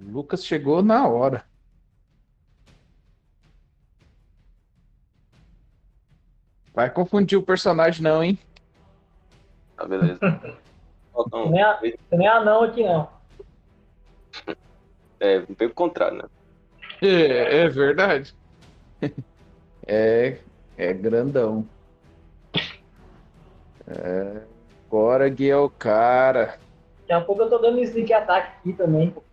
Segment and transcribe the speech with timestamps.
[0.00, 1.44] O Lucas chegou na hora.
[6.74, 8.38] Vai confundir o personagem, não, hein?
[9.76, 10.18] Tá, beleza.
[11.12, 13.10] Faltam- Não é, não é anão aqui, não.
[15.18, 16.28] É, bem o contrário, né?
[17.02, 18.34] É, é verdade.
[19.92, 20.38] É,
[20.76, 21.66] é grandão.
[23.88, 24.46] É,
[24.86, 26.60] agora Gui é o cara.
[27.00, 29.10] Daqui a pouco eu tô dando sneak ataque aqui também.
[29.10, 29.24] pô.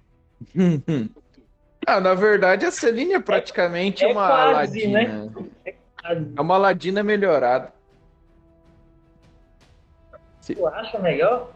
[1.85, 5.29] Ah, na verdade, a Celine é praticamente É uma quase, né?
[6.03, 6.31] Aladina.
[6.35, 7.71] É uma Aladina melhorada.
[10.45, 11.51] Tu acha melhor?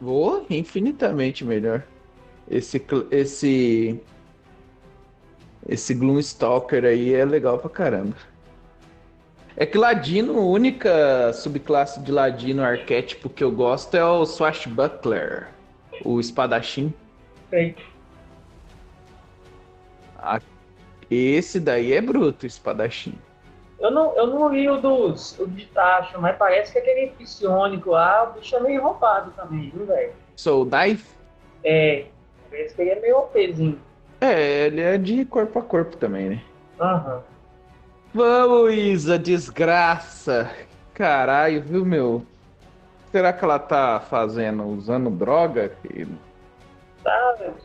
[0.00, 1.82] Vou infinitamente melhor.
[2.48, 4.00] Esse, esse,
[5.68, 8.16] esse Gloomstalker aí é legal pra caramba.
[9.56, 15.48] É que Ladino, a única subclasse de Ladino arquétipo que eu gosto é o Swashbuckler,
[16.04, 16.92] o espadachim.
[17.54, 17.76] Sei.
[20.18, 20.40] A-
[21.08, 23.14] Esse daí é bruto, o espadachim.
[23.78, 27.90] Eu não, eu não li o dos o de taxa, mas parece que aquele psionico
[27.90, 30.12] lá, o bicho é meio roubado também, viu, velho?
[30.34, 31.06] Soul Knife?
[31.62, 32.06] É,
[32.50, 33.80] parece que ele é meio OPzinho.
[34.20, 36.42] É, ele é de corpo a corpo também, né?
[36.80, 37.22] Aham.
[38.12, 40.50] Vamos, Isa, desgraça.
[40.94, 42.24] Caralho, viu, meu?
[43.12, 45.72] Será que ela tá fazendo, usando droga?
[47.04, 47.56] Tá, velho.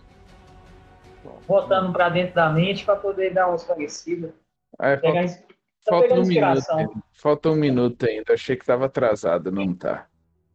[1.48, 4.32] Botando pra dentro da mente pra poder dar umas parecidas.
[4.78, 5.44] Ai, Pegar, falta,
[5.86, 6.58] tá falta pegando um minuto.
[6.58, 7.04] inspiração.
[7.14, 8.34] Falta um minuto ainda.
[8.34, 10.08] Achei que tava atrasado, não tá.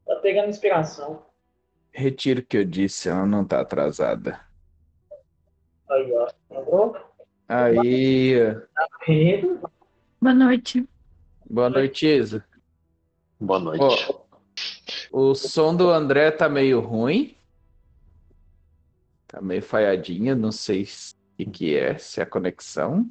[0.07, 1.23] Tá pegando inspiração.
[1.93, 4.41] Retiro o que eu disse, ela não tá atrasada.
[5.91, 6.29] Aí, ó.
[6.51, 6.97] Lembrou?
[7.49, 8.35] Aí,
[9.07, 9.61] Pedro.
[10.21, 10.89] Boa noite.
[11.49, 12.45] boa noite, Isa.
[13.39, 13.83] Boa noite.
[13.83, 14.25] Ó,
[15.13, 17.37] o som do André tá meio ruim.
[19.35, 23.05] Tá meio falhadinha, não sei se- o que, é, se é a conexão.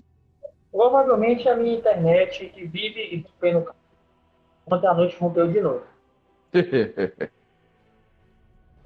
[0.72, 3.76] Provavelmente a minha internet que vive e rompendo no
[4.66, 5.84] Ontem à noite rompeu de novo.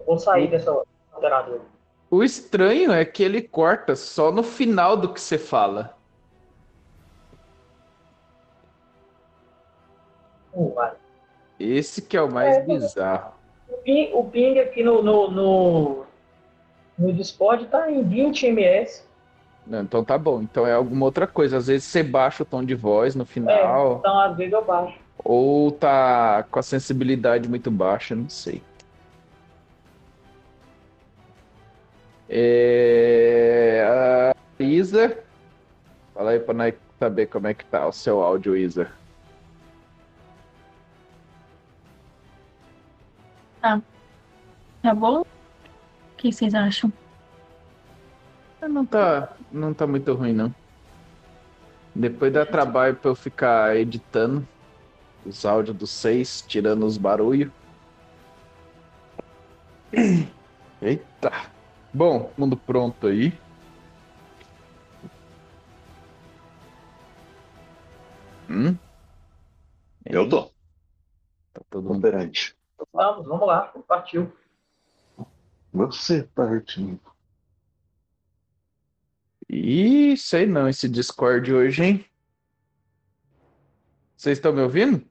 [0.04, 0.72] Vou sair dessa
[1.14, 1.62] alteradora.
[2.10, 5.96] O estranho é que ele corta só no final do que você fala.
[11.60, 13.34] Esse que é o mais É, bizarro.
[13.70, 16.07] O ping, o ping aqui no, no, no,
[16.98, 19.06] no Discord tá em 20 ms.
[19.66, 20.42] Não, então tá bom.
[20.42, 21.58] Então é alguma outra coisa.
[21.58, 24.64] Às vezes você baixa o tom de voz no É, final, então às vezes eu
[24.64, 24.98] baixo.
[25.24, 28.62] ou tá com a sensibilidade muito baixa, não sei.
[33.10, 34.34] É...
[34.60, 35.24] A Isa,
[36.14, 38.90] fala aí pra nós saber como é que tá o seu áudio, Isa.
[44.82, 45.24] Tá bom?
[46.18, 46.92] O que vocês acham?
[48.68, 50.54] Não tá, não tá muito ruim, não.
[51.94, 54.48] Depois dá trabalho pra eu ficar editando
[55.24, 57.52] os áudios dos seis, tirando os barulhos.
[60.82, 61.32] Eita!
[61.94, 63.32] Bom, mundo pronto aí.
[68.50, 68.76] Hum?
[70.04, 70.46] Eu tô.
[71.54, 72.02] Tá todo mundo.
[72.92, 73.72] Vamos, vamos lá.
[73.88, 74.34] Partiu.
[75.78, 77.00] Você partindo.
[79.48, 82.06] Ih, sei não, esse Discord hoje, hein?
[84.16, 85.06] Vocês estão me ouvindo?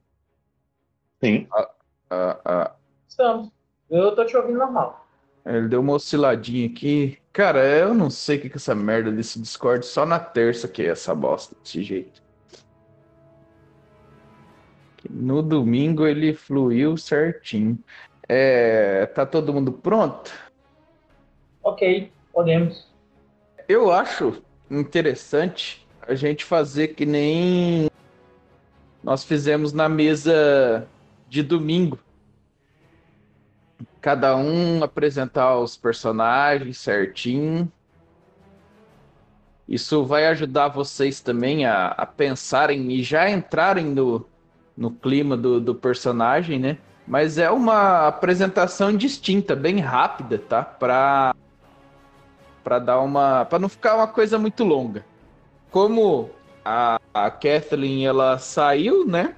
[1.22, 1.46] Sim.
[2.10, 3.50] Ah, ah, Estamos.
[3.88, 5.06] Eu tô te ouvindo normal.
[5.44, 7.16] Ele deu uma osciladinha aqui.
[7.32, 9.86] Cara, eu não sei o que que é essa merda desse Discord.
[9.86, 12.20] Só na terça que é essa bosta desse jeito.
[15.08, 17.78] No domingo ele fluiu certinho.
[18.28, 20.32] É, tá todo mundo pronto?
[21.66, 22.86] Ok, podemos.
[23.68, 24.40] Eu acho
[24.70, 27.90] interessante a gente fazer que nem
[29.02, 30.86] nós fizemos na mesa
[31.28, 31.98] de domingo.
[34.00, 37.70] Cada um apresentar os personagens certinho.
[39.68, 44.24] Isso vai ajudar vocês também a, a pensarem e já entrarem no,
[44.76, 46.78] no clima do, do personagem, né?
[47.08, 50.62] Mas é uma apresentação distinta, bem rápida, tá?
[50.62, 51.34] Pra
[52.66, 55.06] para dar uma, para não ficar uma coisa muito longa.
[55.70, 56.30] Como
[56.64, 59.36] a, a Kathleen ela saiu, né?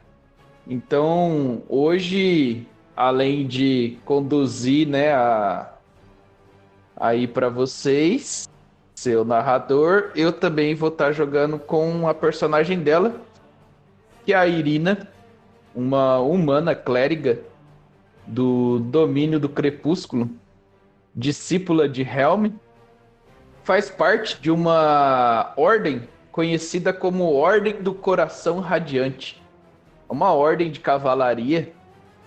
[0.66, 2.66] Então hoje,
[2.96, 5.74] além de conduzir, né, a
[6.96, 8.48] aí para vocês,
[8.94, 13.20] seu narrador, eu também vou estar jogando com a personagem dela,
[14.24, 15.06] que é a Irina,
[15.74, 17.40] uma humana clériga
[18.26, 20.30] do domínio do crepúsculo,
[21.14, 22.52] discípula de Helm
[23.68, 29.42] faz parte de uma ordem conhecida como Ordem do Coração Radiante.
[30.08, 31.74] Uma ordem de cavalaria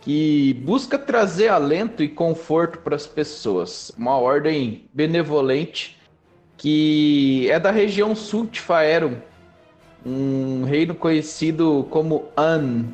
[0.01, 3.91] que busca trazer alento e conforto para as pessoas.
[3.97, 5.99] Uma ordem benevolente
[6.57, 9.15] que é da região sul de Faerum,
[10.05, 12.85] um reino conhecido como An.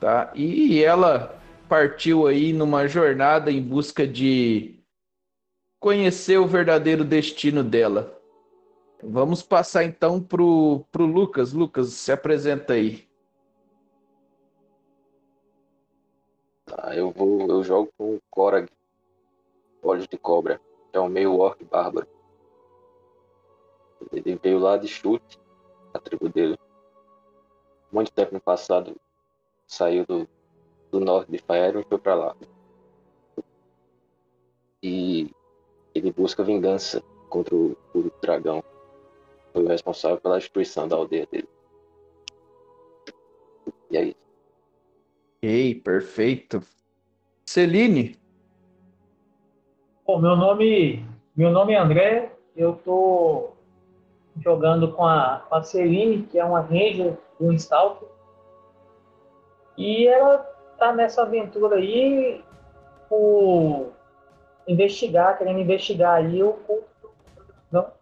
[0.00, 0.32] Tá?
[0.34, 1.38] E ela
[1.68, 4.79] partiu aí numa jornada em busca de
[5.80, 8.20] conhecer o verdadeiro destino dela.
[9.02, 11.54] Vamos passar então pro, pro Lucas.
[11.54, 13.08] Lucas, se apresenta aí.
[16.66, 17.48] Tá, eu vou.
[17.48, 18.68] Eu jogo com o Korag,
[19.82, 20.60] olhos de cobra,
[20.92, 22.06] que é um meio orc bárbaro.
[24.12, 25.40] Ele veio lá de chute,
[25.94, 26.58] a tribo dele.
[27.90, 28.94] Muito tempo no passado
[29.66, 30.28] saiu do,
[30.90, 32.36] do norte de Faerun e foi para lá.
[34.82, 35.30] E
[35.94, 38.62] ele busca vingança contra o, o dragão.
[39.52, 41.48] Foi o responsável pela destruição da aldeia dele.
[43.90, 44.16] E é isso.
[45.42, 46.62] Ok, perfeito.
[47.44, 48.20] Celine,
[50.10, 51.06] Bom, meu nome,
[51.36, 53.50] meu nome é André, eu tô
[54.40, 58.08] jogando com a, com a Celine, que é uma ranger do Stalker.
[59.78, 60.38] E ela
[60.80, 62.42] tá nessa aventura aí
[63.08, 63.92] por
[64.66, 67.10] investigar, querendo investigar aí o culto
[67.70, 67.92] dragão.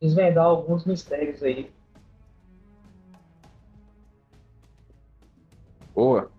[0.00, 1.72] Desvendar alguns mistérios aí.
[6.04, 6.30] boa.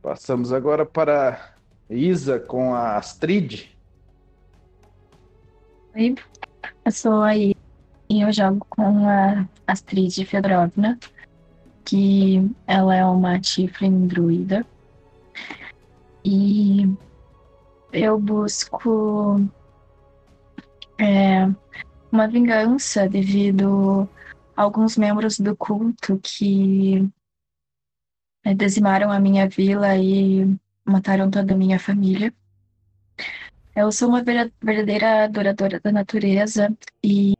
[0.00, 1.54] Passamos agora para
[1.88, 3.68] Isa com a Astrid.
[5.94, 6.14] Oi,
[6.84, 7.54] eu sou aí
[8.08, 10.98] e eu jogo com a Astrid Fedorovna,
[11.84, 14.66] que ela é uma Tiflin druida.
[16.24, 16.84] E
[17.92, 19.40] eu busco
[20.98, 21.46] é,
[22.10, 24.08] uma vingança devido
[24.56, 27.08] a alguns membros do culto que
[28.44, 32.32] é, dizimaram a minha vila e mataram toda a minha família.
[33.74, 37.32] Eu sou uma verdadeira adoradora da natureza e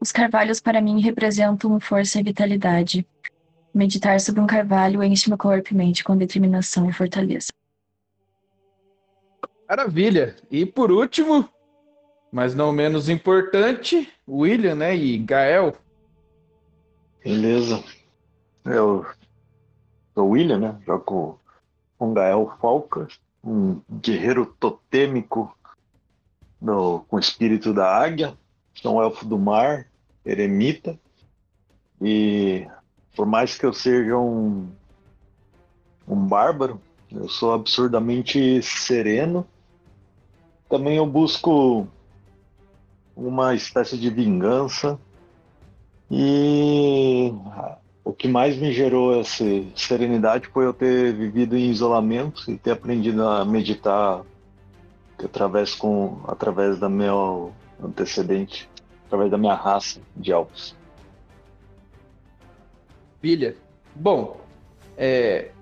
[0.00, 3.06] os carvalhos para mim representam força e vitalidade.
[3.74, 7.48] Meditar sobre um carvalho enche meu corpo e mente com determinação e fortaleza.
[9.68, 10.36] Maravilha.
[10.50, 11.48] E por último,
[12.30, 14.94] mas não menos importante, William, né?
[14.94, 15.74] E Gael.
[17.24, 17.82] Beleza.
[18.64, 19.06] Eu
[20.14, 20.78] sou o William, né?
[20.86, 21.40] Jogo
[21.98, 23.08] com Gael Falca,
[23.42, 25.56] um guerreiro totêmico
[26.60, 28.36] do, com o espírito da águia.
[28.74, 29.86] Sou um elfo do mar,
[30.24, 30.98] eremita.
[32.00, 32.66] E
[33.14, 34.68] por mais que eu seja um,
[36.06, 36.80] um bárbaro,
[37.10, 39.46] eu sou absurdamente sereno.
[40.68, 41.86] Também eu busco
[43.16, 44.98] uma espécie de vingança.
[46.10, 47.32] E
[48.04, 49.44] o que mais me gerou essa
[49.74, 54.22] serenidade foi eu ter vivido em isolamento e ter aprendido a meditar
[55.22, 58.68] através, com, através da meu antecedente,
[59.06, 60.74] através da minha raça de elfos.
[63.22, 63.54] Filha.
[63.94, 64.40] Bom,
[64.98, 65.52] é,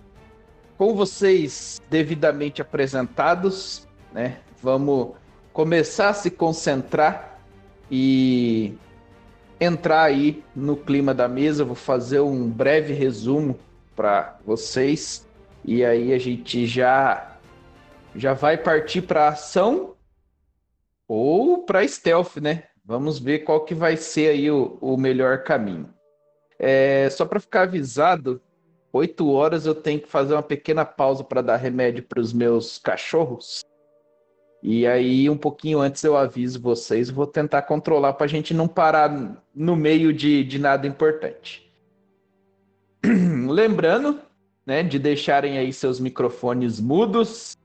[0.78, 4.38] com vocês devidamente apresentados, né?
[4.62, 5.10] Vamos
[5.52, 7.38] começar a se concentrar
[7.90, 8.72] e
[9.60, 11.62] entrar aí no clima da mesa.
[11.62, 13.58] Vou fazer um breve resumo
[13.94, 15.28] para vocês
[15.62, 17.36] e aí a gente já
[18.16, 19.94] já vai partir para ação
[21.06, 22.64] ou para stealth, né?
[22.82, 25.92] Vamos ver qual que vai ser aí o, o melhor caminho.
[26.62, 28.38] É, só para ficar avisado,
[28.92, 32.76] 8 horas eu tenho que fazer uma pequena pausa para dar remédio para os meus
[32.76, 33.64] cachorros.
[34.62, 38.68] E aí, um pouquinho antes eu aviso vocês, vou tentar controlar para a gente não
[38.68, 41.66] parar no meio de, de nada importante.
[43.48, 44.20] Lembrando,
[44.66, 47.56] né, de deixarem aí seus microfones mudos.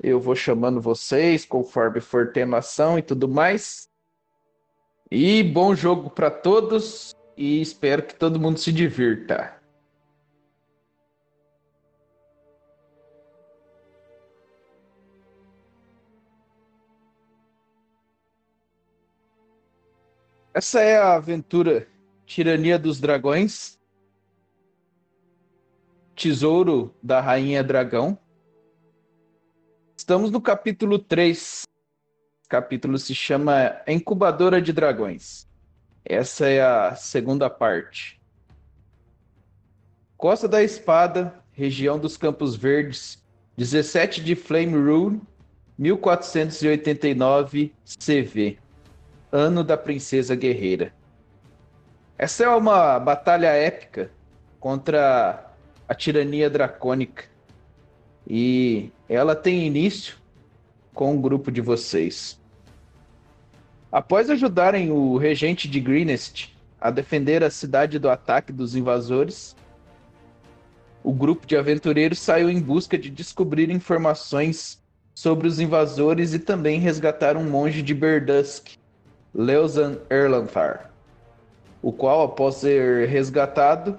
[0.00, 3.88] Eu vou chamando vocês conforme for tendo ação e tudo mais.
[5.10, 9.60] E bom jogo para todos e espero que todo mundo se divirta.
[20.52, 21.88] Essa é a aventura
[22.24, 23.76] Tirania dos Dragões.
[26.14, 28.16] Tesouro da Rainha Dragão.
[29.96, 31.64] Estamos no capítulo 3.
[32.44, 35.48] O capítulo se chama Incubadora de Dragões.
[36.04, 38.20] Essa é a segunda parte.
[40.18, 43.22] Costa da Espada, região dos Campos Verdes,
[43.56, 45.20] 17 de Flame Rule,
[45.78, 48.58] 1489 CV,
[49.32, 50.92] Ano da Princesa Guerreira.
[52.18, 54.10] Essa é uma batalha épica
[54.60, 55.52] contra
[55.88, 57.24] a tirania dracônica.
[58.26, 60.16] E ela tem início
[60.92, 62.40] com um grupo de vocês.
[63.94, 69.54] Após ajudarem o regente de Greenest a defender a cidade do ataque dos invasores,
[71.04, 74.82] o grupo de aventureiros saiu em busca de descobrir informações
[75.14, 78.70] sobre os invasores e também resgatar um monge de Berdusk,
[79.32, 80.90] Leosan Erlanthar,
[81.80, 83.96] o qual, após ser resgatado,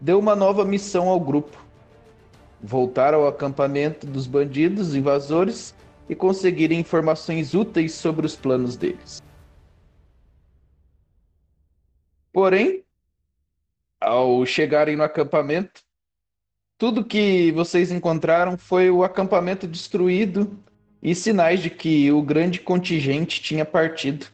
[0.00, 1.62] deu uma nova missão ao grupo:
[2.62, 5.74] voltar ao acampamento dos bandidos invasores
[6.08, 9.22] e conseguir informações úteis sobre os planos deles.
[12.34, 12.82] Porém,
[14.00, 15.80] ao chegarem no acampamento,
[16.76, 20.58] tudo que vocês encontraram foi o acampamento destruído
[21.00, 24.26] e sinais de que o grande contingente tinha partido.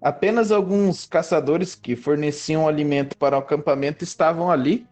[0.00, 4.86] Apenas alguns caçadores que forneciam alimento para o acampamento estavam ali.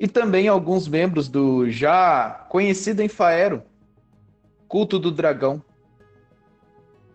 [0.00, 3.62] E também alguns membros do já conhecido em Faero,
[4.66, 5.62] Culto do Dragão,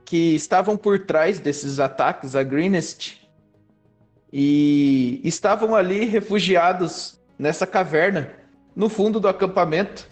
[0.06, 3.21] que estavam por trás desses ataques a Greenest
[4.32, 8.32] e estavam ali refugiados nessa caverna,
[8.76, 10.08] no fundo do acampamento,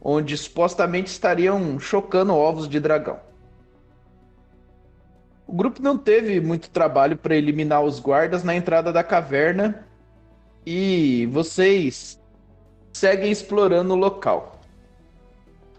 [0.00, 3.18] onde supostamente estariam chocando ovos de dragão.
[5.46, 9.86] O grupo não teve muito trabalho para eliminar os guardas na entrada da caverna
[10.64, 12.20] e vocês
[12.92, 14.60] seguem explorando o local.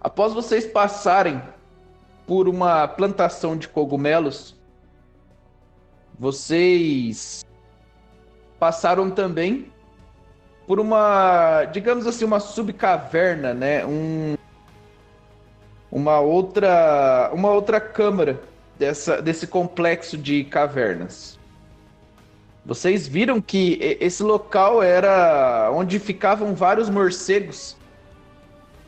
[0.01, 1.41] Após vocês passarem
[2.27, 4.55] por uma plantação de cogumelos,
[6.17, 7.44] vocês
[8.65, 9.67] passaram também
[10.65, 13.85] por uma, digamos assim, uma subcaverna, né?
[13.85, 14.35] Um,
[15.91, 18.41] uma outra, uma outra câmara
[18.79, 21.37] dessa, desse complexo de cavernas.
[22.65, 27.77] Vocês viram que esse local era onde ficavam vários morcegos.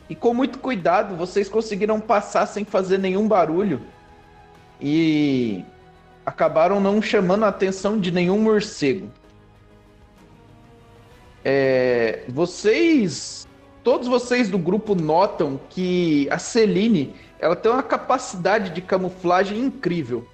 [0.10, 3.80] E com muito cuidado, vocês conseguiram passar sem fazer nenhum barulho.
[4.82, 5.64] E
[6.26, 9.12] acabaram não chamando a atenção de nenhum morcego.
[11.50, 13.48] É, vocês,
[13.82, 20.28] todos vocês do grupo notam que a Celine, ela tem uma capacidade de camuflagem incrível.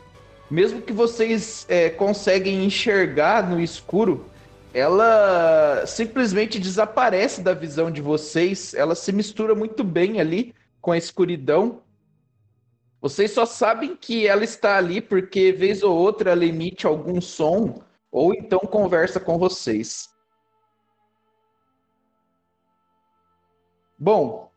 [0.49, 4.25] Mesmo que vocês é, conseguem enxergar no escuro,
[4.73, 8.73] ela simplesmente desaparece da visão de vocês.
[8.73, 10.51] Ela se mistura muito bem ali
[10.81, 11.81] com a escuridão.
[12.99, 17.83] Vocês só sabem que ela está ali porque vez ou outra ela emite algum som
[18.11, 20.11] ou então conversa com vocês.
[24.03, 24.51] Bom,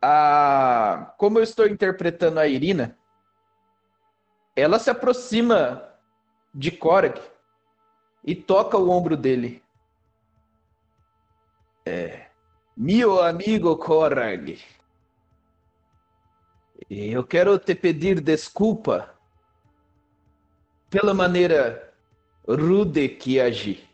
[0.00, 1.12] a...
[1.18, 2.96] como eu estou interpretando a Irina,
[4.54, 5.92] ela se aproxima
[6.54, 7.20] de Korag
[8.24, 9.60] e toca o ombro dele.
[11.84, 12.28] É,
[12.76, 14.62] meu amigo Korag,
[16.88, 19.18] eu quero te pedir desculpa
[20.88, 21.92] pela maneira
[22.46, 23.91] rude que agi.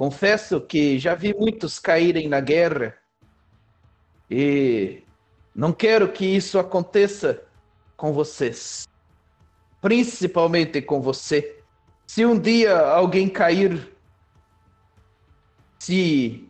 [0.00, 2.96] Confesso que já vi muitos caírem na guerra
[4.30, 5.02] e
[5.54, 7.42] não quero que isso aconteça
[7.98, 8.88] com vocês.
[9.78, 11.62] Principalmente com você.
[12.06, 13.94] Se um dia alguém cair,
[15.78, 16.48] se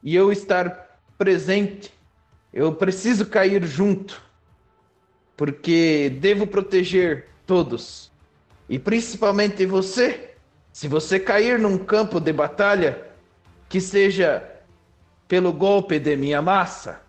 [0.00, 1.92] e eu estar presente,
[2.52, 4.22] eu preciso cair junto,
[5.36, 8.12] porque devo proteger todos,
[8.68, 10.31] e principalmente você.
[10.72, 13.10] Se você cair num campo de batalha,
[13.68, 14.48] que seja
[15.28, 17.00] pelo golpe de minha massa.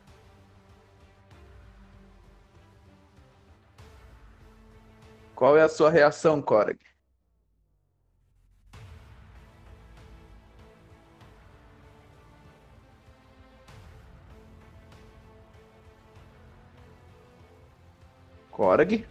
[5.36, 6.80] Qual é a sua reação, Korg?
[18.52, 19.06] Korg?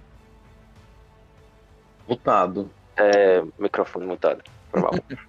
[2.09, 2.71] Mutado.
[3.02, 4.42] É, microfone mutado.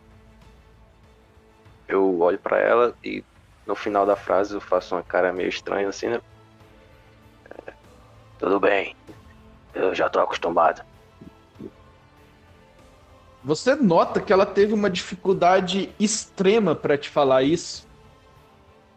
[1.87, 3.23] eu olho para ela e
[3.65, 6.21] no final da frase eu faço uma cara meio estranha assim, né?
[7.67, 7.73] É,
[8.39, 8.95] tudo bem,
[9.73, 10.81] eu já tô acostumado.
[13.43, 17.85] Você nota que ela teve uma dificuldade extrema para te falar isso.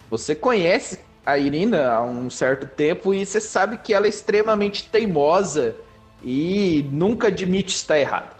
[0.08, 4.88] Você conhece a Irina há um certo tempo e você sabe que ela é extremamente
[4.88, 5.74] teimosa
[6.22, 8.35] e nunca admite estar errada.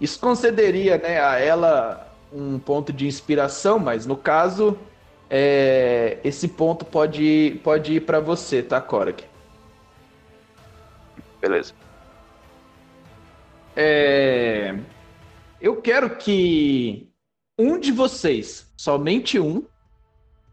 [0.00, 4.76] Isso concederia né, a ela um ponto de inspiração, mas no caso,
[5.30, 9.24] é, esse ponto pode, pode ir para você, tá, Korak?
[11.40, 11.72] Beleza.
[13.76, 14.76] É,
[15.60, 17.08] eu quero que
[17.58, 19.64] um de vocês, somente um,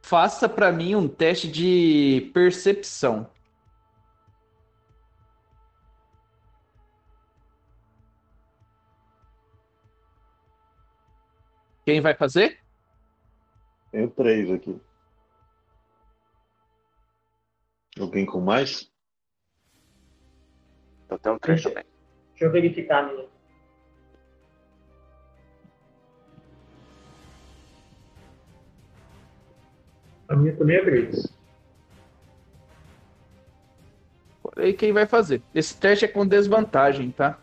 [0.02, 3.28] faça para mim um teste de percepção.
[11.86, 12.60] Quem vai fazer?
[13.92, 14.80] Tenho três aqui.
[18.00, 18.92] Alguém com mais?
[21.10, 21.92] Eu tenho três Deixa- também.
[22.32, 23.28] Deixa eu verificar a minha.
[30.30, 31.28] A minha também é três.
[34.58, 35.42] E quem vai fazer?
[35.54, 37.40] Esse teste é com desvantagem, tá?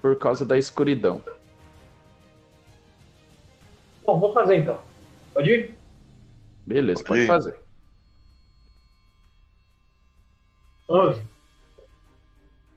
[0.00, 1.22] Por causa da escuridão.
[4.10, 4.80] Bom, vou fazer então.
[5.32, 5.74] Pode ir?
[6.66, 7.26] Beleza, pode Ok.
[7.28, 7.60] fazer.
[10.88, 11.22] 11.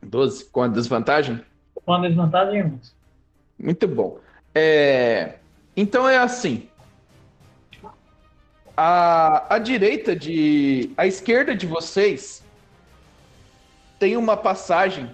[0.04, 1.44] 12 com a desvantagem?
[1.74, 2.92] Com a desvantagem é 11.
[3.58, 4.20] Muito bom.
[4.54, 5.40] É,
[5.76, 6.70] Então é assim.
[8.78, 10.92] A, a direita de.
[10.96, 12.44] A esquerda de vocês
[13.98, 15.10] tem uma passagem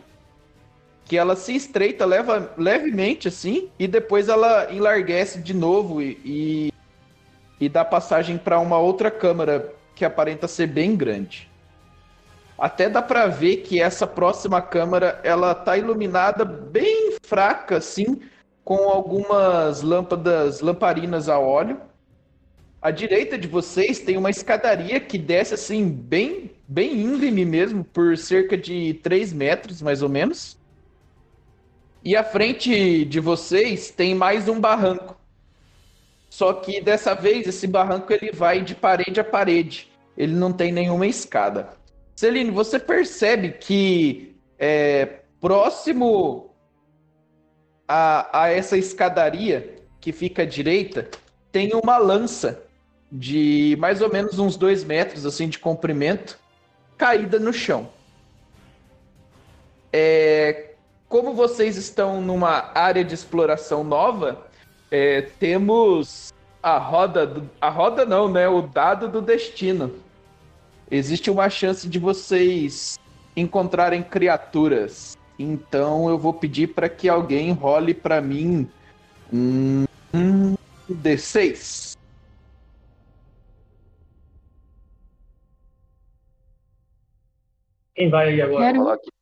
[1.09, 6.73] que ela se estreita leva, levemente assim e depois ela enlarguece de novo e, e,
[7.59, 11.49] e dá passagem para uma outra câmara que aparenta ser bem grande.
[12.59, 18.21] Até dá para ver que essa próxima câmara ela tá iluminada bem fraca assim,
[18.63, 21.81] com algumas lâmpadas, lamparinas a óleo.
[22.79, 28.15] À direita de vocês tem uma escadaria que desce assim bem, bem íngreme mesmo, por
[28.15, 30.58] cerca de 3 metros mais ou menos.
[32.03, 35.17] E à frente de vocês tem mais um barranco.
[36.29, 39.91] Só que dessa vez esse barranco ele vai de parede a parede.
[40.15, 41.69] Ele não tem nenhuma escada.
[42.15, 46.53] Celine, você percebe que é, próximo
[47.87, 51.09] a, a essa escadaria que fica à direita
[51.51, 52.63] tem uma lança
[53.11, 56.39] de mais ou menos uns dois metros assim de comprimento
[56.97, 57.89] caída no chão.
[59.91, 60.68] É,
[61.09, 64.45] como vocês estão numa área de exploração nova,
[64.91, 68.47] é, temos a roda, do- a roda não, né?
[68.47, 69.91] O dado do destino.
[70.89, 72.97] Existe uma chance de vocês
[73.35, 75.17] encontrarem criaturas.
[75.37, 78.69] Então eu vou pedir para que alguém role para mim
[79.33, 80.55] um, um
[80.89, 81.97] D6.
[87.95, 88.73] Quem vai aí agora?
[88.73, 89.18] Quero.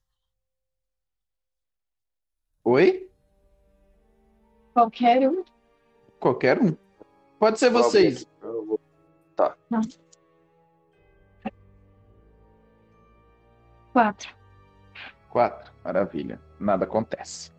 [2.69, 3.10] Oi?
[4.73, 5.41] Qualquer um.
[6.19, 6.75] Qualquer um.
[7.39, 8.27] Pode ser vocês.
[8.41, 8.80] Eu vou-
[13.93, 14.36] Quatro.
[15.30, 15.71] Quatro.
[15.82, 16.41] Maravilha.
[16.60, 17.53] Nada acontece.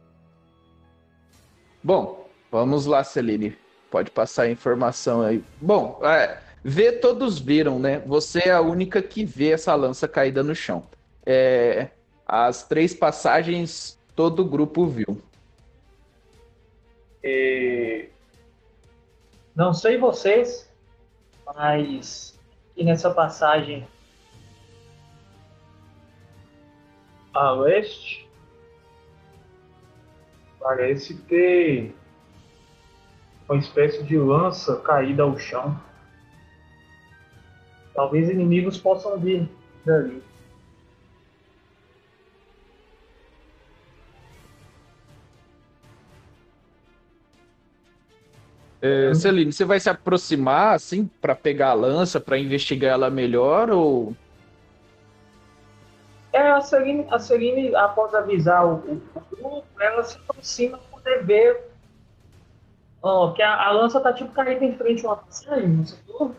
[1.83, 3.57] Bom, vamos lá, Celine.
[3.91, 5.43] Pode passar a informação aí.
[5.59, 8.01] Bom, é, ver todos viram, né?
[8.01, 10.87] Você é a única que vê essa lança caída no chão.
[11.25, 11.89] É,
[12.27, 15.17] as três passagens, todo o grupo viu.
[17.23, 18.09] É,
[19.55, 20.69] Não sei vocês,
[21.47, 22.37] mas
[22.73, 23.87] aqui nessa passagem
[27.33, 28.29] a leste
[30.59, 31.95] parece ter
[33.49, 35.81] uma espécie de lança caída ao chão.
[37.95, 39.49] Talvez inimigos possam vir
[39.87, 40.28] dali.
[48.81, 53.71] É, Celine, você vai se aproximar, assim, para pegar a lança, para investigar ela melhor
[53.71, 54.15] ou...
[56.33, 58.77] É, a Celine, a Celine após avisar o,
[59.31, 61.61] grupo, ela se aproxima para poder ver
[63.03, 65.99] ó, que a, a lança tá tipo caída em frente a uma passagem, não sei
[66.07, 66.37] tudo.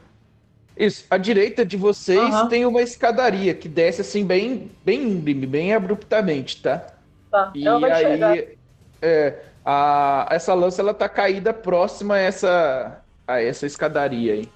[0.78, 5.74] Isso, à direita de vocês tem uma escadaria que desce assim bem, bem íngreme, bem
[5.74, 6.94] abruptamente, tá?
[7.30, 8.58] Tá, E aí,
[9.02, 14.52] é, a, essa lança ela tá caída próxima a essa, a essa escadaria aí.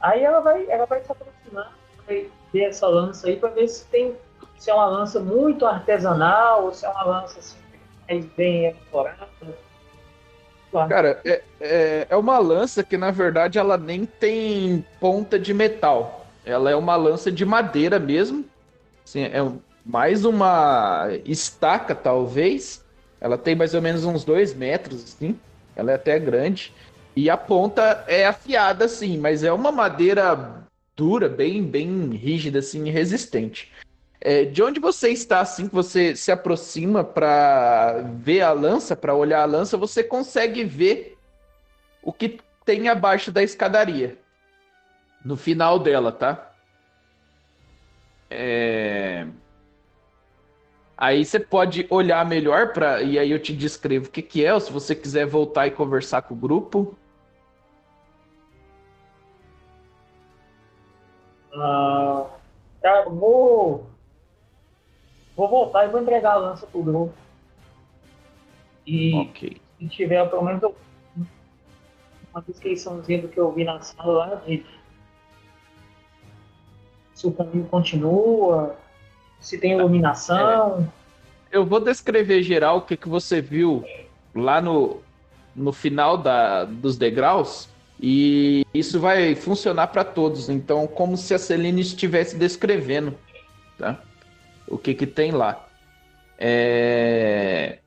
[0.00, 1.72] Aí ela vai, ela vai se aproximar,
[2.06, 4.16] vai ver essa lança aí para ver se tem
[4.56, 7.58] se é uma lança muito artesanal ou se é uma lança assim,
[8.08, 9.28] mais bem elaborada.
[10.70, 10.88] Claro.
[10.88, 16.26] Cara, é, é, é uma lança que na verdade ela nem tem ponta de metal.
[16.44, 18.44] Ela é uma lança de madeira mesmo.
[19.04, 19.40] Assim, é
[19.84, 22.84] mais uma estaca, talvez.
[23.20, 25.38] Ela tem mais ou menos uns dois metros, assim.
[25.74, 26.72] Ela é até grande.
[27.16, 30.64] E a ponta é afiada, assim, mas é uma madeira
[30.96, 33.72] dura, bem, bem rígida, assim, resistente.
[34.20, 39.14] É, de onde você está, assim, que você se aproxima para ver a lança, para
[39.14, 41.16] olhar a lança, você consegue ver
[42.02, 44.18] o que tem abaixo da escadaria.
[45.24, 46.52] No final dela, tá?
[48.30, 49.26] É...
[50.98, 54.52] Aí você pode olhar melhor para e aí eu te descrevo o que, que é,
[54.52, 56.98] ou se você quiser voltar e conversar com o grupo.
[61.54, 62.26] Ah,
[62.82, 63.86] cara, vou
[65.38, 67.14] Vou voltar e vou entregar a lança pro grupo.
[68.84, 69.62] E Ok.
[69.78, 70.60] se tiver pelo menos
[72.32, 74.66] uma descriçãozinha do que eu vi na sala lá, de
[77.14, 78.76] se o caminho continua,
[79.40, 80.90] se tem iluminação.
[81.50, 83.84] Eu vou descrever geral o que, que você viu
[84.34, 85.00] lá no,
[85.54, 87.68] no final da, dos degraus.
[88.00, 90.48] E isso vai funcionar para todos.
[90.48, 93.14] Então, como se a Celine estivesse descrevendo,
[93.76, 94.00] tá?
[94.66, 95.66] O que que tem lá?
[96.38, 97.78] É...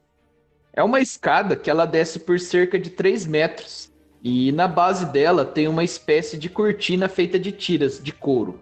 [0.74, 3.90] é uma escada que ela desce por cerca de 3 metros.
[4.24, 8.62] E na base dela tem uma espécie de cortina feita de tiras de couro.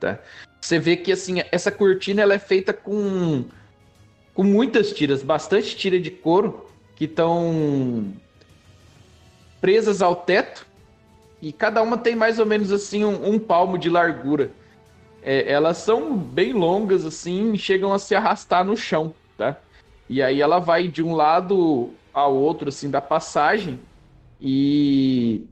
[0.00, 0.18] Tá?
[0.66, 3.44] Você vê que assim, essa cortina ela é feita com
[4.34, 8.12] com muitas tiras, bastante tira de couro que estão
[9.60, 10.66] presas ao teto
[11.40, 14.50] e cada uma tem mais ou menos assim um, um palmo de largura.
[15.22, 19.56] É, elas são bem longas assim, chegam a se arrastar no chão, tá?
[20.08, 23.78] E aí ela vai de um lado ao outro assim da passagem
[24.40, 25.46] e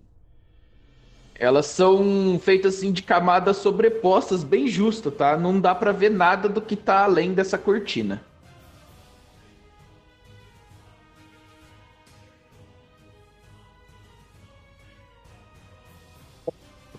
[1.34, 5.36] elas são feitas assim de camadas sobrepostas bem justa, tá?
[5.36, 8.22] Não dá para ver nada do que tá além dessa cortina.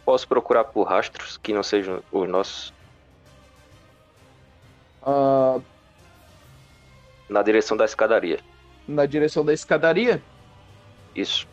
[0.06, 2.74] Posso procurar por rastros que não sejam os nossos
[5.02, 5.60] Ah,
[7.30, 8.40] na direção da escadaria.
[8.88, 10.22] na direção da escadaria,
[11.16, 11.48] Isso.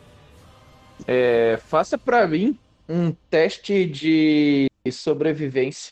[1.07, 5.91] é, faça para mim um teste de sobrevivência.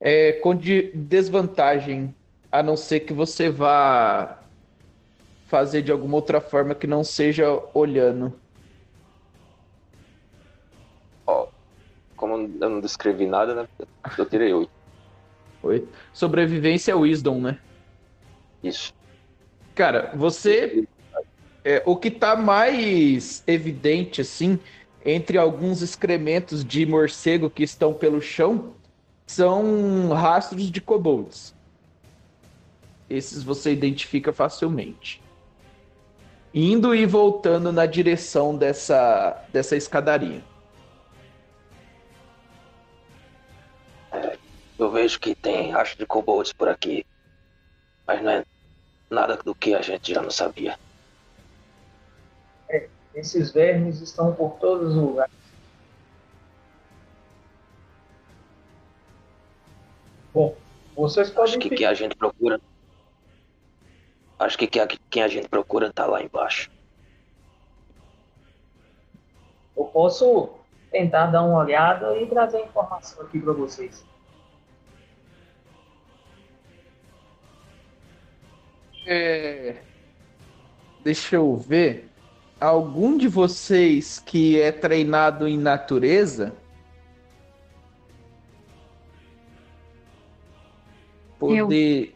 [0.00, 2.14] É, com de- desvantagem,
[2.52, 4.46] a não ser que você vá
[5.46, 8.38] fazer de alguma outra forma que não seja olhando.
[11.26, 11.48] Ó,
[12.16, 13.66] como eu não descrevi nada, né?
[14.18, 14.70] Eu tirei oito.
[15.62, 15.90] Oi?
[16.12, 17.60] Sobrevivência é wisdom, né?
[18.62, 18.92] Isso.
[19.74, 20.84] Cara, você.
[21.64, 24.60] é, o que tá mais evidente, assim,
[25.06, 28.74] entre alguns excrementos de morcego que estão pelo chão,
[29.24, 31.54] são rastros de kobolds.
[33.08, 35.22] Esses você identifica facilmente.
[36.52, 40.42] Indo e voltando na direção dessa, dessa escadaria.
[44.76, 47.06] Eu vejo que tem rastro de kobolds por aqui.
[48.04, 48.44] Mas não é
[49.08, 50.76] nada do que a gente já não sabia.
[53.16, 55.32] Esses vermes estão por todos os lugares.
[60.34, 60.54] Bom,
[60.94, 62.60] vocês podem Acho que quem a gente procura.
[64.38, 66.70] Acho que quem a- quem a gente procura tá lá embaixo.
[69.74, 70.50] Eu posso
[70.90, 74.04] tentar dar uma olhada e trazer informação aqui para vocês.
[79.06, 79.76] É,
[81.02, 82.10] Deixa eu ver.
[82.60, 86.54] Algum de vocês que é treinado em natureza
[91.38, 92.14] poder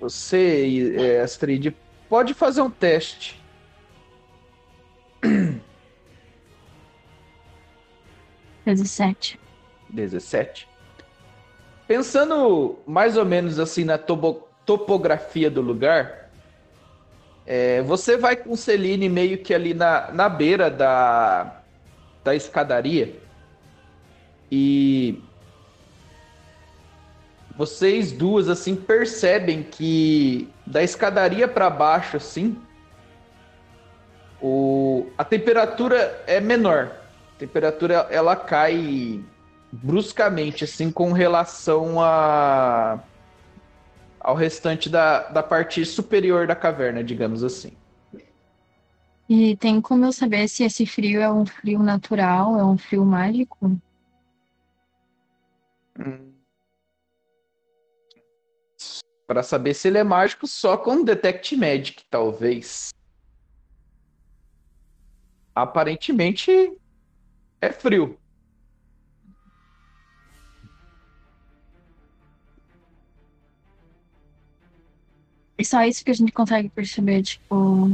[0.00, 1.74] você é, Astrid
[2.08, 3.42] pode fazer um teste.
[8.64, 9.40] Dezessete.
[9.90, 10.68] 17.
[11.86, 16.27] Pensando mais ou menos assim na topografia do lugar,
[17.50, 21.62] é, você vai com Celine meio que ali na, na beira da,
[22.22, 23.16] da escadaria
[24.52, 25.22] e
[27.56, 32.56] vocês duas assim percebem que da escadaria para baixo assim
[34.40, 36.92] o, a temperatura é menor.
[37.34, 39.20] A temperatura ela cai
[39.70, 42.98] bruscamente, assim, com relação a,
[44.28, 47.72] ao restante da, da parte superior da caverna, digamos assim.
[49.26, 53.06] E tem como eu saber se esse frio é um frio natural, é um frio
[53.06, 53.80] mágico?
[59.26, 62.90] Para saber se ele é mágico, só com Detect Magic, talvez.
[65.54, 66.52] aparentemente
[67.62, 68.20] é frio.
[75.58, 77.90] E só isso que a gente consegue perceber, tipo,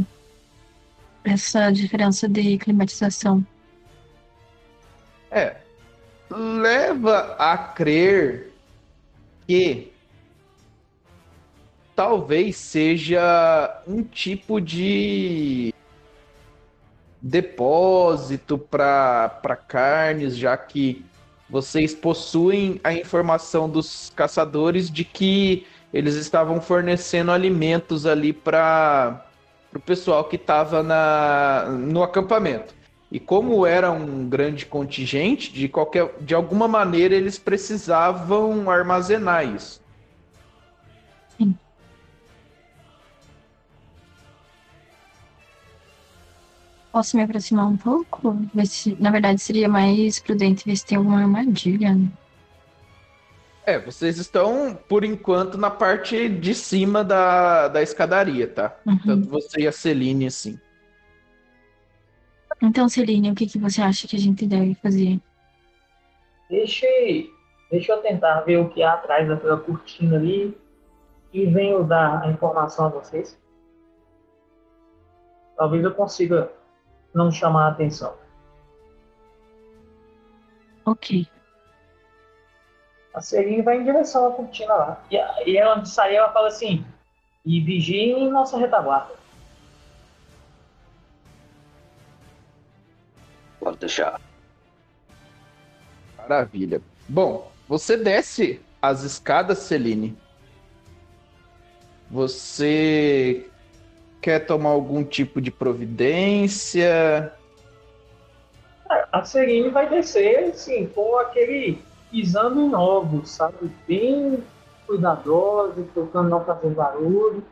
[1.24, 3.44] essa diferença de climatização.
[5.30, 5.56] É.
[6.30, 8.52] Leva a crer
[9.46, 9.92] que
[11.96, 15.72] talvez seja um tipo de
[17.20, 21.04] depósito para carnes, já que
[21.48, 29.24] vocês possuem a informação dos caçadores de que eles estavam fornecendo alimentos ali para
[29.72, 30.82] o pessoal que estava
[31.70, 32.74] no acampamento.
[33.12, 39.80] E como era um grande contingente, de qualquer de alguma maneira eles precisavam armazenar isso.
[46.90, 48.36] Posso me aproximar um pouco?
[48.66, 51.94] Se, na verdade, seria mais prudente ver se tem alguma armadilha.
[51.94, 52.08] Né?
[53.66, 58.76] É, vocês estão, por enquanto, na parte de cima da, da escadaria, tá?
[58.86, 58.98] Uhum.
[58.98, 60.60] Tanto você e a Celine, assim.
[62.62, 65.18] Então, Celine, o que, que você acha que a gente deve fazer?
[66.50, 66.86] Deixa,
[67.70, 70.56] deixa eu tentar ver o que há atrás daquela cortina ali
[71.32, 73.40] e venho dar a informação a vocês.
[75.56, 76.52] Talvez eu consiga
[77.14, 78.14] não chamar a atenção.
[80.84, 81.26] Ok.
[83.14, 85.04] A Celine vai em direção à cortina lá.
[85.08, 85.16] E,
[85.48, 86.84] e ela de sair, ela fala assim:
[87.46, 89.14] e vigiem nossa retaguarda.
[93.60, 94.20] Pode deixar.
[96.18, 96.82] Maravilha.
[97.08, 100.16] Bom, você desce as escadas, Celine.
[102.10, 103.48] Você
[104.20, 107.32] quer tomar algum tipo de providência?
[109.12, 111.82] A Celine vai descer, assim, com aquele
[112.14, 113.68] pisando em ovos, sabe?
[113.88, 114.40] Bem
[114.86, 117.44] cuidadosa, tocando não fazer barulho.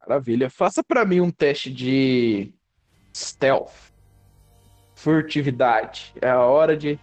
[0.00, 0.50] Maravilha.
[0.50, 2.52] Faça para mim um teste de
[3.16, 3.72] stealth.
[4.94, 6.12] Furtividade.
[6.20, 7.00] É a hora de.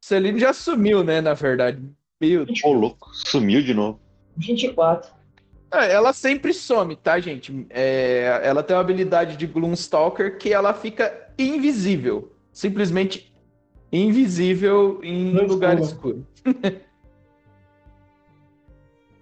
[0.00, 1.20] Celine já sumiu, né?
[1.20, 1.82] Na verdade.
[2.18, 3.10] Meu Ô, louco.
[3.12, 4.00] Sumiu de novo.
[4.34, 5.12] 24.
[5.70, 7.66] É, ela sempre some, tá, gente?
[7.68, 12.32] É, ela tem uma habilidade de Gloomstalker que ela fica invisível.
[12.50, 13.27] Simplesmente
[13.92, 16.26] invisível em no lugar escuro.
[16.34, 16.80] escuro.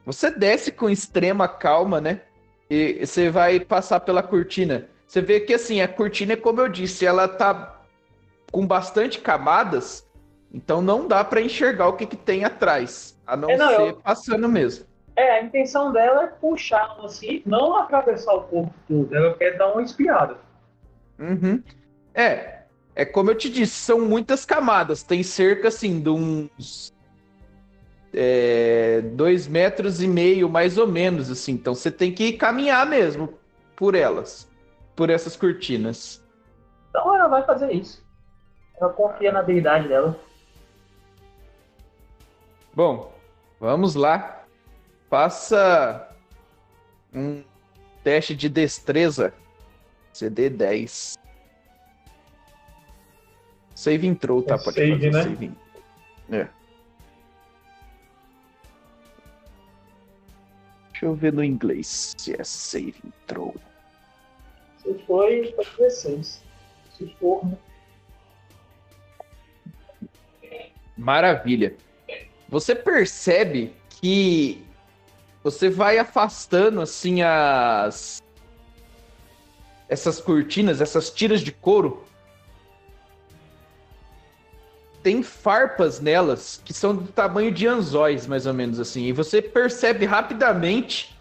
[0.04, 2.22] você desce com extrema calma, né?
[2.68, 4.88] E você vai passar pela cortina.
[5.06, 7.80] Você vê que assim, a cortina, é como eu disse, ela tá
[8.50, 10.08] com bastante camadas,
[10.52, 13.88] então não dá para enxergar o que, que tem atrás, a não, é, não ser
[13.90, 13.96] eu...
[13.96, 14.86] passando mesmo.
[15.14, 19.72] É, a intenção dela é puxar assim, não atravessar o corpo todo, ela quer dar
[19.72, 20.36] uma espiada.
[21.18, 21.62] Uhum.
[22.14, 22.55] É,
[22.96, 25.02] é como eu te disse, são muitas camadas.
[25.02, 26.96] Tem cerca, assim, de uns.
[28.14, 31.52] É, dois metros e meio, mais ou menos, assim.
[31.52, 33.38] Então você tem que caminhar mesmo
[33.76, 34.50] por elas,
[34.96, 36.24] por essas cortinas.
[36.88, 38.02] Então ela vai fazer isso.
[38.80, 40.18] Ela confia na habilidade dela.
[42.72, 43.12] Bom,
[43.60, 44.44] vamos lá.
[45.10, 46.08] Faça
[47.12, 47.44] um
[48.02, 49.34] teste de destreza.
[50.14, 51.25] CD 10.
[53.76, 54.54] Save intro, tá?
[54.54, 55.22] É Pode save, fazer né?
[55.22, 55.52] save.
[56.30, 56.48] É.
[60.90, 63.54] Deixa eu ver no inglês se é save intro.
[64.82, 66.42] Se foi, pode 16.
[66.94, 67.58] Se for, né?
[70.96, 71.76] Maravilha.
[72.48, 74.64] Você percebe que
[75.44, 78.22] você vai afastando assim as
[79.86, 82.05] essas cortinas, essas tiras de couro
[85.06, 89.04] tem farpas nelas que são do tamanho de anzóis, mais ou menos assim.
[89.04, 91.16] E você percebe rapidamente,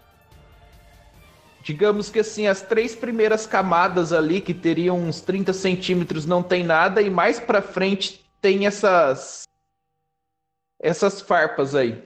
[1.62, 6.64] digamos que assim, as três primeiras camadas ali, que teriam uns 30 centímetros, não tem
[6.64, 9.44] nada, e mais para frente tem essas
[10.80, 12.02] essas farpas aí.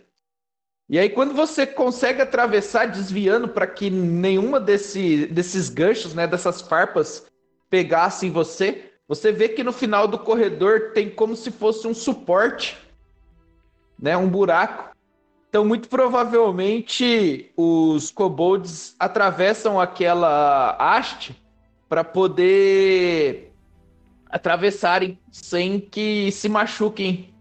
[0.86, 6.60] E aí, quando você consegue atravessar desviando para que nenhuma desse, desses ganchos, né, dessas
[6.60, 7.26] farpas,
[7.70, 12.78] pegassem você, você vê que no final do corredor tem como se fosse um suporte,
[13.98, 14.94] né, um buraco.
[15.48, 21.34] Então, muito provavelmente, os kobolds atravessam aquela haste
[21.88, 23.52] para poder
[24.26, 27.34] atravessarem sem que se machuquem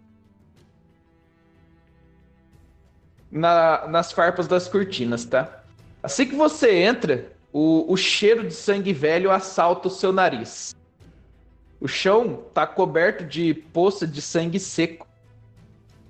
[3.30, 5.62] na, nas farpas das cortinas, tá?
[6.02, 10.76] Assim que você entra, o, o cheiro de sangue velho assalta o seu nariz.
[11.82, 15.08] O chão está coberto de poça de sangue seco.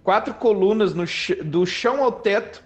[0.04, 2.64] Quatro colunas ch do chão ao teto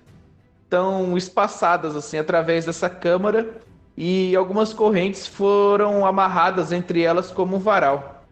[0.64, 3.62] estão espaçadas assim através dessa câmara
[3.98, 8.24] e algumas correntes foram amarradas entre elas como um varal.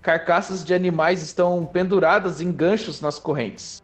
[0.00, 3.82] Carcaças de animais estão penduradas em ganchos nas correntes.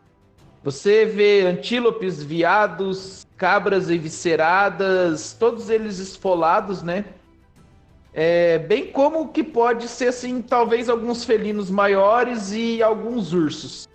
[0.63, 7.07] Você vê antílopes, viados, cabras evisceradas, todos eles esfolados, né?
[8.13, 13.89] É, bem como que pode ser assim, talvez alguns felinos maiores e alguns ursos.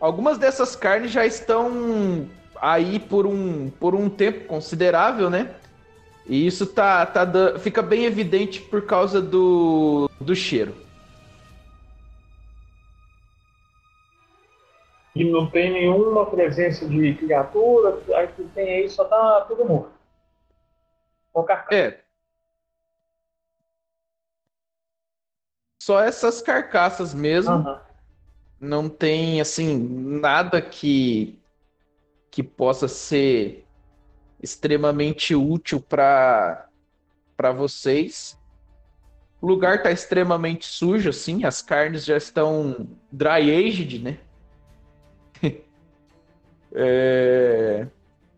[0.00, 5.54] Algumas dessas carnes já estão aí por um, por um tempo considerável, né?
[6.26, 7.26] E isso tá, tá
[7.58, 10.74] fica bem evidente por causa do, do cheiro.
[15.14, 19.92] E não tem nenhuma presença de criatura, aí que tem aí só tá tudo morto.
[21.74, 22.01] É.
[25.84, 27.56] Só essas carcaças mesmo.
[27.56, 27.78] Uhum.
[28.60, 29.76] Não tem, assim,
[30.20, 31.40] nada que,
[32.30, 33.66] que possa ser
[34.40, 36.68] extremamente útil para
[37.56, 38.38] vocês.
[39.40, 44.18] O lugar está extremamente sujo, assim, as carnes já estão dry aged, né?
[46.72, 47.88] é...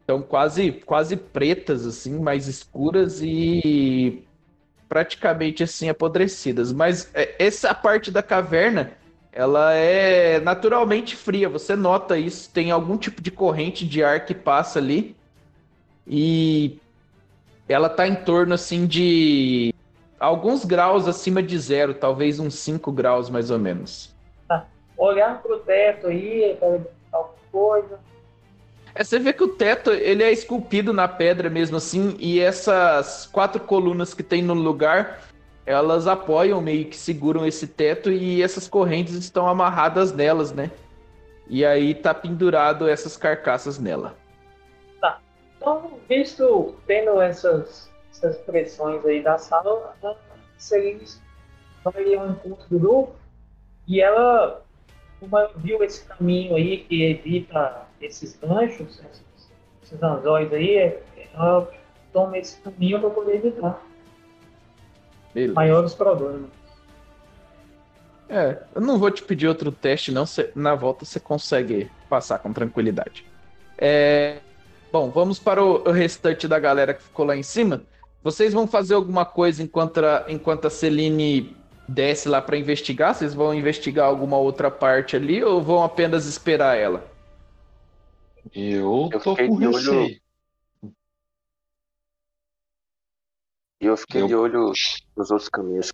[0.00, 4.26] Estão quase, quase pretas, assim, mais escuras e
[4.88, 6.72] praticamente assim apodrecidas.
[6.72, 8.92] Mas é, essa parte da caverna,
[9.32, 11.48] ela é naturalmente fria.
[11.48, 12.50] Você nota isso.
[12.50, 15.16] Tem algum tipo de corrente de ar que passa ali
[16.06, 16.78] e
[17.68, 19.74] ela tá em torno assim de
[20.20, 24.14] alguns graus acima de zero, talvez uns 5 graus mais ou menos.
[24.48, 24.66] Tá.
[24.96, 26.58] Olhar pro teto aí,
[27.10, 27.98] alguma coisa.
[28.94, 33.26] É, você vê que o teto ele é esculpido na pedra mesmo assim, e essas
[33.26, 35.20] quatro colunas que tem no lugar,
[35.66, 40.70] elas apoiam meio que seguram esse teto e essas correntes estão amarradas nelas, né?
[41.48, 44.14] E aí tá pendurado essas carcaças nela.
[45.00, 45.20] Tá.
[45.56, 50.14] Então, visto tendo essas, essas pressões aí da sala, a
[50.56, 51.04] Celine
[51.82, 53.16] vai ao encontro do grupo
[53.88, 54.62] e ela
[55.56, 59.24] viu esse caminho aí que evita esses ganchos, esses,
[59.82, 60.96] esses anzóis aí,
[61.34, 61.68] ela
[62.12, 63.82] toma esse caminho para poder evitar
[65.34, 65.54] Beleza.
[65.54, 66.50] maiores problemas.
[68.28, 70.24] É, eu não vou te pedir outro teste, não.
[70.24, 73.26] Cê, na volta você consegue passar com tranquilidade.
[73.76, 74.38] É,
[74.92, 77.82] bom, vamos para o, o, restante da galera que ficou lá em cima.
[78.22, 81.54] Vocês vão fazer alguma coisa enquanto a, enquanto a Celine
[81.86, 83.14] desce lá para investigar?
[83.14, 87.13] Vocês vão investigar alguma outra parte ali ou vão apenas esperar ela?
[88.52, 90.00] Eu, eu tô com receio.
[90.00, 90.20] Olho...
[93.80, 94.26] E eu fiquei eu...
[94.26, 94.72] de olho
[95.16, 95.92] nos outros caminhos.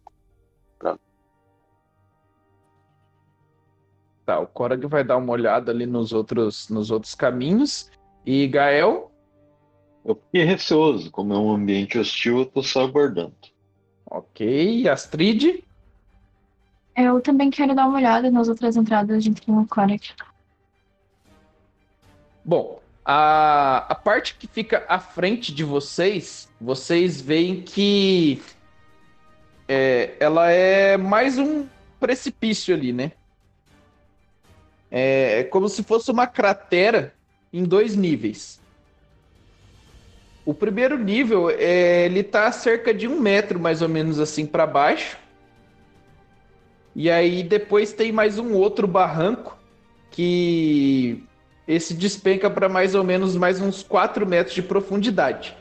[4.31, 7.91] Tá, o Korag vai dar uma olhada ali nos outros, nos outros caminhos.
[8.25, 9.11] E Gael?
[10.05, 11.11] Eu fiquei receoso.
[11.11, 13.35] Como é um ambiente hostil, eu tô só aguardando.
[14.07, 14.89] Ok.
[14.89, 15.65] Astrid?
[16.97, 20.01] Eu também quero dar uma olhada nas outras entradas de o Korag.
[22.45, 28.43] Bom, a, a parte que fica à frente de vocês, vocês veem que
[29.69, 31.67] é, ela é mais um
[31.99, 33.13] precipício ali, né?
[34.91, 37.15] É, é como se fosse uma cratera
[37.53, 38.61] em dois níveis.
[40.45, 44.47] O primeiro nível, é, ele tá a cerca de um metro, mais ou menos assim,
[44.47, 45.19] para baixo.
[46.97, 49.57] E aí depois tem mais um outro barranco
[50.11, 51.23] que
[51.71, 55.57] esse despenca para mais ou menos mais uns 4 metros de profundidade.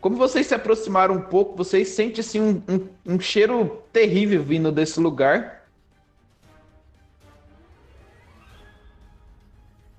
[0.00, 4.70] Como vocês se aproximaram um pouco, vocês sentem assim, um, um, um cheiro terrível vindo
[4.70, 5.66] desse lugar.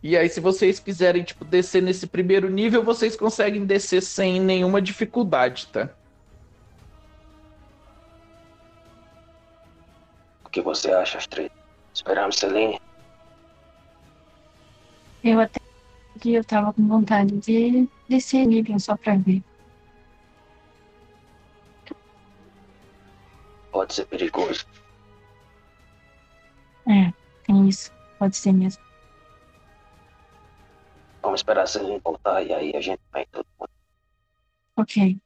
[0.01, 4.81] E aí, se vocês quiserem, tipo, descer nesse primeiro nível, vocês conseguem descer sem nenhuma
[4.81, 5.89] dificuldade, tá?
[10.45, 11.51] O que você acha, Astrid?
[11.93, 12.79] Esperamos Celine?
[15.23, 15.59] Eu até
[16.19, 19.43] que eu tava com vontade de descer nível só pra ver.
[23.71, 24.65] Pode ser perigoso.
[26.87, 27.13] É,
[27.43, 27.91] tem isso.
[28.17, 28.81] Pode ser mesmo.
[31.21, 33.69] Vamos esperar se ele voltar e aí a gente vai todo mundo.
[34.75, 35.19] Ok.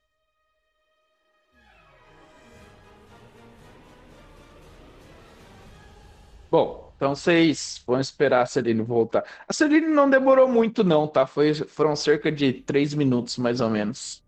[6.51, 9.23] Bom, então vocês vão esperar a Celine voltar.
[9.47, 11.27] A Celine não demorou muito, não, tá?
[11.27, 14.23] Foi, foram cerca de três minutos, mais ou menos.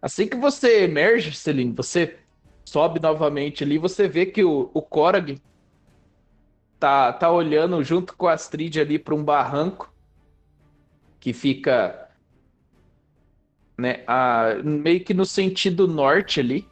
[0.00, 2.16] Assim que você emerge, Celine, você
[2.64, 5.42] sobe novamente ali, você vê que o, o Korag
[6.78, 9.92] tá, tá olhando junto com a Astrid ali para um barranco
[11.18, 12.08] que fica
[13.76, 16.68] né, a, meio que no sentido norte ali.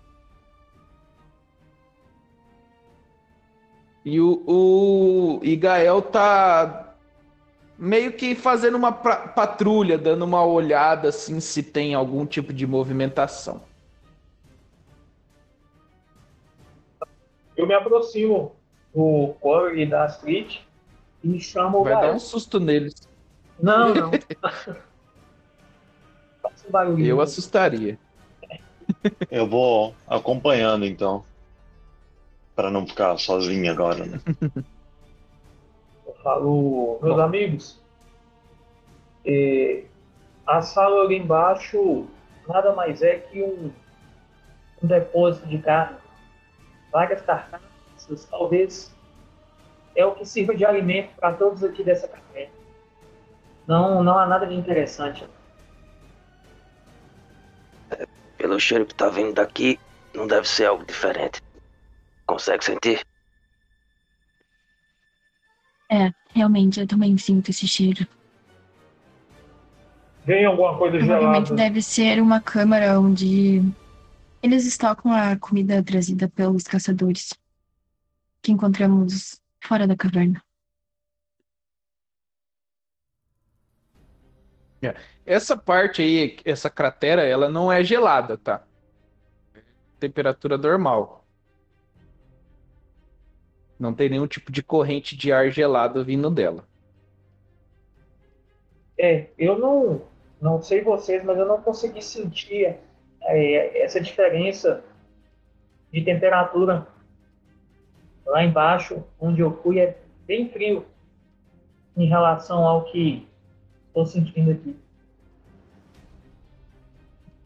[4.07, 6.95] E o, o Igael tá
[7.77, 13.61] meio que fazendo uma patrulha, dando uma olhada assim se tem algum tipo de movimentação.
[17.57, 18.55] Eu me aproximo
[18.95, 20.61] do Corey e da Astrid
[21.25, 22.95] e chamo Vai o dar um susto neles.
[23.61, 24.11] Não, não.
[26.69, 27.07] Um barulho.
[27.07, 27.97] Eu assustaria.
[29.31, 31.25] Eu vou acompanhando então.
[32.57, 34.21] Pra não ficar sozinho agora, né?
[36.07, 37.81] Eu falo, meus amigos,
[39.25, 39.85] eh,
[40.47, 42.07] a sala ali embaixo
[42.49, 43.71] nada mais é que um,
[44.83, 45.99] um depósito de carne.
[46.93, 48.95] Várias carcaças, talvez
[49.95, 52.53] é o que sirva de alimento para todos aqui dessa caverna.
[53.67, 55.27] Não, não há nada de interessante.
[58.39, 59.81] Pelo cheiro que tá vindo daqui,
[60.15, 61.43] não deve ser algo diferente.
[62.27, 63.07] Consegue sentir?
[65.91, 68.07] É, realmente, eu também sinto esse cheiro.
[70.25, 71.63] Vem alguma coisa Provavelmente gelada.
[71.63, 73.63] deve ser uma câmara onde
[74.43, 77.33] eles estocam a comida trazida pelos caçadores
[78.43, 80.43] que encontramos fora da caverna.
[85.25, 88.65] Essa parte aí, essa cratera, ela não é gelada, tá?
[89.99, 91.26] Temperatura normal.
[93.79, 96.65] Não tem nenhum tipo de corrente de ar gelado vindo dela.
[98.99, 100.03] É, eu não,
[100.41, 102.77] não sei vocês, mas eu não consegui sentir
[103.23, 104.83] é, essa diferença
[105.93, 106.87] de temperatura.
[108.25, 110.85] Lá embaixo, onde eu fui, é bem frio
[111.97, 113.27] em relação ao que
[113.89, 114.77] estou sentindo aqui.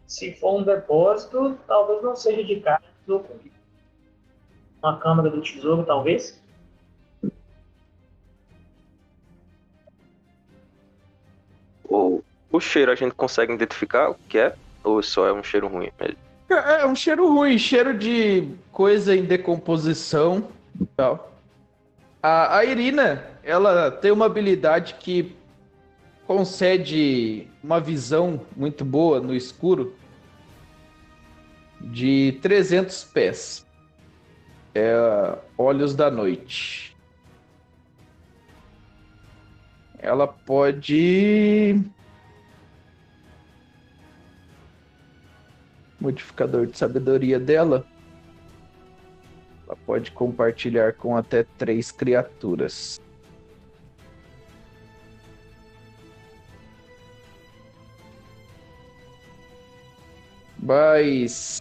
[0.06, 3.59] Se for um depósito, talvez não seja de carne ou comida.
[4.82, 6.40] Uma câmara do tesouro, talvez.
[11.84, 14.54] Ou o cheiro a gente consegue identificar o que é?
[14.82, 16.16] Ou só é um cheiro ruim mesmo?
[16.48, 20.48] É é um cheiro ruim, cheiro de coisa em decomposição
[20.80, 21.32] e tal.
[22.22, 25.36] A, a Irina, ela tem uma habilidade que
[26.26, 29.94] concede uma visão muito boa no escuro
[31.80, 33.66] de 300 pés.
[34.74, 36.96] É Olhos da Noite.
[39.98, 41.76] Ela pode
[46.00, 47.86] modificador de sabedoria dela,
[49.66, 53.00] ela pode compartilhar com até três criaturas.
[60.58, 61.60] Mas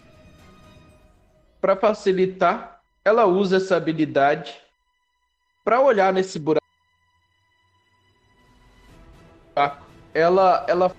[1.60, 2.79] para facilitar,
[3.10, 4.54] ela usa essa habilidade
[5.64, 6.60] para olhar nesse buraco.
[10.14, 10.94] Ela ela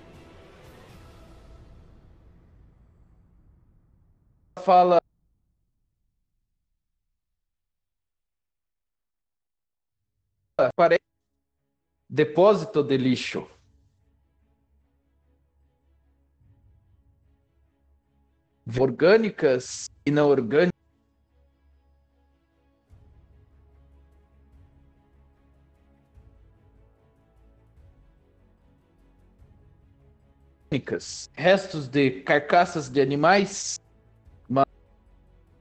[4.59, 5.01] fala
[10.75, 11.01] parece
[12.09, 13.47] depósito de lixo.
[18.77, 20.80] Orgânicas e não orgânicas.
[31.33, 33.75] Restos de carcaças de animais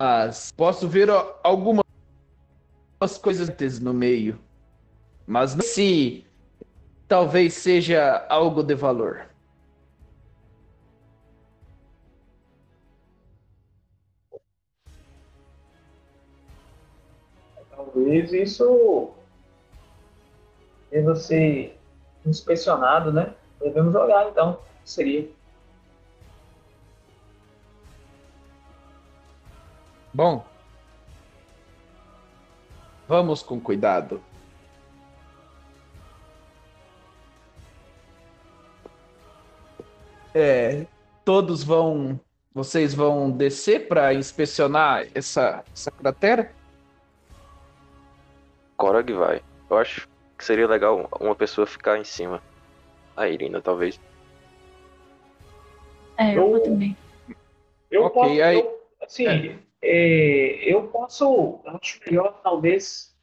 [0.00, 1.10] mas posso ver
[1.42, 1.84] algumas
[3.20, 4.40] coisas no meio.
[5.26, 6.24] Mas não se
[7.06, 9.26] talvez seja algo de valor.
[17.70, 19.10] Talvez isso
[20.90, 21.78] deva ser
[22.24, 23.34] inspecionado, né?
[23.60, 24.69] Devemos olhar então.
[24.90, 25.30] Seria.
[30.12, 30.44] Bom,
[33.06, 34.20] vamos com cuidado.
[40.34, 40.84] É,
[41.24, 42.18] todos vão.
[42.52, 46.52] Vocês vão descer para inspecionar essa, essa cratera?
[48.76, 49.40] Korag vai.
[49.70, 52.42] Eu acho que seria legal uma pessoa ficar em cima.
[53.16, 54.00] A Irina, talvez.
[56.20, 56.96] É, eu vou Eu- também.
[57.90, 63.16] Eu Ok, posso, aí- eu, assim, é, eu posso, eu acho melhor talvez,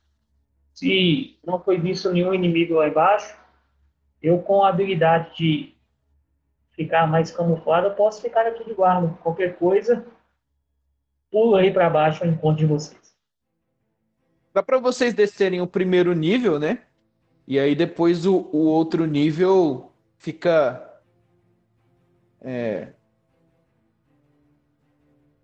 [0.73, 3.37] se não foi visto nenhum inimigo lá embaixo,
[4.21, 5.75] eu com a habilidade de
[6.71, 9.15] ficar mais camuflado, eu posso ficar aqui de guarda.
[9.21, 10.05] Qualquer coisa,
[11.31, 13.15] pulo aí para baixo ao encontro de vocês.
[14.53, 16.81] Dá pra vocês descerem o primeiro nível, né?
[17.47, 20.83] E aí depois o, o outro nível fica.
[22.41, 22.89] É,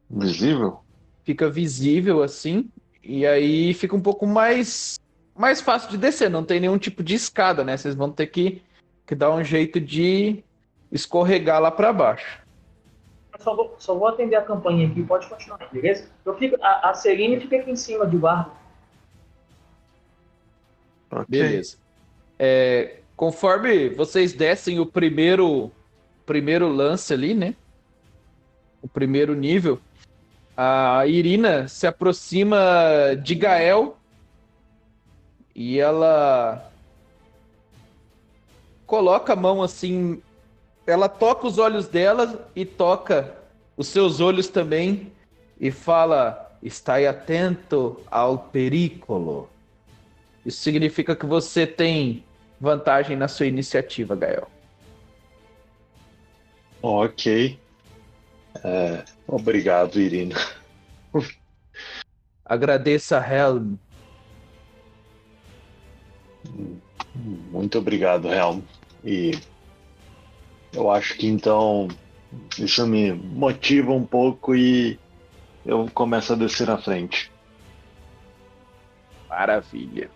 [0.09, 0.83] Visível?
[1.23, 2.69] fica visível assim.
[3.03, 4.99] E aí fica um pouco mais.
[5.35, 6.29] Mais fácil de descer.
[6.29, 7.75] Não tem nenhum tipo de escada, né?
[7.75, 8.61] Vocês vão ter que,
[9.05, 10.43] que dar um jeito de
[10.91, 12.39] escorregar lá pra baixo.
[13.39, 16.07] Só vou, só vou atender a campanha aqui, pode continuar, beleza?
[16.23, 18.51] Eu fico, a, a Celine fica aqui em cima de guarda.
[21.09, 21.25] Ok.
[21.27, 21.77] Beleza.
[22.37, 25.71] É, conforme vocês descem o primeiro,
[26.26, 27.55] primeiro lance ali, né?
[28.82, 29.80] O primeiro nível,
[30.55, 32.57] a Irina se aproxima
[33.21, 33.97] de Gael
[35.55, 36.69] e ela
[38.86, 40.21] coloca a mão assim,
[40.86, 43.36] ela toca os olhos dela e toca
[43.78, 45.11] os seus olhos também
[45.59, 49.49] e fala: "Estai atento ao perículo".
[50.45, 52.24] Isso significa que você tem
[52.59, 54.47] vantagem na sua iniciativa, Gael.
[56.84, 57.57] Ok.
[58.61, 60.36] É, obrigado, Irina.
[62.43, 63.75] Agradeça a Helm.
[67.15, 68.59] Muito obrigado, Helm.
[69.01, 69.31] E
[70.73, 71.88] eu acho que então
[72.59, 74.99] isso me motiva um pouco e
[75.65, 77.31] eu começo a descer na frente.
[79.29, 80.11] Maravilha.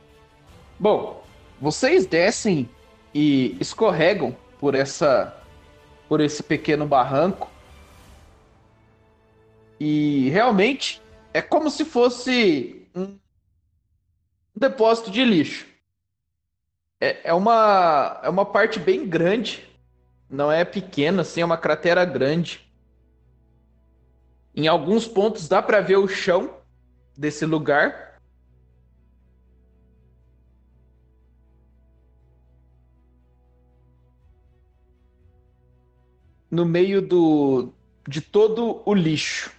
[0.78, 1.24] Bom,
[1.62, 2.70] vocês descem
[3.14, 5.37] e escorregam por essa
[6.08, 7.50] por esse pequeno barranco.
[9.80, 11.02] E realmente
[11.34, 13.18] é como se fosse um
[14.56, 15.68] depósito de lixo.
[17.00, 19.68] É, é uma é uma parte bem grande,
[20.30, 22.68] não é pequena, assim, é uma cratera grande.
[24.56, 26.58] Em alguns pontos dá para ver o chão
[27.16, 28.07] desse lugar.
[36.50, 37.74] No meio do
[38.08, 39.52] de todo o lixo.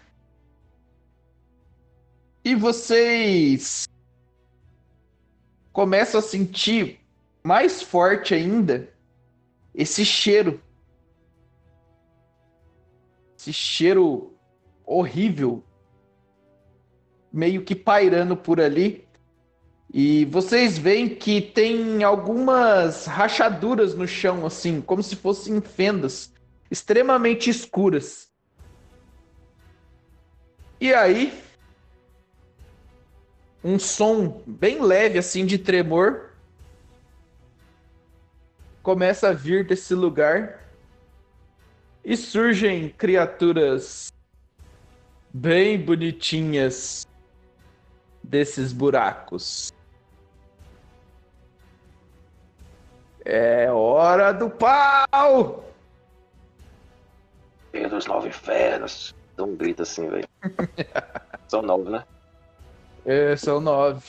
[2.42, 3.86] E vocês
[5.70, 6.98] começam a sentir
[7.42, 8.88] mais forte ainda
[9.74, 10.60] esse cheiro.
[13.38, 14.32] Esse cheiro
[14.84, 15.62] horrível,
[17.30, 19.06] meio que pairando por ali.
[19.92, 26.32] E vocês veem que tem algumas rachaduras no chão, assim, como se fossem fendas
[26.70, 28.28] extremamente escuras.
[30.80, 31.42] E aí,
[33.62, 36.30] um som bem leve assim de tremor
[38.82, 40.64] começa a vir desse lugar
[42.04, 44.08] e surgem criaturas
[45.34, 47.06] bem bonitinhas
[48.22, 49.72] desses buracos.
[53.24, 55.67] É hora do pau!
[57.72, 59.14] Dos nove infernos.
[59.36, 60.28] Dá um grito assim, velho.
[61.48, 62.04] São nove, né?
[63.04, 64.04] É, são nove.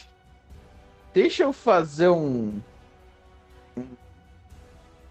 [1.14, 2.62] Deixa eu fazer um,
[3.78, 3.88] um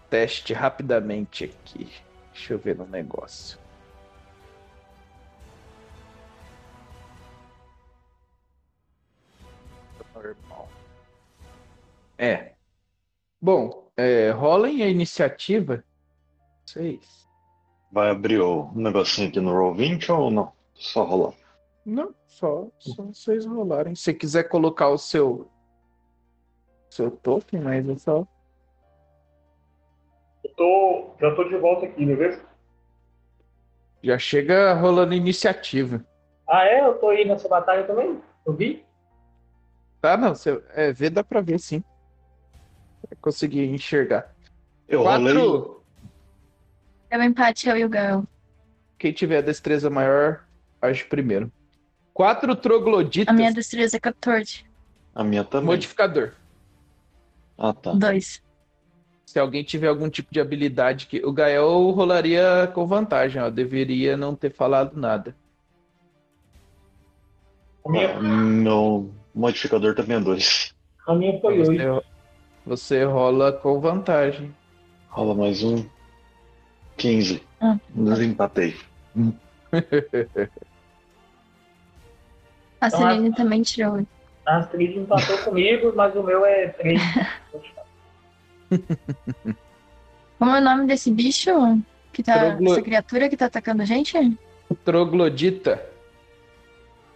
[0.09, 1.91] teste rapidamente aqui.
[2.31, 3.57] Deixa eu ver no negócio.
[10.13, 10.69] Normal.
[12.17, 12.53] É.
[13.41, 15.83] Bom, é, rolem a iniciativa.
[16.65, 17.18] Seis.
[17.91, 20.51] Vai abrir o negocinho aqui no Roll20 ou não?
[20.75, 21.33] Só rolar.
[21.85, 23.95] Não, só, só vocês rolarem.
[23.95, 25.49] Se quiser colocar o seu
[26.89, 28.27] seu token, mas é só.
[30.43, 32.41] Eu tô, já tô de volta aqui, beleza?
[34.03, 36.03] Já chega rolando iniciativa.
[36.47, 36.81] Ah, é?
[36.81, 38.21] Eu tô aí nessa batalha também?
[38.45, 38.85] Eu vi?
[40.01, 41.83] Tá, não, você, é, ver dá pra ver sim.
[43.07, 44.33] Vai conseguir enxergar.
[44.87, 45.33] Eu rolei.
[45.33, 45.75] Quatro.
[45.75, 45.78] É
[47.17, 48.23] um empate, eu e o Gal.
[48.97, 50.43] Quem tiver a destreza maior,
[50.81, 51.51] age primeiro.
[52.13, 53.33] Quatro trogloditas.
[53.33, 54.65] A minha destreza é 14.
[55.15, 55.67] A minha também.
[55.67, 56.33] Modificador.
[57.57, 57.93] Ah, tá.
[57.93, 58.43] 2.
[59.25, 61.23] Se alguém tiver algum tipo de habilidade que.
[61.25, 63.49] O Gael rolaria com vantagem, ó.
[63.49, 65.35] Deveria não ter falado nada.
[67.85, 70.73] A minha, Ah, Meu modificador também é dois.
[71.07, 71.71] a minha foi oito.
[71.71, 72.03] Você,
[72.65, 74.53] você rola com vantagem.
[75.09, 75.85] Rola mais um.
[77.03, 77.41] 15.
[77.61, 77.77] Ah.
[77.89, 78.75] Desempatei.
[82.81, 84.05] A Então, Celine também tirou.
[84.45, 87.01] A Astrid empatou comigo, mas o meu é 3.
[90.37, 91.51] Como é o nome desse bicho?
[92.13, 92.39] Que tá.
[92.51, 94.37] Troglo- Essa criatura que tá atacando a gente?
[94.83, 95.83] Troglodita.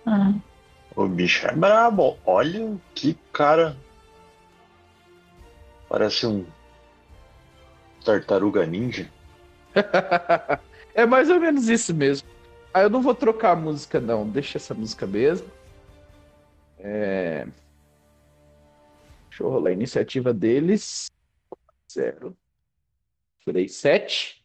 [0.05, 0.33] Ah.
[0.95, 2.17] O bicho é brabo.
[2.25, 3.75] Olha que cara.
[5.89, 6.45] Parece um
[8.03, 9.09] tartaruga ninja.
[10.93, 12.27] é mais ou menos isso mesmo.
[12.73, 14.27] Ah, eu não vou trocar a música, não.
[14.27, 15.47] Deixa essa música mesmo.
[16.79, 17.45] É...
[19.29, 21.07] Deixa eu rolar a iniciativa deles.
[21.91, 22.35] Zero.
[23.43, 24.43] Tirei sete.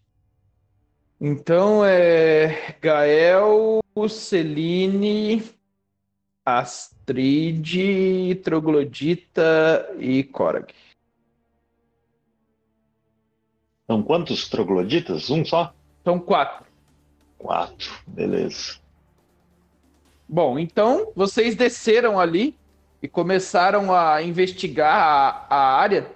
[1.21, 5.43] Então é Gael, Celine,
[6.45, 10.73] Astrid, Troglodita e Korag.
[13.89, 15.31] São quantos trogloditas?
[15.31, 15.73] Um só?
[16.05, 16.67] São quatro.
[17.39, 17.91] Quatro.
[18.07, 18.77] Beleza.
[20.29, 22.55] Bom, então vocês desceram ali
[23.03, 26.13] e começaram a investigar a, a área.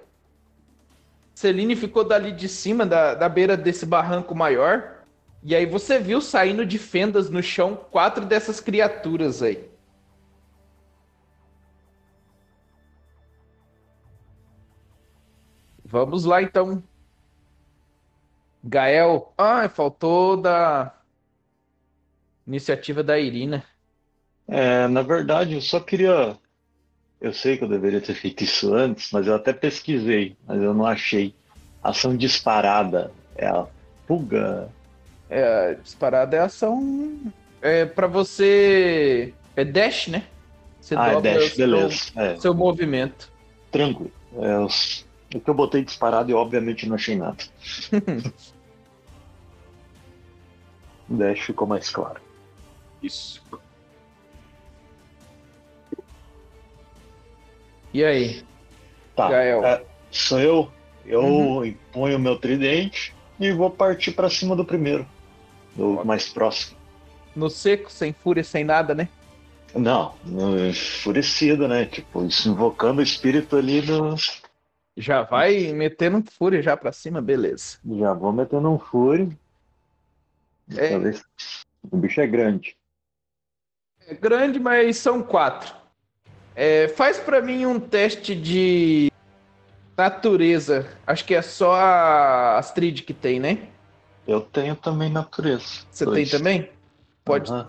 [1.34, 4.98] Celine ficou dali de cima, da, da beira desse barranco maior.
[5.42, 9.66] E aí você viu saindo de fendas no chão quatro dessas criaturas aí.
[15.82, 16.82] Vamos lá então.
[18.64, 19.32] Gael.
[19.36, 20.94] Ah, faltou da
[22.46, 23.64] iniciativa da Irina.
[24.48, 26.36] É, na verdade, eu só queria.
[27.20, 30.74] Eu sei que eu deveria ter feito isso antes, mas eu até pesquisei, mas eu
[30.74, 31.34] não achei.
[31.82, 33.12] Ação disparada.
[33.36, 33.66] É a
[34.06, 34.68] fuga.
[35.30, 37.18] É, disparada é ação.
[37.60, 39.32] É para você.
[39.56, 40.24] É dash, né?
[40.80, 42.00] Você Ah, é dobra dash, o seu- beleza.
[42.16, 43.30] É, seu movimento.
[43.70, 44.12] tranquilo.
[44.40, 47.38] É, os- o que eu botei disparado e obviamente não achei nada.
[51.08, 52.20] Dash ficou mais claro.
[53.02, 53.42] Isso.
[57.92, 58.42] E aí,
[59.14, 59.28] Tá.
[59.28, 59.64] Gael?
[59.64, 60.72] é, sou eu.
[61.04, 61.64] Eu Uhum.
[61.64, 65.06] imponho o meu tridente e vou partir pra cima do primeiro.
[65.74, 66.04] Do Ok.
[66.04, 66.78] mais próximo.
[67.34, 69.08] No seco, sem fúria, sem nada, né?
[69.74, 71.86] Não, no- enfurecido, né?
[71.86, 74.14] Tipo, isso invocando o espírito ali do.
[74.96, 77.78] Já vai metendo fúria já pra cima, beleza.
[77.98, 79.36] Já vou metendo um fúrio.
[80.76, 80.90] É.
[80.90, 81.24] Talvez-
[81.90, 82.76] O bicho é grande.
[84.06, 85.74] É grande, mas são quatro.
[86.54, 89.10] É, faz pra mim um teste de
[89.96, 90.86] natureza.
[91.06, 93.68] Acho que é só a Astrid que tem, né?
[94.26, 95.64] Eu tenho também natureza.
[95.90, 96.30] Você Dois.
[96.30, 96.70] tem também?
[97.24, 97.68] Pode, Aham.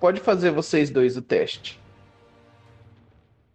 [0.00, 1.78] pode fazer vocês dois o teste.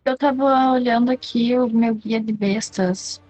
[0.05, 3.21] Eu tava olhando aqui o meu guia de bestas.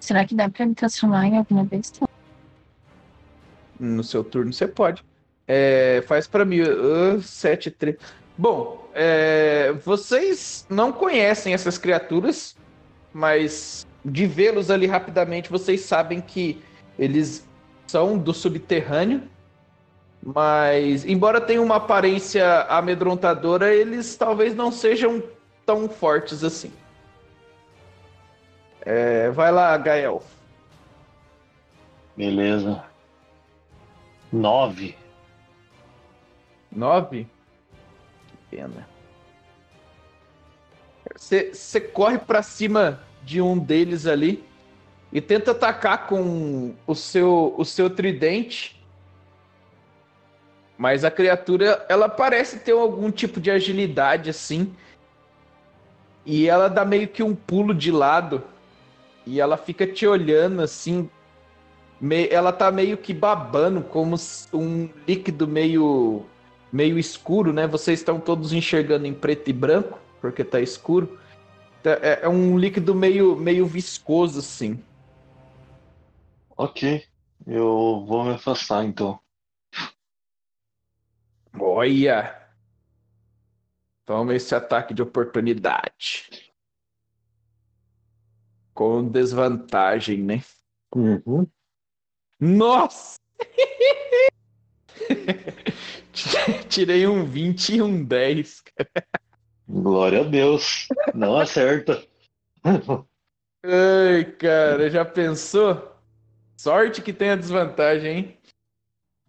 [0.00, 2.08] Será que dá pra me transformar em alguma besta?
[3.78, 5.04] No seu turno você pode.
[5.46, 6.62] É, faz pra mim.
[6.62, 7.96] Uh, 7, 3.
[8.38, 12.56] Bom, é, vocês não conhecem essas criaturas,
[13.12, 16.62] mas de vê-los ali rapidamente, vocês sabem que
[16.98, 17.46] eles
[17.86, 19.22] são do subterrâneo.
[20.24, 25.22] Mas, embora tenham uma aparência amedrontadora, eles talvez não sejam
[25.64, 26.72] tão fortes assim.
[28.80, 30.22] É, vai lá, Gael.
[32.16, 32.84] Beleza.
[34.32, 34.96] Nove.
[36.70, 37.26] Nove?
[38.28, 38.88] Que pena.
[41.16, 44.44] Você corre pra cima de um deles ali
[45.12, 48.82] e tenta atacar com o seu, o seu tridente.
[50.78, 54.74] Mas a criatura, ela parece ter algum tipo de agilidade assim.
[56.24, 58.42] E ela dá meio que um pulo de lado.
[59.26, 61.08] E ela fica te olhando assim.
[62.00, 64.16] me- Ela tá meio que babando, como
[64.52, 66.24] um líquido meio
[66.72, 67.66] meio escuro, né?
[67.66, 71.18] Vocês estão todos enxergando em preto e branco, porque tá escuro.
[71.82, 74.82] Tá- É é um líquido meio, meio viscoso, assim.
[76.56, 77.04] Ok.
[77.46, 79.18] Eu vou me afastar então.
[81.58, 82.41] Olha!
[84.04, 86.52] Toma esse ataque de oportunidade.
[88.74, 90.42] Com desvantagem, né?
[90.94, 91.46] Uhum.
[92.40, 93.16] Nossa!
[96.68, 98.62] Tirei um 20 e um 10.
[99.68, 100.88] Glória a Deus.
[101.14, 102.04] Não acerta.
[103.64, 105.96] Ai, cara, já pensou?
[106.56, 108.38] Sorte que tem a desvantagem, hein?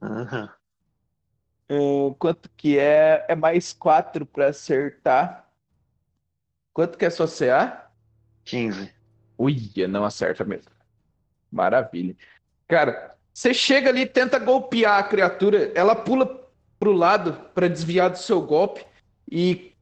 [0.01, 0.49] Uhum.
[2.19, 3.25] Quanto que é?
[3.27, 5.49] É mais 4 pra acertar.
[6.73, 7.89] Quanto que é sua CA?
[8.45, 8.91] 15.
[9.37, 10.71] Uia, não acerta mesmo.
[11.51, 12.15] Maravilha.
[12.67, 16.49] Cara, você chega ali tenta golpear a criatura, ela pula
[16.79, 18.85] pro lado para desviar do seu golpe
[19.31, 19.73] e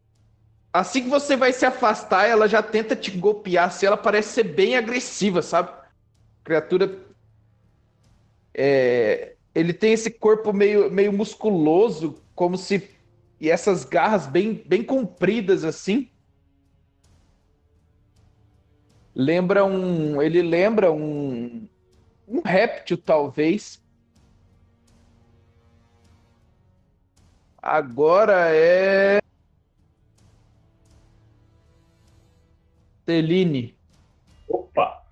[0.72, 4.44] assim que você vai se afastar, ela já tenta te golpear, se ela parece ser
[4.44, 5.72] bem agressiva, sabe?
[6.44, 6.98] Criatura
[8.54, 12.90] é, ele tem esse corpo meio, meio musculoso, como se
[13.40, 16.10] e essas garras bem bem compridas assim.
[19.16, 21.68] Lembra um, ele lembra um
[22.28, 23.82] um réptil talvez.
[27.62, 29.20] Agora é
[33.06, 33.76] Celine.
[34.48, 35.04] Opa!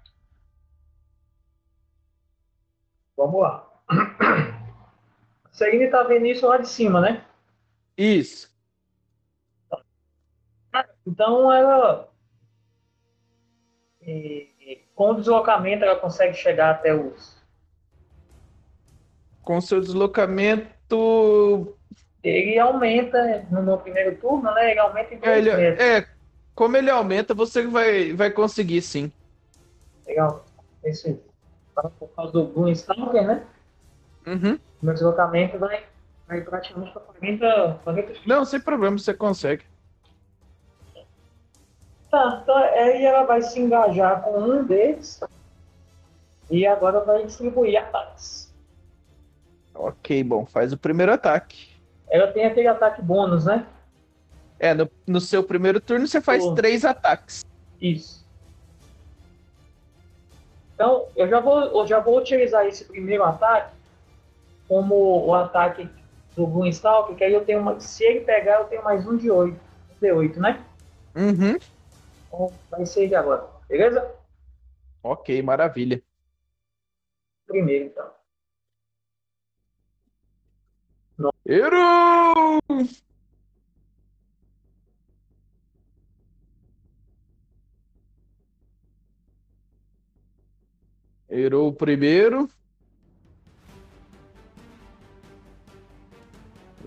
[3.18, 3.69] Vamos lá.
[3.90, 7.26] A Celine tá vendo isso lá de cima, né?
[7.98, 8.50] Isso.
[11.06, 12.08] Então ela.
[14.02, 14.48] e-
[14.96, 17.38] com o deslocamento ela consegue chegar até os.
[19.42, 21.76] Com seu deslocamento.
[22.22, 24.72] Ele aumenta no, no primeiro turno, né?
[24.72, 25.86] Ele aumenta em É, dois ele- metros.
[25.86, 26.08] é,
[26.54, 29.12] como ele aumenta, você vai, vai conseguir sim.
[30.06, 30.46] Legal.
[30.84, 31.20] Esse,
[31.74, 33.48] por causa do Bloom Stalker, né?
[34.26, 34.60] Uhum.
[34.82, 35.84] Meu deslocamento vai,
[36.28, 39.66] vai praticamente para 40, 40 Não, sem problema, você consegue.
[42.10, 45.22] Tá, então aí ela vai se engajar com um deles
[46.50, 48.52] e agora vai distribuir ataques.
[49.76, 51.70] Ok, bom, faz o primeiro ataque.
[52.10, 53.66] Ela tem aquele ataque bônus, né?
[54.60, 56.56] É, no, no seu primeiro turno você faz Pô.
[56.56, 57.46] três ataques.
[57.80, 58.28] Isso.
[60.74, 63.79] Então, eu já vou, eu já vou utilizar esse primeiro ataque
[64.70, 65.90] como o ataque
[66.36, 69.30] do Stalker, que aí eu tenho uma, se ele pegar, eu tenho mais um de
[69.32, 70.64] 8, um de 8, né?
[71.16, 71.58] Uhum.
[72.28, 74.16] Então vai ser ele agora, beleza?
[75.02, 76.02] Ok, maravilha.
[77.48, 78.20] Primeiro, então.
[81.46, 82.60] Errou!
[91.28, 92.48] Errou o primeiro.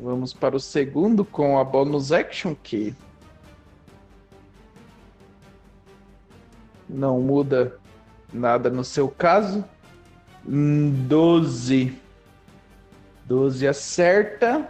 [0.02, 2.92] Vamos para o segundo com a bonus action que
[6.88, 7.78] não muda
[8.32, 9.64] nada no seu caso.
[10.44, 11.96] Hum, 12.
[13.26, 14.68] 12 acerta.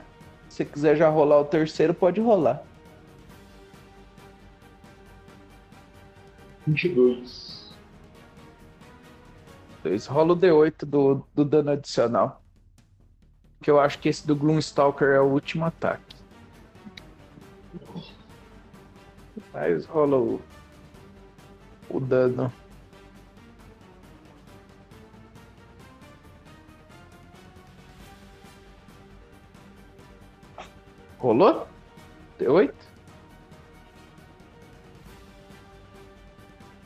[0.51, 2.63] Se quiser já rolar o terceiro, pode rolar.
[6.67, 7.75] 22.
[9.83, 10.07] Dois.
[10.07, 12.42] Rola o D8 do, do dano adicional.
[13.63, 16.17] Que eu acho que esse do Gloomstalker é o último ataque.
[19.53, 20.41] Mas rola o,
[21.89, 22.53] o dano.
[31.19, 31.69] Rolou?
[32.41, 32.75] D8?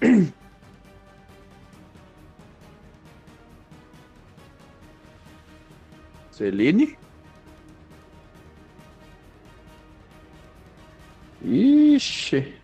[6.36, 6.98] Celine?
[11.42, 12.60] Ixi,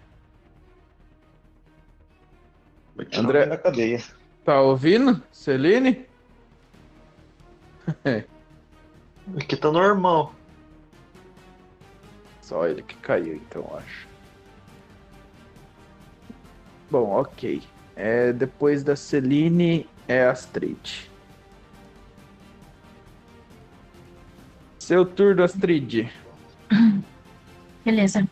[3.14, 4.02] André- da cadeia.
[4.44, 5.22] tá ouvindo?
[5.32, 6.06] Celine?
[9.40, 10.34] Aqui tá normal.
[12.42, 14.06] Só ele que caiu, então, acho.
[16.90, 17.62] Bom, ok.
[17.96, 21.10] É, depois da Celine é Astrid.
[24.92, 26.12] Seu turno, Astrid.
[27.82, 28.28] Beleza.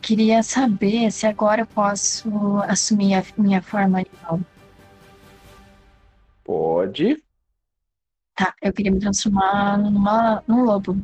[0.00, 2.28] Queria saber se agora eu posso
[2.66, 4.40] assumir a minha forma animal.
[6.42, 7.22] Pode.
[8.34, 11.00] Tá, eu queria me transformar numa, num lobo.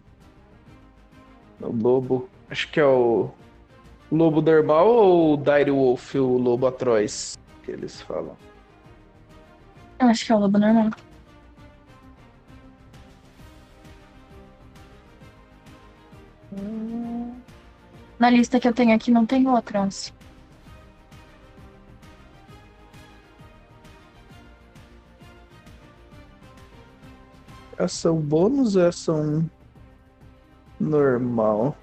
[1.61, 2.29] O lobo.
[2.51, 3.31] Acho que é o.
[4.11, 7.39] Lobo normal ou o Dire Wolf, o lobo atroz?
[7.63, 8.37] Que eles falam.
[10.01, 10.91] Eu acho que é o lobo normal.
[18.19, 20.12] Na lista que eu tenho aqui não tem outras.
[27.79, 29.49] Ação bônus ou ação
[30.81, 31.77] normal?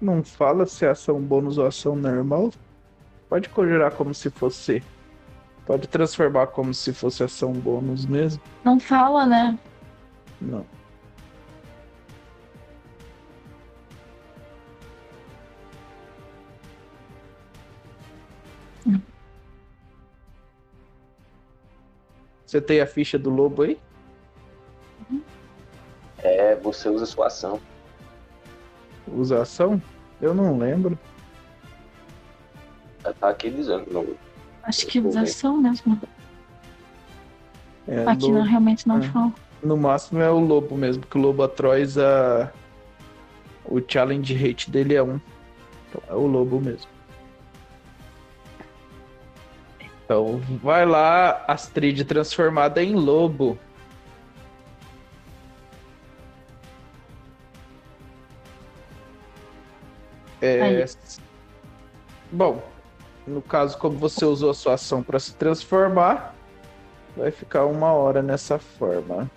[0.00, 2.52] Não fala se é ação bônus ou ação normal.
[3.28, 4.84] Pode conjurar como se fosse.
[5.66, 8.40] Pode transformar como se fosse ação bônus mesmo.
[8.62, 9.58] Não fala, né?
[10.46, 10.64] Não.
[22.46, 23.78] Você tem a ficha do lobo aí?
[26.18, 27.60] É, você usa sua ação.
[29.08, 29.82] Usa ação?
[30.20, 30.96] Eu não lembro.
[33.18, 33.92] Tá aqui dizendo.
[33.92, 34.16] No...
[34.62, 36.00] Acho que usa ação mesmo.
[37.88, 39.02] É, Aqui no, não, realmente não é.
[39.02, 39.32] fala.
[39.62, 42.52] No máximo é o lobo mesmo, que o lobo atroz a.
[43.64, 45.20] O challenge rate dele é um.
[45.88, 46.88] Então é o lobo mesmo.
[50.04, 53.58] Então vai lá, Astrid transformada em lobo.
[60.40, 60.84] É...
[62.30, 62.62] Bom,
[63.26, 66.34] no caso, como você usou a sua ação para se transformar,
[67.16, 69.28] vai ficar uma hora nessa forma.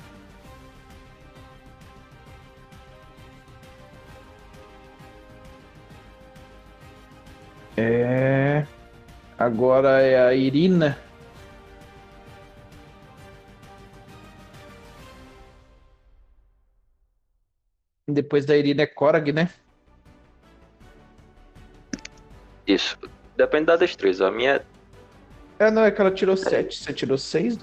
[7.80, 8.67] É.
[9.38, 10.97] Agora é a Irina.
[18.05, 19.49] Depois da Irina é Korag, né?
[22.67, 22.97] Isso.
[23.38, 24.27] Depende da destreza.
[24.27, 24.61] A minha
[25.57, 26.75] É, não, é que ela tirou 7.
[26.75, 27.59] Você tirou 6?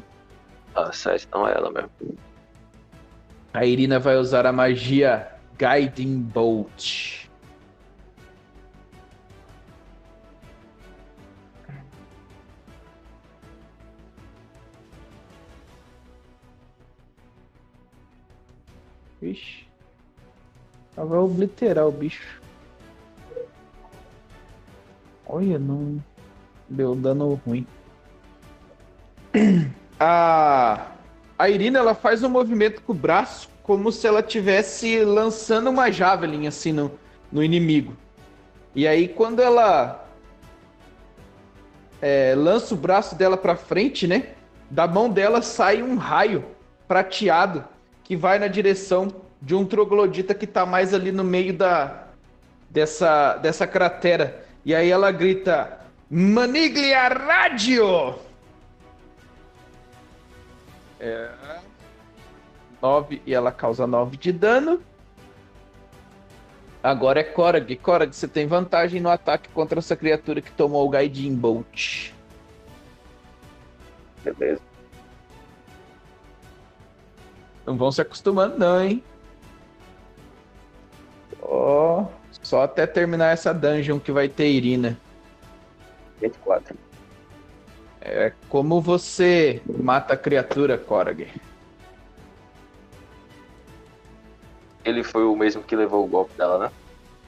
[0.75, 1.91] ah, sete, não é ela mesmo.
[3.53, 7.26] A Irina vai usar a magia Guiding Bolt.
[19.21, 19.67] Vixe.
[20.97, 22.41] Ela vai obliterar o bicho.
[25.27, 26.03] Olha, não
[26.69, 27.67] deu dano ruim.
[29.99, 30.89] A,
[31.39, 35.91] a Irina ela faz um movimento com o braço como se ela tivesse lançando uma
[35.91, 36.93] javelin assim no,
[37.33, 37.97] no inimigo.
[38.75, 40.07] E aí quando ela
[42.03, 44.35] é, lança o braço dela pra frente, né?
[44.71, 46.45] Da mão dela sai um raio
[46.87, 47.65] prateado
[48.07, 52.05] que vai na direção de um troglodita que tá mais ali no meio da
[52.71, 54.47] dessa dessa cratera.
[54.65, 58.15] E aí ela grita: "Maniglia Radio!"
[61.01, 61.31] É.
[62.81, 64.81] 9 e ela causa 9 de dano.
[66.81, 67.75] Agora é Korag.
[67.77, 72.13] Korag, você tem vantagem no ataque contra essa criatura que tomou o Guiding Bolt.
[74.23, 74.61] Beleza.
[77.67, 79.03] Não vão se acostumando, não, hein?
[81.43, 82.07] Ó,
[82.43, 84.99] só até terminar essa dungeon que vai ter Irina.
[86.21, 86.77] 24.
[88.01, 91.29] É como você mata a criatura, Korag.
[94.85, 96.73] Ele foi o mesmo que levou o golpe dela, né?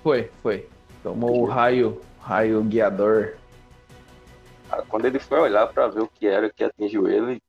[0.02, 0.68] Foi, foi.
[1.02, 3.36] Tomou o raio, raio guiador.
[4.70, 7.42] Ah, Quando ele foi olhar pra ver o que era que atingiu ele,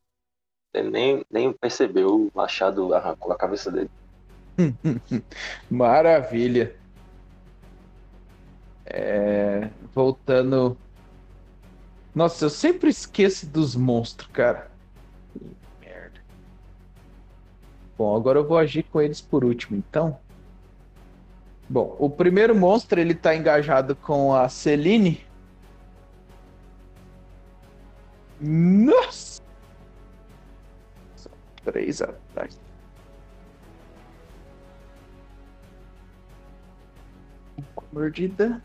[0.73, 3.89] ele nem, nem percebeu o machado arrancou a cabeça dele.
[5.69, 6.75] Maravilha.
[8.85, 10.77] É, voltando.
[12.13, 14.69] Nossa, eu sempre esqueço dos monstros, cara.
[15.31, 15.39] Que
[15.79, 16.19] merda.
[17.97, 20.19] Bom, agora eu vou agir com eles por último, então.
[21.67, 25.23] Bom, o primeiro monstro ele tá engajado com a Celine.
[28.41, 29.38] Nossa!
[31.71, 32.59] Três ataques.
[37.91, 38.61] Mordida.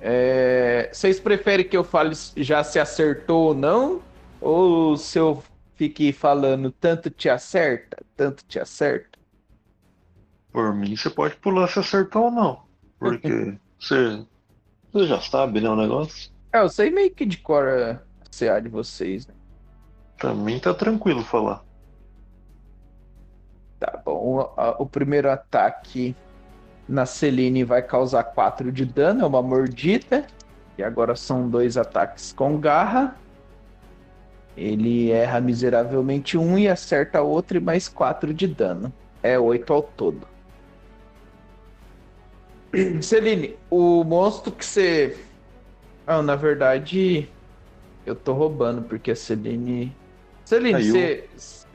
[0.00, 4.02] É, Vocês preferem que eu fale já se acertou ou não?
[4.40, 5.42] Ou se eu
[5.76, 9.18] fique falando tanto te acerta, tanto te acerta?
[10.50, 12.62] Por mim, você pode pular se acertou ou não.
[12.98, 14.24] Porque você,
[14.92, 16.30] você já sabe, né, o negócio.
[16.52, 18.00] É, eu sei meio que de cor a
[18.30, 19.34] CA de vocês, né?
[20.32, 21.62] Mim tá tranquilo falar.
[23.80, 24.40] Tá bom.
[24.56, 26.14] a- O primeiro ataque
[26.88, 30.26] na Celine vai causar 4 de dano, é uma mordida.
[30.78, 33.16] E agora são dois ataques com garra.
[34.56, 38.92] Ele erra miseravelmente um e acerta outro e mais 4 de dano.
[39.22, 40.26] É 8 ao todo.
[43.02, 45.18] Celine, o monstro que você.
[46.06, 47.28] Ah, na verdade,
[48.04, 49.94] eu tô roubando, porque a Celine.
[50.60, 50.92] Caiu.
[50.94, 51.28] você.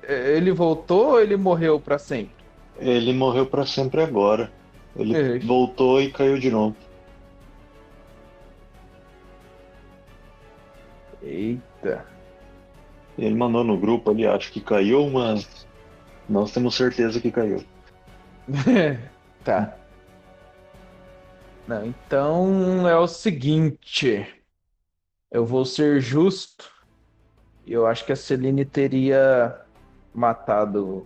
[0.07, 2.35] Ele voltou ou ele morreu pra sempre?
[2.77, 4.51] Ele morreu pra sempre agora.
[4.95, 5.39] Ele É.
[5.39, 6.75] voltou e caiu de novo.
[11.21, 12.05] Eita.
[13.17, 15.67] Ele mandou no grupo ali, acho que caiu, mas
[16.29, 17.63] nós temos certeza que caiu.
[19.43, 19.75] tá.
[21.67, 24.25] Não, então é o seguinte.
[25.29, 26.71] Eu vou ser justo
[27.67, 29.59] Eu acho que a Celine teria
[30.13, 31.05] matado.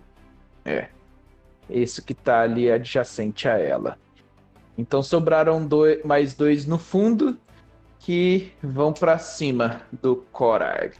[0.64, 0.88] É.
[1.68, 3.98] Esse que tá ali adjacente a ela.
[4.78, 7.36] Então sobraram dois, mais dois no fundo
[7.98, 10.96] que vão para cima do Korag.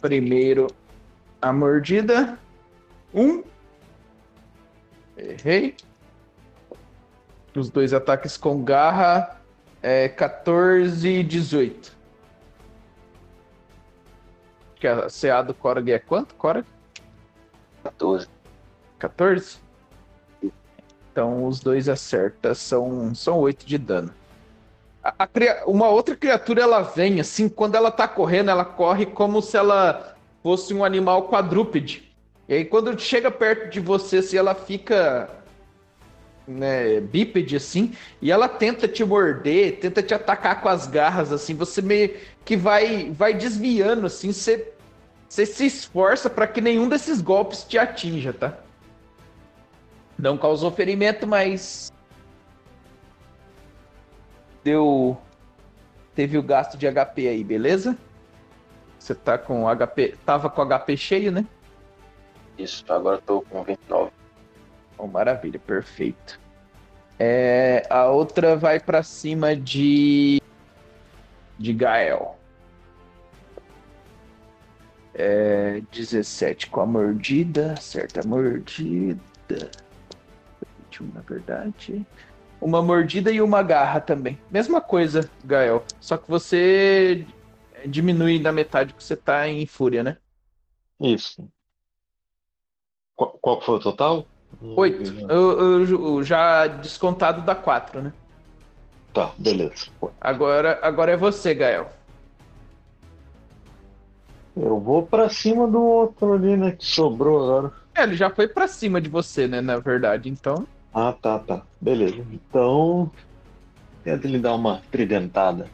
[0.00, 0.66] Primeiro
[1.40, 2.38] a mordida.
[3.14, 3.44] Um.
[5.16, 5.76] Errei.
[7.54, 9.40] Os dois ataques com garra.
[9.82, 11.92] É 14 e 18.
[14.76, 16.66] Que a CA do Korag é quanto, Korag?
[17.82, 18.28] 14.
[18.98, 19.58] 14?
[21.10, 24.14] Então os dois acertam, são, são 8 de dano.
[25.04, 25.28] A, a,
[25.66, 30.16] uma outra criatura ela vem, assim, quando ela tá correndo, ela corre como se ela
[30.42, 32.14] fosse um animal quadrúpede.
[32.48, 35.28] E aí quando chega perto de você, assim, ela fica
[36.46, 41.54] né, bípede, assim, e ela tenta te morder, tenta te atacar com as garras, assim,
[41.54, 44.72] você meio que vai, vai desviando, assim, você,
[45.28, 48.58] você se esforça para que nenhum desses golpes te atinja, tá?
[50.18, 51.92] Não causou ferimento, mas
[54.62, 55.18] deu
[56.14, 57.96] teve o gasto de HP aí, beleza?
[58.98, 61.44] Você tá com HP, tava com HP cheio, né?
[62.56, 64.12] Isso, agora tô com 29.
[65.02, 66.38] Oh, maravilha, perfeito.
[67.18, 70.40] É, a outra vai para cima de
[71.58, 72.38] de Gael.
[75.12, 79.20] É, 17 com a mordida, certa mordida.
[80.84, 82.06] 21, na verdade.
[82.60, 84.38] Uma mordida e uma garra também.
[84.52, 85.84] Mesma coisa, Gael.
[86.00, 87.26] Só que você
[87.86, 90.16] diminui na metade que você tá em fúria, né?
[91.00, 91.50] Isso.
[93.16, 94.28] Qual, qual foi o total?
[94.60, 95.30] Oito.
[95.30, 98.12] Eu, eu, já descontado da quatro, né?
[99.12, 99.88] Tá, beleza.
[100.20, 101.90] Agora, agora é você, Gael.
[104.56, 106.72] Eu vou pra cima do outro ali, né?
[106.72, 107.72] Que sobrou agora.
[107.94, 109.60] É, ele já foi pra cima de você, né?
[109.60, 110.66] Na verdade, então.
[110.92, 111.62] Ah, tá, tá.
[111.80, 112.24] Beleza.
[112.30, 113.10] Então.
[114.04, 115.68] Tenta lhe dar uma tridentada.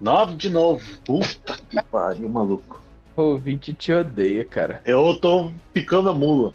[0.00, 0.84] Nove de novo.
[1.04, 2.80] Puta que pariu, maluco.
[3.16, 4.80] O 20 te odeia, cara.
[4.84, 6.54] Eu tô picando a mula.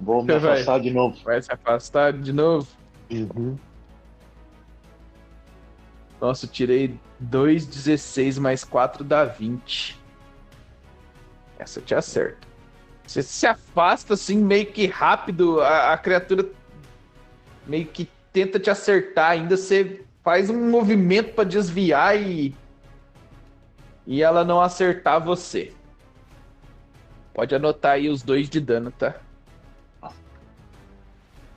[0.00, 0.80] Vou me Você afastar vai.
[0.80, 1.16] de novo.
[1.24, 2.68] Vai se afastar de novo?
[3.10, 3.56] Uhum.
[6.20, 9.98] Nossa, eu tirei 2,16 mais 4 dá 20.
[11.58, 12.46] Essa te acerta.
[13.06, 16.46] Você se afasta assim, meio que rápido, a, a criatura
[17.66, 22.54] meio que tenta te acertar, ainda você faz um movimento para desviar e.
[24.06, 25.72] E ela não acertar você.
[27.32, 29.16] Pode anotar aí os dois de dano, tá?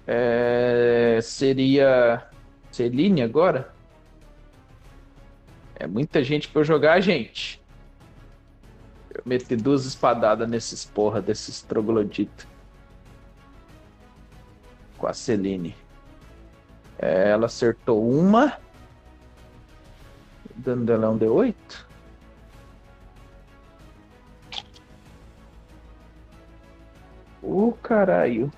[0.08, 2.26] É, seria.
[2.72, 3.74] Celine agora?
[5.76, 7.62] É muita gente pra eu jogar, gente.
[9.14, 12.48] Eu meti duas espadadas nesses porra desses trogloditas.
[14.98, 15.76] Com a Celine.
[16.98, 18.58] É, ela acertou uma.
[20.50, 21.87] O dano dela é um D8.
[27.42, 28.52] Ô, caralho.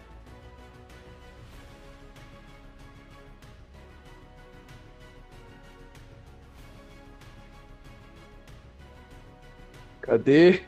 [10.02, 10.64] Cadê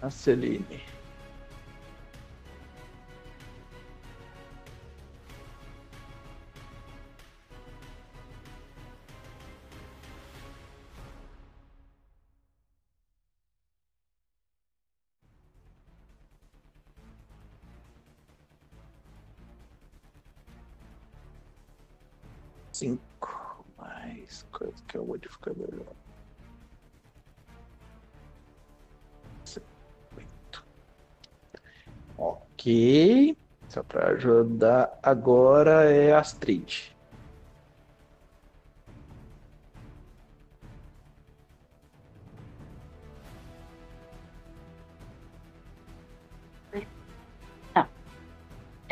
[0.00, 0.89] a Celine?
[24.90, 25.86] Que é o modificador.
[32.18, 33.36] Ok.
[33.68, 36.90] Só pra ajudar agora é Astrid.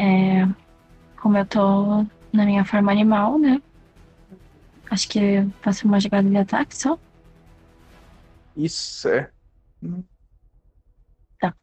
[0.00, 0.46] É,
[1.20, 3.60] como eu tô na minha forma animal, né?
[4.90, 6.98] Acho que eu faço uma jogada de ataque só.
[8.56, 9.30] Isso é.
[11.40, 11.54] Tá.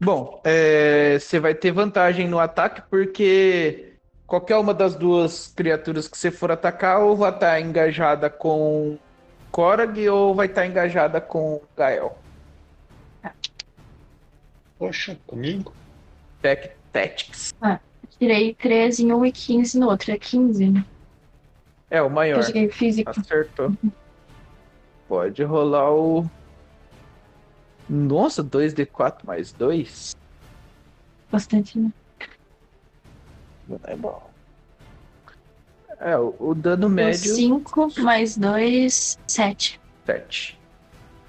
[0.00, 6.16] Bom, é, você vai ter vantagem no ataque porque qualquer uma das duas criaturas que
[6.16, 8.98] você for atacar ou vai estar engajada com
[9.50, 12.18] Korag ou vai estar engajada com Gael.
[14.78, 15.72] Poxa, comigo?
[16.40, 17.54] Tec Tactics.
[18.18, 20.10] tirei 13 em um e 15 no outro.
[20.10, 20.84] É 15, né?
[21.92, 22.38] É, o maior.
[22.38, 23.10] Eu joguei físico.
[23.10, 23.70] Acertou.
[25.06, 26.24] Pode rolar o.
[27.86, 30.16] Nossa, 2d4 mais 2?
[31.30, 31.92] Bastante, né?
[33.84, 34.22] É bom.
[36.00, 37.34] É, o, o dano médio.
[37.34, 39.78] 5 mais 2, 7.
[40.06, 40.58] 7.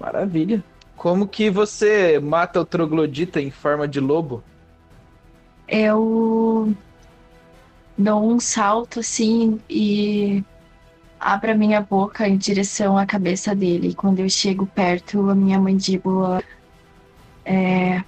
[0.00, 0.64] Maravilha.
[0.96, 4.42] Como que você mata o troglodita em forma de lobo?
[5.68, 6.74] Eu
[7.98, 10.42] dou um salto assim e
[11.24, 13.88] abro a minha boca em direção à cabeça dele.
[13.88, 16.44] E quando eu chego perto, a minha mandíbula
[17.46, 18.04] é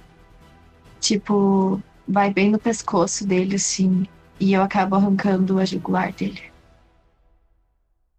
[0.99, 4.07] tipo vai bem no pescoço dele assim
[4.39, 6.43] e eu acabo arrancando a jugular dele.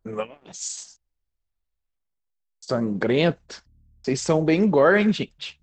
[0.04, 0.98] Nossa.
[2.60, 3.64] Sangrento.
[4.02, 5.60] Vocês são bem gore, hein, gente?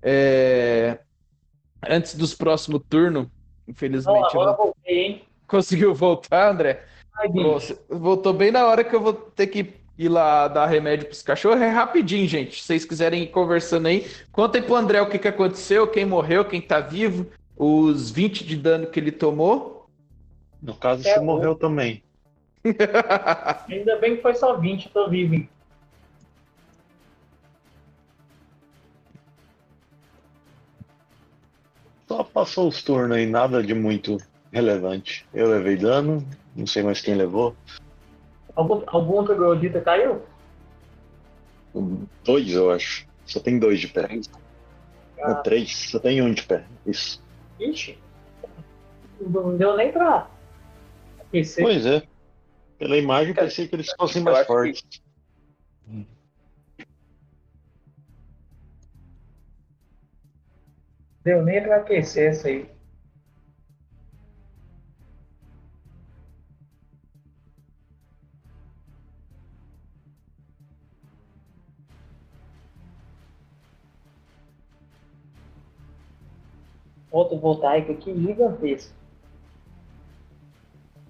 [0.00, 1.00] É...
[1.86, 3.28] Antes dos próximos turnos,
[3.66, 4.16] infelizmente.
[4.16, 4.56] Não, agora eu não...
[4.56, 5.24] voltei, hein?
[5.46, 6.86] Conseguiu voltar, André?
[7.34, 11.22] Nossa, voltou bem na hora que eu vou ter que ir lá dar remédio pros
[11.22, 11.60] cachorros.
[11.60, 12.56] É rapidinho, gente.
[12.60, 16.44] Se vocês quiserem ir conversando aí, contem pro André o que, que aconteceu, quem morreu,
[16.44, 19.86] quem tá vivo, os 20 de dano que ele tomou.
[20.62, 22.02] No caso, É, você o- morreu também.
[23.68, 25.34] Ainda bem que foi só 20, tô vivo.
[25.34, 25.48] hein?
[32.06, 34.16] Só passou os turnos aí, nada de muito
[34.52, 35.26] relevante.
[35.32, 36.26] Eu levei dano,
[36.58, 37.56] não sei mais quem levou.
[38.54, 40.22] Algum, algum troglodita caiu?
[42.24, 43.06] Dois, eu acho.
[43.24, 44.08] Só tem dois de pé.
[45.20, 45.28] Ah.
[45.34, 46.64] Não, três, só tem um de pé.
[46.84, 47.22] Isso.
[47.60, 47.98] Ixi.
[49.20, 50.28] Não deu nem pra
[51.20, 51.62] aquecer.
[51.64, 52.02] Pois é.
[52.78, 55.02] Pela imagem, Cara, parecia que eles fossem eu mais acho que- fortes.
[61.24, 62.68] Deu nem pra aquecer essa aí.
[77.10, 78.92] Fotovoltaica aqui gigantesca.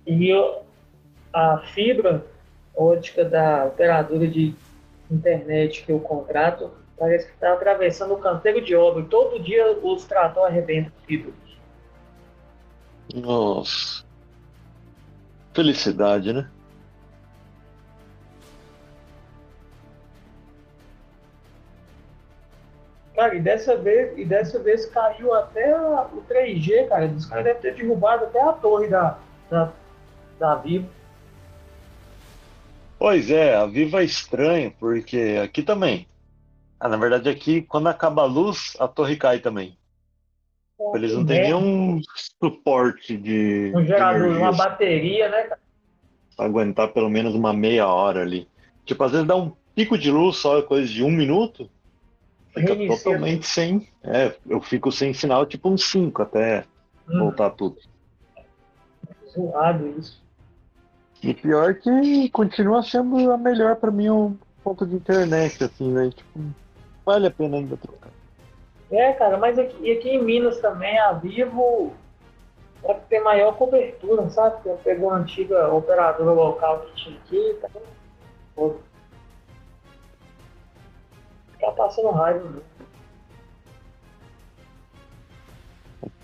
[0.07, 0.33] E
[1.33, 2.25] a fibra
[2.75, 4.55] ótica da operadora de
[5.11, 9.05] internet que eu contrato parece que está atravessando o canteiro de obra.
[9.05, 11.33] Todo dia os trator arrebentam fibra.
[13.15, 14.05] Nossa.
[15.55, 16.49] Felicidade, né?
[23.19, 27.09] Cara, e dessa vez, e dessa vez caiu até a- o 3G, cara.
[27.09, 29.19] Diz que deve ter derrubado até a torre da,
[29.51, 29.73] da,
[30.39, 30.89] da Vivo.
[32.97, 36.07] Pois é, a Viva é estranho, porque aqui também.
[36.79, 39.77] Ah, na verdade, aqui, quando acaba a luz, a torre cai também.
[40.95, 42.01] Eles não têm É, nenhum
[42.41, 45.61] suporte de, Um gerador, uma bateria, né, cara?
[46.39, 48.47] aguentar pelo menos uma meia hora ali.
[48.85, 51.69] Tipo, às vezes dá um pico de luz só, coisa de um minuto,
[52.61, 53.05] fica Reinicia.
[53.05, 53.89] totalmente sem.
[54.03, 56.65] É, eu fico sem sinal, tipo uns 5 até
[57.09, 57.77] Hum, voltar tudo.
[59.35, 60.23] zoado isso.
[61.23, 66.11] E pior que continua sendo a melhor pra mim o ponto de internet, assim, né?
[66.11, 66.41] Tipo,
[67.05, 68.11] vale a pena ainda trocar.
[68.91, 71.93] É, cara, mas aqui, e aqui em Minas também, a Vivo
[72.85, 74.63] é que tem maior cobertura, sabe?
[74.63, 77.69] Porque pegou a antiga operadora local que tinha aqui, tá?
[81.59, 82.63] Ficar passando raiva, né?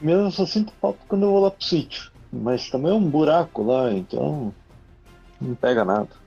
[0.00, 2.12] Mesmo só sinto falta quando eu vou lá pro sítio.
[2.32, 4.54] Mas também é um buraco lá, então
[5.40, 6.23] não pega nada.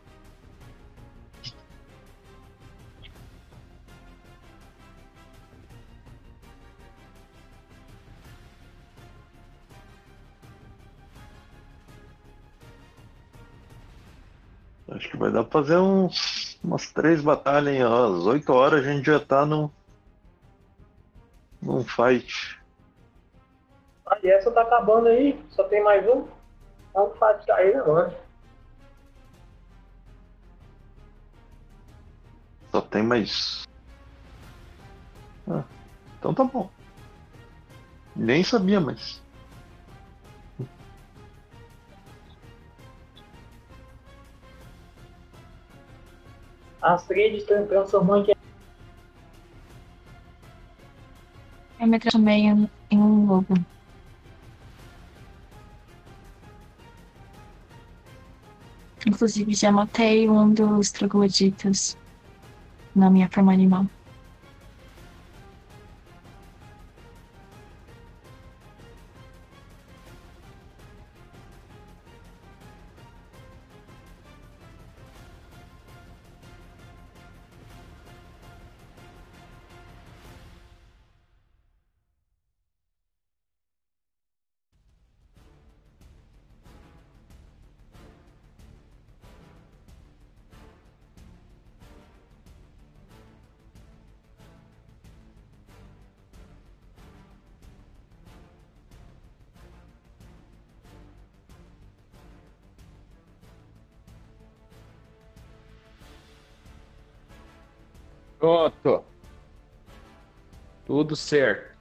[14.90, 17.84] Acho que vai dar pra fazer uns, umas três batalhas, hein?
[17.84, 19.72] Ó, às 8 horas a gente já tá no,
[21.62, 22.58] num fight.
[24.06, 26.26] Ah, e essa tá acabando aí, só tem mais um.
[26.90, 28.18] Então faz cair agora.
[32.72, 33.68] Só tem mais.
[35.50, 35.64] Ah,
[36.18, 36.70] então tá bom.
[38.16, 39.22] Nem sabia, mas.
[46.82, 48.34] As trades transformou em
[51.80, 53.54] Eu me transformei em, em um lobo.
[59.06, 61.96] Inclusive, já matei um dos trogloditas
[62.96, 63.86] na minha forma animal.
[111.18, 111.76] Certo.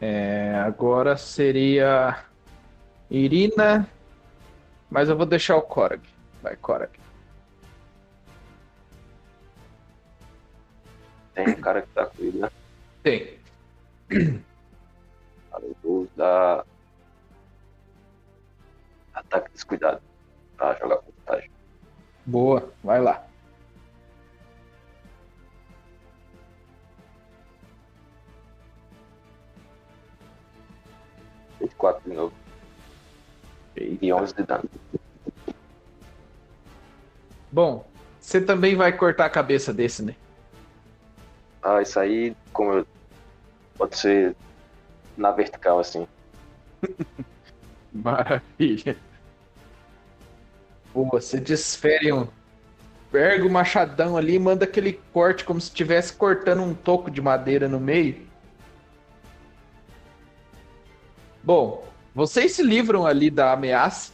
[0.00, 2.24] É, agora seria
[3.10, 3.88] Irina,
[4.90, 6.02] mas eu vou deixar o Korag.
[6.42, 6.90] Vai, Korag.
[11.34, 12.50] Tem um cara que tá com ele, né?
[13.02, 13.38] Tem.
[14.10, 16.64] Eu vou dar.
[19.14, 20.02] Ataque descuidado.
[20.56, 21.50] Pra jogar com vantagem.
[22.24, 23.25] Boa, vai lá.
[31.60, 32.32] Vinte e quatro de novo.
[33.76, 34.64] E 11 de dano.
[37.52, 37.86] Bom,
[38.20, 40.14] você também vai cortar a cabeça desse, né?
[41.62, 42.86] Ah, isso aí, como eu...
[43.76, 44.34] Pode ser
[45.16, 46.06] na vertical, assim.
[47.92, 48.96] Maravilha.
[50.94, 52.26] Boa, você desfere um.
[53.10, 57.20] Pega o machadão ali e manda aquele corte como se estivesse cortando um toco de
[57.20, 58.25] madeira no meio.
[61.46, 64.12] Bom, vocês se livram ali da ameaça.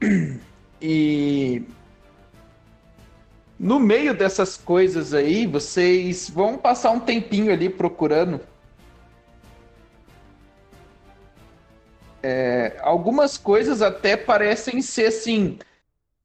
[0.82, 1.62] E
[3.58, 8.40] no meio dessas coisas aí, vocês vão passar um tempinho ali procurando.
[12.22, 15.58] É, algumas coisas até parecem ser assim,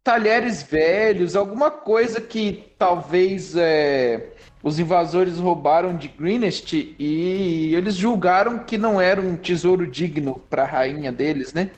[0.06, 8.60] talheres velhos, alguma coisa que talvez é, os invasores roubaram de Greenest e eles julgaram
[8.60, 11.72] que não era um tesouro digno para a rainha deles, né?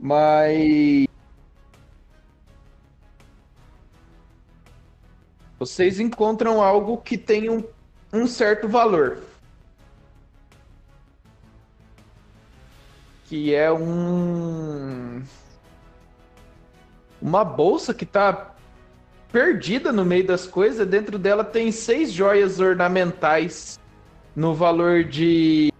[0.00, 1.06] Mas
[5.58, 7.62] vocês encontram algo que tem um,
[8.10, 9.18] um certo valor.
[13.26, 15.22] Que é um.
[17.22, 18.52] Uma bolsa que está
[19.30, 20.86] perdida no meio das coisas.
[20.86, 23.78] Dentro dela tem seis joias ornamentais
[24.34, 25.72] no valor de.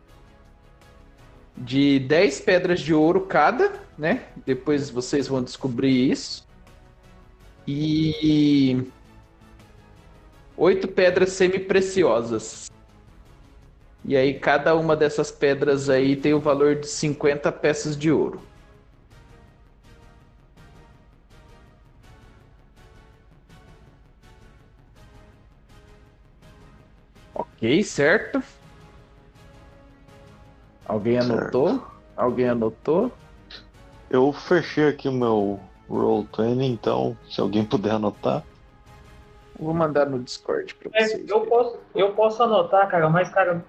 [1.57, 4.23] de 10 pedras de ouro cada, né?
[4.47, 6.47] Depois vocês vão descobrir isso.
[7.67, 8.85] E
[10.57, 12.71] oito pedras semi-preciosas.
[14.05, 18.41] E aí cada uma dessas pedras aí tem o valor de 50 peças de ouro.
[27.63, 28.43] Ok, certo.
[30.85, 31.69] Alguém anotou?
[31.69, 31.93] Certo.
[32.17, 33.13] Alguém anotou?
[34.11, 38.43] Eu fechei aqui o meu Roll20, então se alguém puder anotar.
[39.61, 41.31] Vou mandar no Discord pra é, vocês.
[41.31, 43.65] eu, posso, eu posso anotar, cara, mas, cara,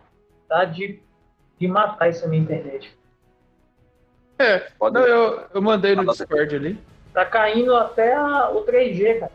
[0.50, 1.00] tá de,
[1.60, 2.98] de matar isso na minha internet.
[4.40, 4.96] É, Pode...
[4.96, 6.80] não, eu, eu mandei no Discord ali.
[7.14, 9.32] Tá caindo até a, o 3G, cara.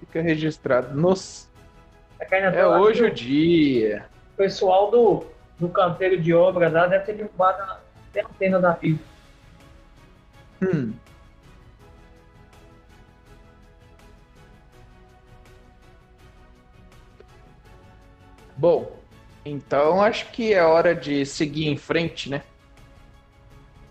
[0.00, 0.94] Fica registrado.
[0.94, 1.47] Nossa.
[2.18, 4.06] Tá caindo é hoje o dia.
[4.34, 5.24] O pessoal do,
[5.58, 7.62] do canteiro de obra lá deve ter derrubado
[8.10, 9.04] até a antena da fibra.
[10.60, 10.92] Hum.
[18.56, 18.98] Bom,
[19.44, 22.42] então acho que é hora de seguir em frente, né?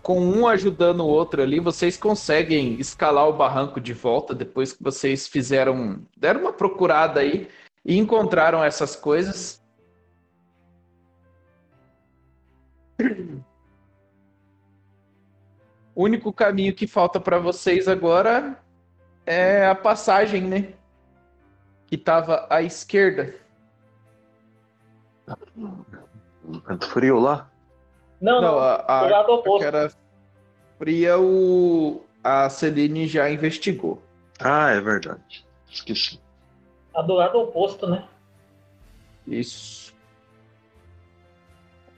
[0.02, 4.82] Com um ajudando o outro ali, vocês conseguem escalar o barranco de volta depois que
[4.82, 7.48] vocês fizeram, deram uma procurada aí
[7.88, 9.64] e encontraram essas coisas.
[15.94, 18.62] O único caminho que falta para vocês agora
[19.24, 20.74] é a passagem, né?
[21.86, 23.34] Que estava à esquerda.
[26.68, 27.50] Vento frio lá?
[28.20, 29.64] Não, não, a, a, do lado oposto.
[29.64, 29.90] Era
[30.76, 34.02] fria, o, a Celine já investigou.
[34.38, 35.46] Ah, é verdade.
[35.70, 36.20] Esqueci.
[36.98, 38.08] A do lado oposto, né?
[39.24, 39.94] Isso.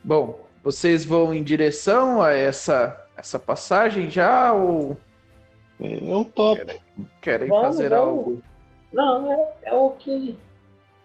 [0.05, 4.99] Bom, vocês vão em direção a essa, essa passagem já ou.
[5.81, 6.67] Eu topo.
[6.67, 6.81] Querem,
[7.23, 8.09] querem vamos, fazer vamos.
[8.09, 8.43] algo?
[8.93, 10.39] Não, é, é o que.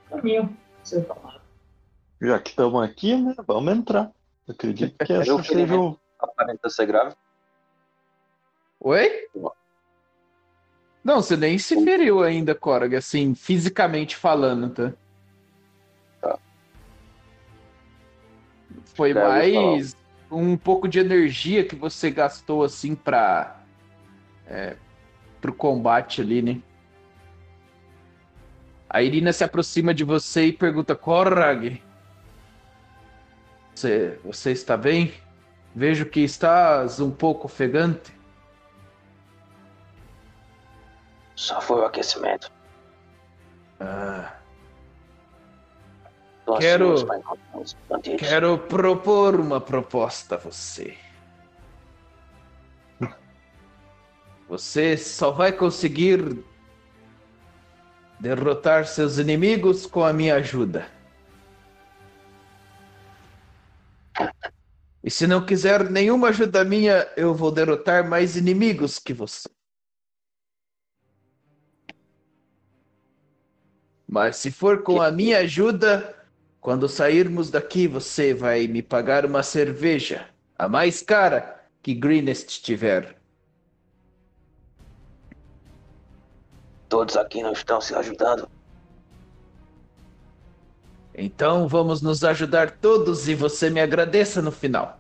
[0.10, 1.42] Caminho, você falar.
[2.20, 3.34] Já que estamos aqui, né?
[3.48, 4.12] Vamos entrar.
[4.46, 5.98] Eu acredito que essa seja o.
[6.20, 7.16] Aparenta ser grave.
[8.82, 9.30] Oi?
[11.06, 14.94] Não, você nem se feriu ainda, Korag, assim, fisicamente falando, tá?
[16.20, 16.40] Tá.
[18.96, 19.96] Foi mais
[20.32, 23.62] um pouco de energia que você gastou, assim, pra.
[24.48, 24.78] É,
[25.40, 26.60] pro combate ali, né?
[28.90, 31.84] A Irina se aproxima de você e pergunta: Korag,
[33.76, 35.14] você, você está bem?
[35.76, 38.12] Vejo que estás um pouco ofegante.
[41.36, 42.52] Só foi o aquecimento.
[43.80, 44.32] Ah,
[46.46, 46.96] Tô Quero-
[48.20, 50.96] quero propor uma proposta a você.
[54.48, 56.44] Você só vai conseguir
[58.20, 60.88] derrotar seus inimigos com a minha ajuda.
[65.04, 69.50] E se não quiser nenhuma ajuda minha, eu vou derrotar mais inimigos que você.
[74.08, 76.16] Mas se for com a minha ajuda,
[76.62, 80.28] quando sairmos daqui, você vai me pagar uma cerveja,
[80.58, 83.16] a mais cara que Greenest tiver.
[86.88, 88.48] Todos aqui não estão se ajudando.
[91.18, 95.00] Então vamos nos ajudar todos e você me agradeça no final.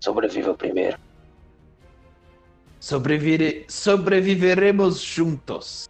[0.00, 0.98] Sobreviva primeiro.
[2.82, 5.88] Sobrevire- Sobreviveremos juntos.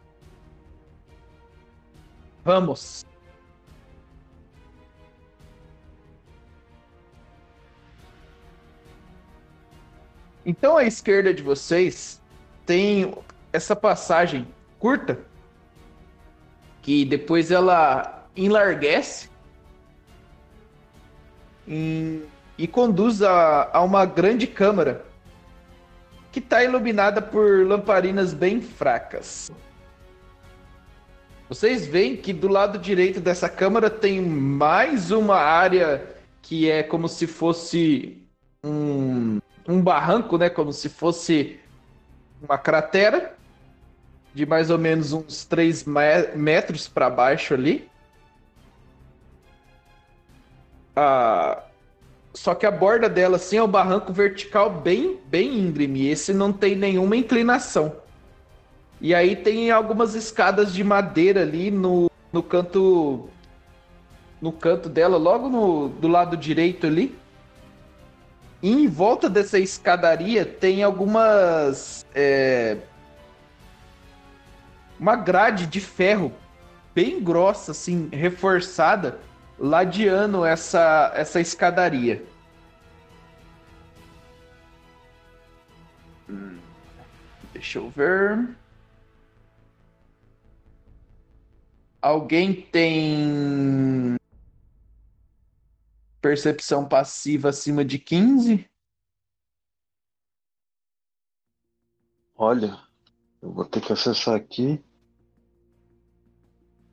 [2.45, 3.07] Vamos.
[10.45, 12.21] Então à esquerda de vocês
[12.67, 13.15] tem
[13.53, 14.47] essa passagem
[14.79, 15.21] curta
[16.83, 19.31] que depois ela enlarguece
[21.67, 22.23] em-
[22.59, 25.07] e conduz a, a uma grande câmara
[26.33, 29.53] que está iluminada por lamparinas bem fracas.
[31.47, 36.03] Vocês veem que do lado direito dessa câmara tem mais uma área
[36.41, 38.27] que é como se fosse
[38.65, 39.39] um,
[39.69, 40.49] um barranco, né?
[40.49, 41.61] Como se fosse
[42.43, 43.37] uma cratera
[44.33, 45.85] de mais ou menos uns 3
[46.35, 47.87] metros para baixo ali.
[50.97, 51.63] Ah,
[52.35, 56.09] só que a borda dela, assim, é um barranco vertical bem, bem íngreme.
[56.09, 57.95] Esse não tem nenhuma inclinação.
[59.01, 63.29] E aí tem algumas escadas de madeira ali no, no canto.
[64.41, 67.15] No canto dela, logo no, do lado direito ali.
[68.63, 72.07] E em volta dessa escadaria tem algumas.
[72.15, 72.79] é,
[74.99, 76.33] uma grade de ferro
[76.95, 79.19] bem grossa, assim, reforçada,
[79.63, 82.27] ladeando essa, essa escadaria.
[86.29, 86.59] Hum,
[87.53, 88.57] Deixa eu ver.
[92.01, 94.17] Alguém tem
[96.21, 98.69] percepção passiva acima de 15?
[102.35, 102.77] Olha,
[103.41, 104.85] eu vou ter que acessar aqui.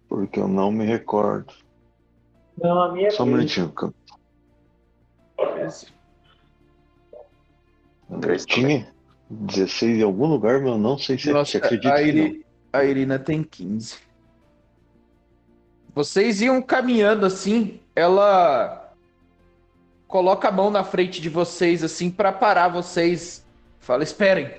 [0.08, 1.52] Porque eu não me recordo.
[2.62, 3.72] Não, a minha é Só um minutinho.
[3.72, 3.94] que eu-
[8.10, 8.92] Eu tinha
[9.30, 12.26] 16 em algum lugar, mas eu não sei se Nossa, você acredita a, que não.
[12.26, 13.98] Iri- a Irina tem 15.
[15.94, 18.94] Vocês iam caminhando assim, ela
[20.08, 23.46] coloca a mão na frente de vocês assim para parar vocês.
[23.80, 24.52] Fala: "Esperem.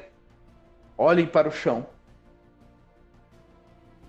[0.97, 1.87] Olhem para o chão."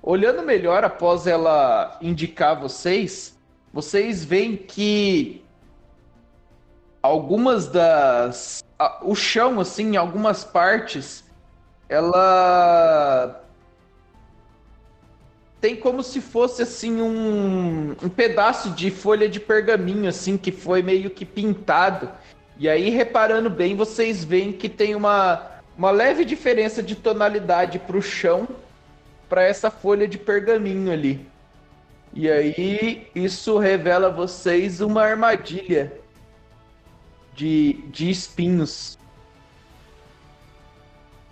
[0.04, 3.40] Olhando melhor após ela indicar vocês,
[3.74, 5.44] vocês veem que
[7.02, 11.24] algumas das a- o chão assim, em algumas partes,
[11.88, 13.44] ela
[15.60, 20.82] tem como se fosse assim um, um pedaço de folha de pergaminho assim que foi
[20.82, 22.10] meio que pintado.
[22.58, 27.98] E aí reparando bem, vocês veem que tem uma uma leve diferença de tonalidade para
[27.98, 28.48] o chão
[29.30, 31.31] para essa folha de pergaminho ali.
[32.14, 35.94] E aí isso revela a vocês uma armadilha
[37.34, 38.98] de, de espinhos.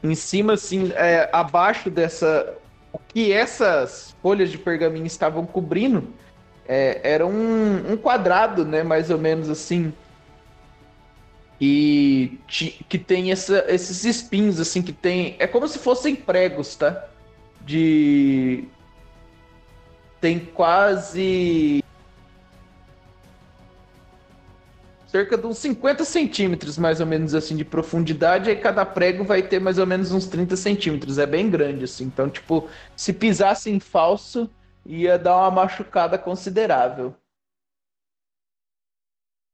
[0.01, 2.55] Em cima, assim, é, abaixo dessa.
[2.93, 6.07] O que essas folhas de pergaminho estavam cobrindo
[6.67, 8.81] é, era um, um quadrado, né?
[8.81, 9.93] Mais ou menos assim.
[11.59, 12.39] E
[12.87, 15.35] que tem essa- esses espinhos, assim, que tem.
[15.39, 17.05] É como se fossem pregos, tá?
[17.65, 18.63] De.
[20.21, 21.83] Tem quase
[25.09, 29.41] cerca de uns 50 centímetros, mais ou menos assim, de profundidade, e cada prego vai
[29.41, 31.17] ter mais ou menos uns 30 centímetros.
[31.17, 32.05] É bem grande, assim.
[32.05, 34.49] Então, tipo, se pisasse em falso,
[34.85, 37.15] ia dar uma machucada considerável.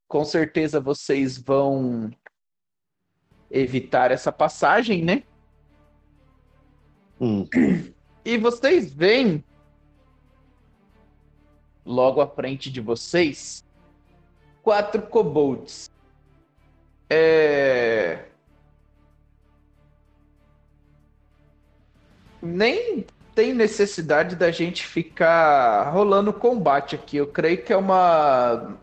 [0.10, 2.12] Com certeza vocês vão
[3.50, 5.24] evitar essa passagem, né?
[7.20, 7.48] Hum,
[8.26, 9.44] E vocês veem
[11.86, 13.64] logo à frente de vocês
[14.64, 15.90] quatro kobolds.
[17.10, 18.26] É...
[22.42, 27.18] nem tem necessidade da gente ficar rolando combate aqui.
[27.18, 28.76] Eu creio que é uma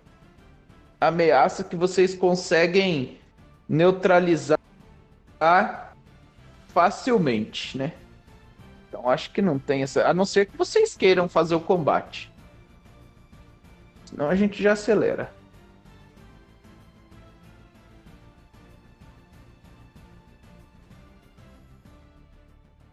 [1.01, 3.19] ameaça que vocês conseguem
[3.69, 4.59] neutralizar
[6.69, 7.93] facilmente, né?
[8.89, 10.07] Então acho que não tem essa.
[10.07, 12.32] A não ser que vocês queiram fazer o combate.
[14.13, 15.33] Senão a gente já acelera.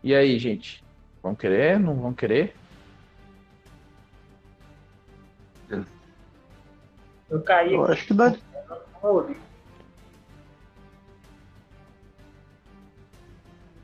[0.01, 0.81] E aí, gente?
[1.21, 1.77] Vão querer?
[1.77, 2.55] Não vão querer?
[7.29, 7.73] Eu caí.
[7.73, 8.33] Eu acho que dá.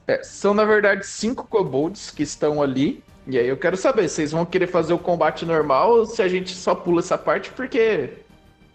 [0.07, 3.03] É, são, na verdade, cinco kobolds que estão ali.
[3.28, 6.28] E aí eu quero saber, vocês vão querer fazer o combate normal ou se a
[6.28, 8.14] gente só pula essa parte porque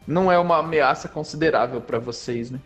[0.06, 2.58] não é uma ameaça considerável para vocês, né?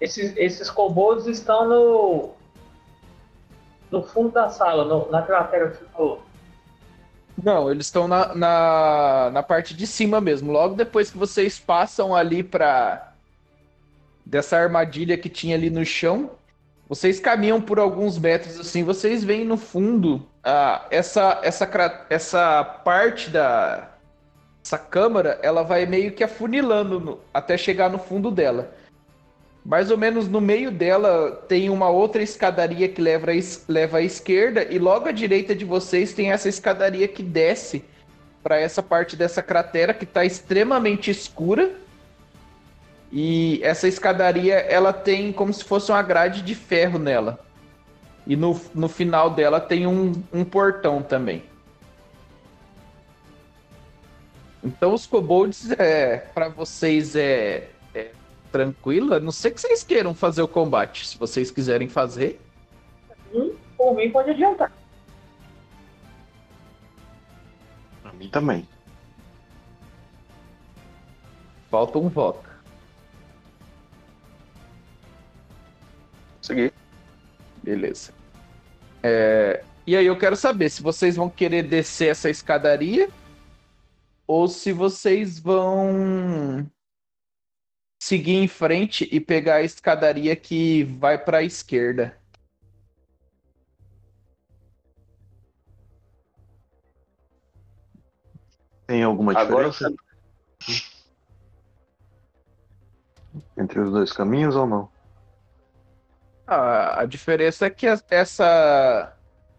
[0.00, 2.30] Esses, esses kobolds estão no
[3.90, 6.22] no fundo da sala, no, na cratera que falou.
[7.42, 10.50] Não, eles estão na, na, na parte de cima mesmo.
[10.50, 13.12] Logo depois que vocês passam ali para
[14.24, 16.30] dessa armadilha que tinha ali no chão,
[16.88, 23.30] vocês caminham por alguns metros assim, vocês veem no fundo ah, essa, essa, essa parte
[23.30, 23.90] da
[24.66, 28.74] essa câmara, ela vai meio que afunilando no, até chegar no fundo dela.
[29.64, 33.30] Mais ou menos no meio dela tem uma outra escadaria que leva,
[33.68, 37.84] leva à esquerda, e logo à direita de vocês tem essa escadaria que desce
[38.42, 41.72] para essa parte dessa cratera que está extremamente escura.
[43.12, 47.38] E essa escadaria ela tem como se fosse uma grade de ferro nela.
[48.26, 51.44] E no, no final dela tem um, um portão também.
[54.64, 57.68] Então os kobolds é para vocês é
[58.56, 61.06] tranquila, não sei que vocês queiram fazer o combate.
[61.06, 62.40] Se vocês quiserem fazer.
[63.34, 64.72] Hum, por mim pode adiantar.
[68.02, 68.66] Pra mim também.
[71.70, 72.45] Falta um voto.
[76.46, 76.72] Seguir.
[77.60, 78.14] Beleza.
[79.02, 83.08] É, e aí eu quero saber se vocês vão querer descer essa escadaria
[84.28, 86.70] ou se vocês vão
[88.00, 92.16] seguir em frente e pegar a escadaria que vai para a esquerda.
[98.86, 99.92] Tem alguma Agora diferença
[103.56, 104.95] entre os dois caminhos ou não?
[106.46, 109.12] Ah, a diferença é que essa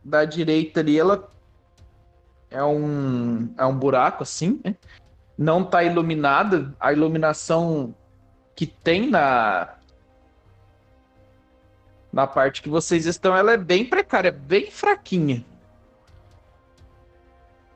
[0.04, 1.30] da direita ali, ela
[2.50, 4.76] é um, é um buraco assim, né?
[5.38, 7.94] não está iluminada, a iluminação
[8.56, 9.74] que tem na
[12.12, 15.46] na parte que vocês estão, ela é bem precária, bem fraquinha.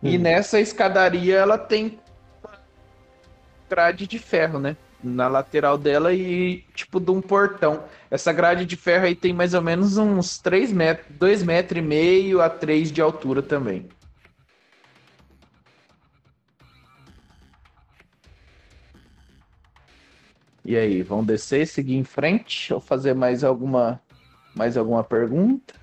[0.02, 0.22] E Hum.
[0.22, 2.00] nessa escadaria ela tem
[3.70, 4.76] grade de ferro, né?
[5.03, 7.84] Na lateral dela e tipo de um portão.
[8.10, 11.82] Essa grade de ferro aí tem mais ou menos uns 3 metros, 2 metros e
[11.82, 13.90] meio a 3 de altura também.
[20.64, 23.99] E aí, vão descer, seguir em frente ou fazer mais alguma
[24.56, 25.73] mais alguma pergunta?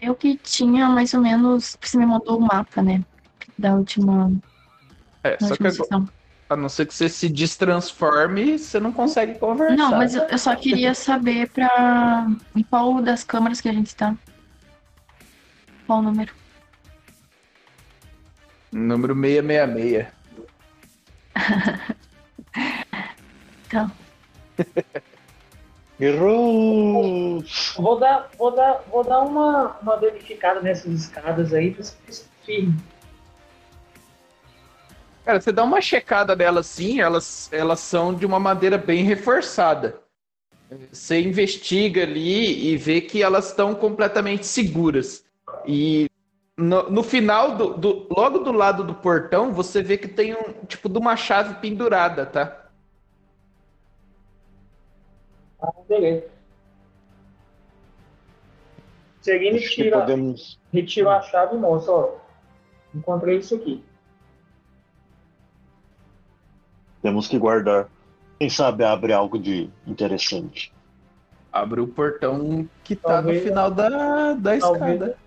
[0.00, 1.76] Eu que tinha mais ou menos.
[1.80, 3.04] Você me mandou o mapa, né?
[3.58, 4.30] Da última,
[5.22, 6.23] É, da só que última agora, sessão.
[6.48, 9.76] A não ser que você se destransforme, você não consegue conversar.
[9.76, 12.26] Não, mas eu, só queria saber pra.
[12.54, 14.14] Em qual das câmaras que a gente tá?
[15.86, 16.32] Qual o número?
[18.72, 20.06] Número 666.
[23.66, 23.90] Então.
[25.98, 27.44] Errou!
[27.76, 32.76] Vou dar, vou dar, vou dar uma, uma verificada nessas escadas aí pra ser firme.
[35.24, 40.00] Cara, você dá uma checada nelas sim, elas, elas são de uma madeira bem reforçada.
[40.92, 45.24] Você investiga ali e vê que elas estão completamente seguras.
[45.66, 46.06] E
[46.58, 50.64] no, no final, do, do- logo do lado do portão, você vê que tem um
[50.66, 52.68] tipo de uma chave pendurada, tá?
[55.60, 56.28] Ah, beleza.
[59.48, 60.58] Que tira, podemos.
[60.72, 62.16] retiro a chave e mostra, ó.
[62.94, 63.82] Encontrei isso aqui.
[67.04, 67.86] Temos que guardar.
[68.38, 70.72] Quem sabe abre algo de interessante.
[71.52, 75.18] Abre o portão que tá Talvez- no final da, da talvez- escada.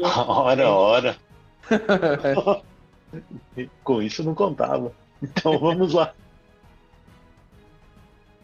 [0.26, 1.16] Ora, ora.
[3.84, 4.90] Com isso não contava.
[5.22, 6.14] Então vamos lá.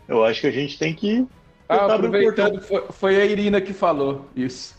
[0.07, 1.27] Eu acho que a gente tem que
[1.69, 4.77] Ah, aproveitando, foi, foi, a Irina que falou isso.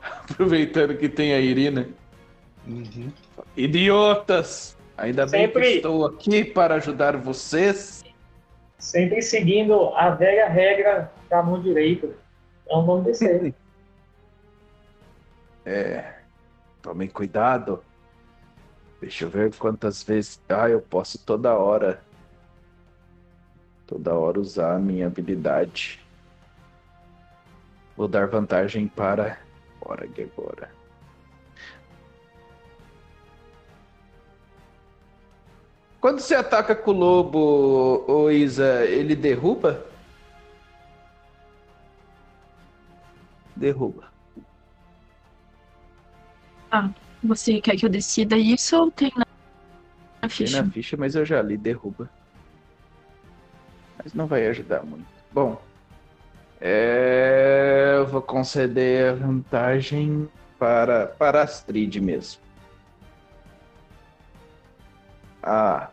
[0.02, 1.88] Aproveitando que tem a Irina.
[2.66, 3.12] Uhum.
[3.56, 4.75] Idiotas!
[4.96, 5.60] Ainda Sempre...
[5.60, 8.04] bem que estou aqui para ajudar vocês.
[8.78, 12.08] Sempre seguindo a velha regra da mão direita.
[12.68, 13.54] Não vamos descer.
[15.64, 16.14] é.
[16.80, 17.82] Tomem cuidado.
[19.00, 20.40] Deixa eu ver quantas vezes.
[20.48, 22.00] Ah, eu posso toda hora.
[23.86, 26.00] Toda hora usar a minha habilidade.
[27.96, 29.38] Vou dar vantagem para.
[29.80, 30.70] Bora, agora.
[36.00, 39.84] Quando você ataca com o lobo, ô Isa, ele derruba?
[43.56, 44.10] Derruba.
[46.70, 46.90] Ah,
[47.22, 50.52] você quer que eu decida isso ou tem na ficha?
[50.52, 52.10] Tem na ficha, mas eu já li, derruba.
[54.02, 55.06] Mas não vai ajudar muito.
[55.32, 55.60] Bom,
[56.60, 57.94] é...
[57.96, 60.28] eu vou conceder a vantagem
[60.58, 62.45] para, para Astrid mesmo.
[65.46, 65.90] A,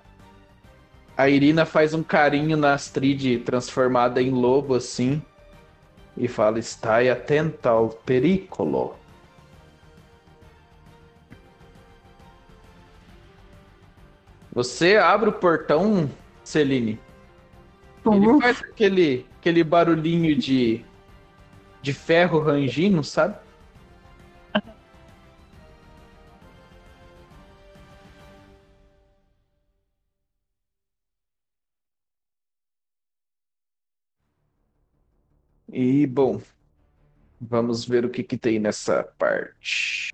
[1.15, 5.21] a Irina faz um carinho na Astrid transformada em lobo assim
[6.17, 8.95] e fala: Está atenta ao perigo.
[14.51, 16.09] Você abre o portão,
[16.43, 16.99] Celine.
[18.05, 20.83] Ele faz aquele, aquele barulhinho de,
[21.81, 23.42] de ferro rangindo, sabe?
[35.75, 36.39] E, bom,
[37.41, 40.11] vamos ver o que, que tem nessa parte.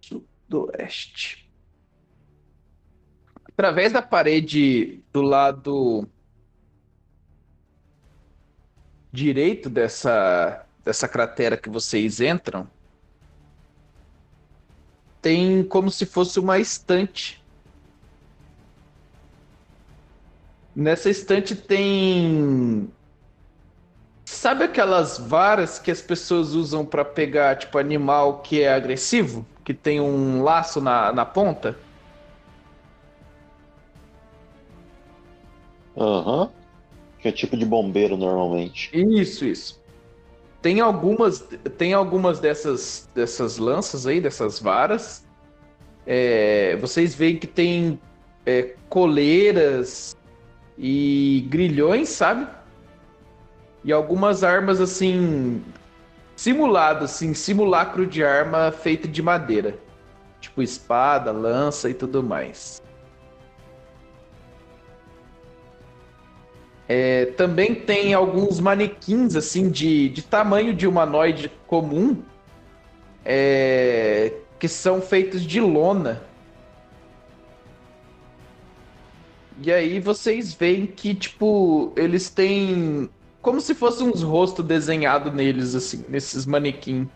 [0.00, 1.48] Sudoeste.
[3.44, 6.08] Através da parede do lado
[9.12, 12.68] direito dessa, dessa cratera que vocês entram,
[15.26, 17.42] tem como se fosse uma estante.
[20.72, 22.88] Nessa estante tem.
[24.24, 29.44] Sabe aquelas varas que as pessoas usam para pegar, tipo, animal que é agressivo?
[29.64, 31.76] Que tem um laço na, na ponta?
[35.96, 36.42] Aham.
[36.42, 36.50] Uhum.
[37.18, 38.90] Que é tipo de bombeiro normalmente.
[38.92, 39.85] Isso, isso.
[40.66, 41.46] Tem algumas,
[41.78, 45.24] tem algumas dessas, dessas lanças aí, dessas varas.
[46.04, 48.00] É, vocês veem que tem
[48.44, 50.16] é, coleiras
[50.76, 52.48] e grilhões, sabe?
[53.84, 55.62] E algumas armas assim
[56.34, 59.78] simuladas, assim, simulacro de arma feita de madeira,
[60.40, 62.82] tipo espada, lança e tudo mais.
[66.88, 72.22] É, também tem alguns manequins assim de, de tamanho de humanoide comum
[73.24, 76.22] é, que são feitos de lona.
[79.60, 83.10] E aí vocês veem que, tipo, eles têm
[83.40, 87.08] como se fossem uns rostos desenhados neles, assim, nesses manequins.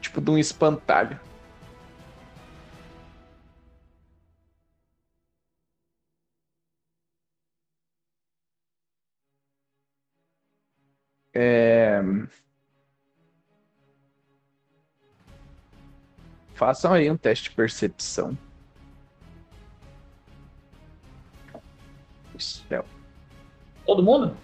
[0.00, 1.20] Tipo de um espantalho.
[11.32, 12.00] É...
[16.54, 18.36] Façam aí um teste de percepção.
[22.38, 22.84] Céu.
[23.84, 24.36] Todo mundo?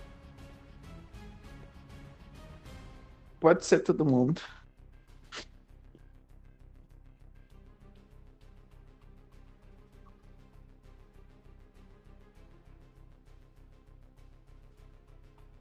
[3.41, 4.41] Pode ser todo mundo.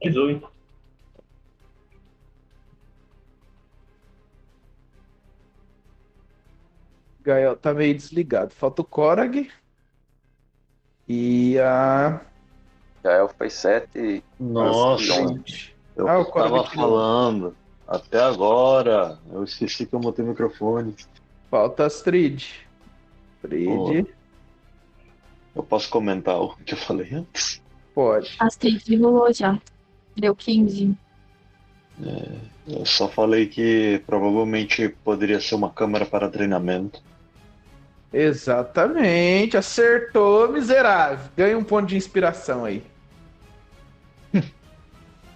[0.02, 0.55] Dezoito.
[7.26, 8.54] Gael tá meio desligado.
[8.54, 9.50] Falta o Korag.
[11.08, 12.20] E a.
[13.02, 14.22] Gael foi 7.
[14.38, 15.42] Nossa,
[15.96, 17.56] eu ah, tava falando.
[17.86, 19.18] Até agora.
[19.32, 20.94] Eu esqueci que eu botei o microfone.
[21.50, 22.44] Falta Astrid.
[23.42, 24.06] Astrid.
[25.52, 27.60] Eu posso comentar o que eu falei antes?
[27.92, 28.36] Pode.
[28.38, 29.60] Astrid rolou já.
[30.16, 30.96] Deu 15.
[32.04, 32.38] É,
[32.68, 37.02] eu só falei que provavelmente poderia ser uma câmera para treinamento.
[38.18, 41.28] Exatamente, acertou, miserável.
[41.36, 42.82] Ganha um ponto de inspiração aí.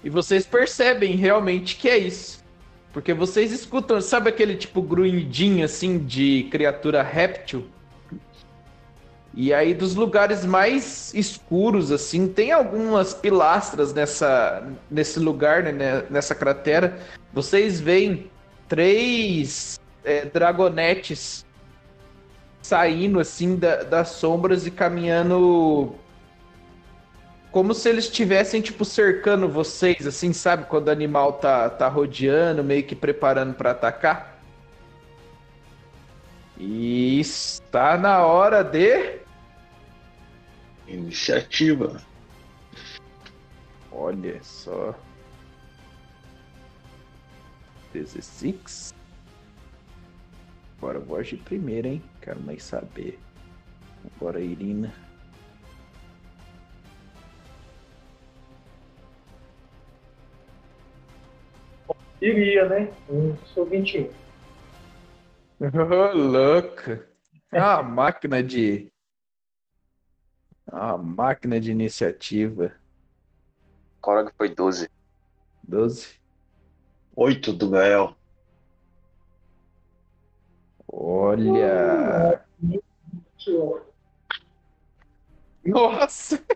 [0.02, 2.43] e vocês percebem realmente que é isso.
[2.90, 7.66] Porque vocês escutam, sabe aquele tipo grunhidinho assim de criatura réptil?
[9.35, 16.35] E aí dos lugares mais escuros assim, tem algumas pilastras nessa nesse lugar, né, nessa
[16.35, 16.98] cratera.
[17.31, 18.31] Vocês veem
[18.66, 21.44] três é, dragonetes
[22.62, 25.95] saindo assim da, das sombras e caminhando
[27.51, 30.66] como se eles estivessem, tipo, cercando vocês, assim, sabe?
[30.66, 34.41] Quando o animal tá, tá rodeando, meio que preparando para atacar.
[36.57, 39.19] E está na hora de.
[40.87, 42.01] Iniciativa.
[43.91, 44.95] Olha só.
[47.93, 48.95] 16.
[50.78, 52.03] Agora eu vou agir primeiro, hein?
[52.20, 53.18] Quero mais saber.
[54.16, 54.92] Agora, Irina.
[62.20, 62.92] Iria, né?
[63.09, 64.10] Eu sou 21.
[65.60, 66.90] Oh, louco.
[67.51, 68.92] É uma máquina de.
[70.70, 72.74] é Uma máquina de iniciativa.
[74.01, 74.88] Korog foi 12.
[75.62, 76.20] 12.
[77.16, 78.16] Oito do Gael.
[80.93, 82.45] Olha.
[85.65, 86.43] Nossa!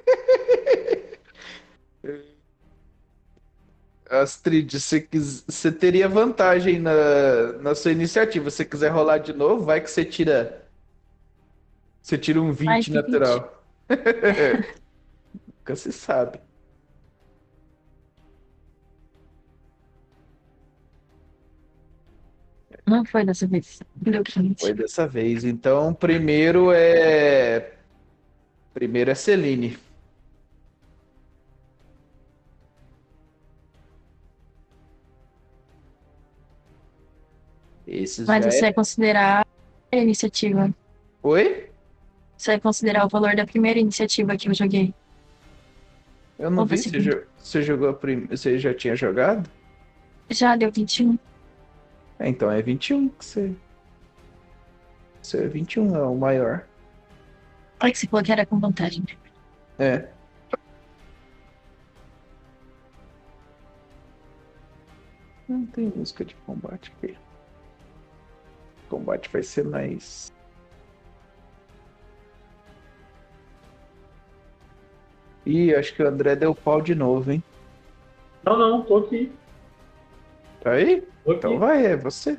[4.10, 8.50] Astrid, você, quis- você teria vantagem na, na sua iniciativa.
[8.50, 10.68] Se você quiser rolar de novo, vai que você tira.
[12.02, 13.64] Você tira um 20 Vai que natural.
[15.58, 16.38] Nunca se sabe.
[22.86, 23.80] Não foi dessa vez.
[23.94, 24.56] Deu 15.
[24.60, 25.44] Foi dessa vez.
[25.44, 27.72] Então, primeiro é.
[28.74, 29.78] Primeiro é Celine.
[37.86, 38.60] Esses Mas você é...
[38.62, 39.46] vai considerar
[39.92, 40.70] a iniciativa.
[41.22, 41.70] Oi?
[42.36, 44.92] Você vai considerar o valor da primeira iniciativa que eu joguei.
[46.38, 46.76] Eu não Ou vi.
[46.76, 48.26] jo- você jogou a prim...
[48.26, 49.48] Você já tinha jogado?
[50.30, 51.16] Já deu 21.
[52.18, 53.54] É, então é 21 que você.
[55.22, 56.66] Você é 21, é o maior.
[57.82, 59.04] Olha que você falou que era com vantagem.
[59.78, 60.08] É.
[65.48, 67.16] Não tem música de combate aqui.
[68.88, 70.32] Combate vai ser mais.
[75.44, 77.42] Ih, acho que o André deu pau de novo, hein?
[78.44, 79.30] Não, não, tô aqui.
[80.64, 81.06] Tá aí?
[81.26, 82.38] Então vai, é você.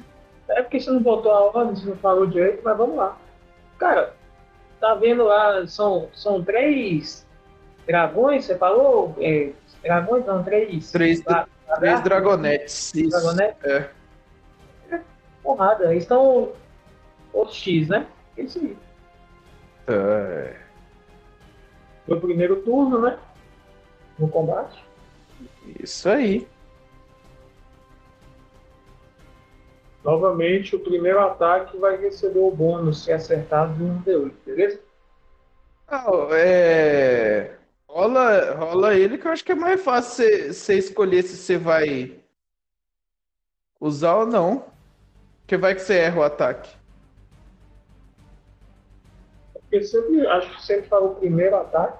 [0.49, 3.17] É porque você não botou a ordem, você não falou direito, mas vamos lá.
[3.77, 4.15] Cara,
[4.81, 7.23] tá vendo lá, são, são três
[7.85, 9.15] dragões, você falou?
[9.19, 9.51] É,
[9.83, 10.91] dragões, não, três.
[10.91, 12.95] Três, três lagartos, dragonetes.
[12.95, 13.09] Isso.
[13.11, 13.57] Dragonete?
[13.63, 13.89] É.
[15.43, 16.51] Porrada, eles estão
[17.31, 18.07] os X, né?
[18.35, 18.77] Isso aí.
[19.87, 20.55] É.
[22.07, 23.19] Foi o primeiro turno, né?
[24.17, 24.83] No combate.
[25.79, 26.47] Isso aí.
[30.05, 34.79] Novamente, o primeiro ataque vai receber o bônus se acertar de um D8, beleza?
[35.87, 37.55] Ah, é...
[37.89, 42.19] Rola, rola ele que eu acho que é mais fácil você- escolher se você vai
[43.81, 44.65] usar ou não.
[45.39, 46.71] Porque vai que você erra o ataque.
[49.53, 51.97] Porque sempre, acho que sempre fala o primeiro ataque.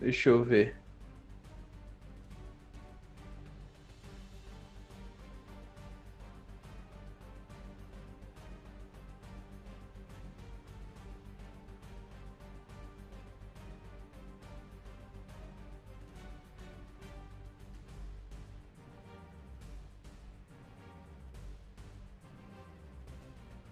[0.00, 0.81] Deixa eu ver.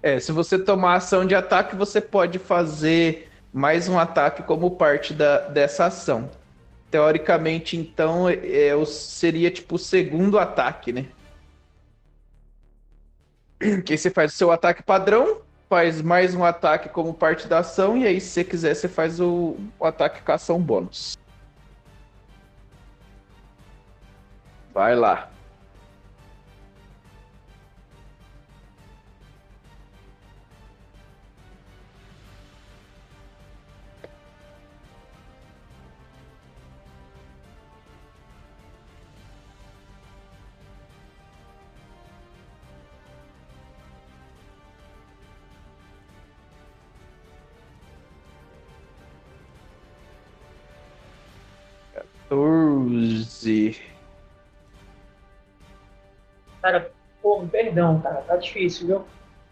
[0.02, 5.12] É, se você tomar ação de ataque, você pode fazer mais um ataque como parte
[5.12, 6.30] da, dessa ação.
[6.90, 11.06] Teoricamente, então, é, seria tipo o segundo ataque, né?
[13.84, 17.96] Que você faz o seu ataque padrão, faz mais um ataque como parte da ação,
[17.96, 21.16] e aí, se você quiser, você faz o, o ataque com ação bônus.
[24.72, 25.28] Vai lá.
[56.62, 59.06] Cara, pô, perdão, cara, tá difícil, viu?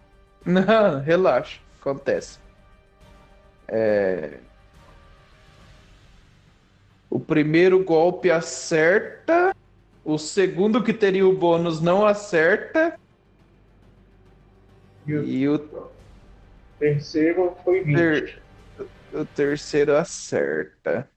[0.44, 2.38] Não, relaxa, acontece.
[3.66, 4.38] É...
[7.10, 9.54] O primeiro golpe acerta,
[10.04, 12.98] o segundo que teria o bônus não acerta.
[15.06, 15.90] E o E o,
[16.78, 17.96] terceiro foi 20.
[17.96, 18.42] ter...
[19.12, 21.08] o terceiro acerta.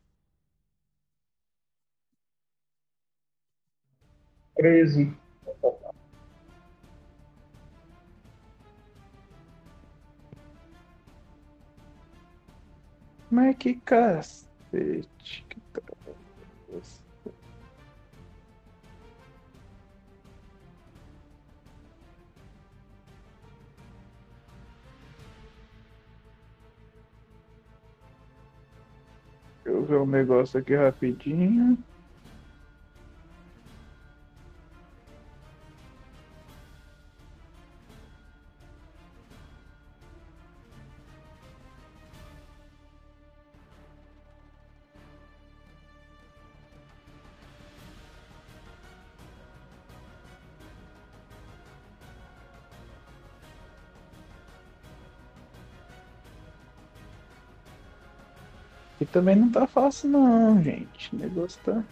[4.61, 5.11] 13.
[13.31, 15.45] Mas que cacete.
[15.49, 17.01] Que troço.
[29.63, 31.83] Deixa eu ver um negócio aqui rapidinho.
[59.11, 61.13] Também não tá fácil não, gente.
[61.13, 61.83] O negócio tá.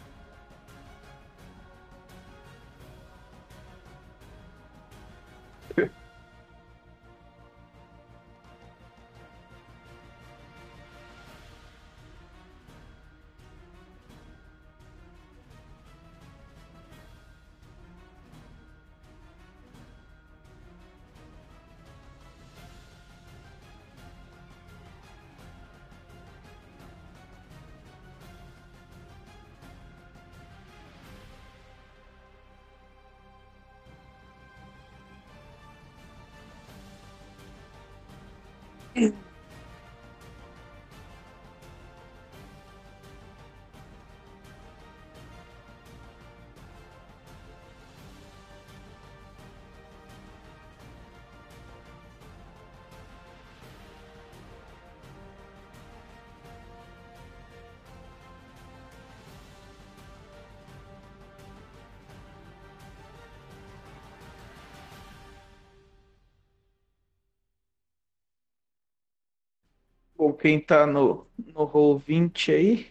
[70.40, 72.88] Quem tá no, no roll 20 aí?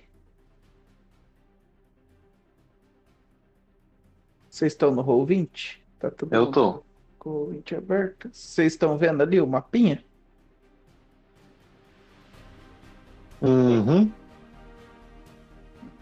[4.51, 5.83] Vocês estão no roll 20?
[5.99, 6.83] Tá tudo Eu tô.
[7.19, 8.29] com o roll 20 aberto?
[8.33, 10.05] Vocês estão vendo ali o mapinha?
[13.41, 14.11] Uhum.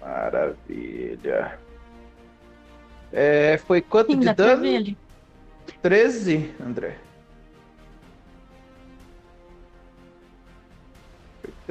[0.01, 1.59] Maravilha.
[3.13, 4.63] É, foi quanto Sim, de dano?
[4.63, 4.99] ver ele.
[5.83, 6.99] 13, André.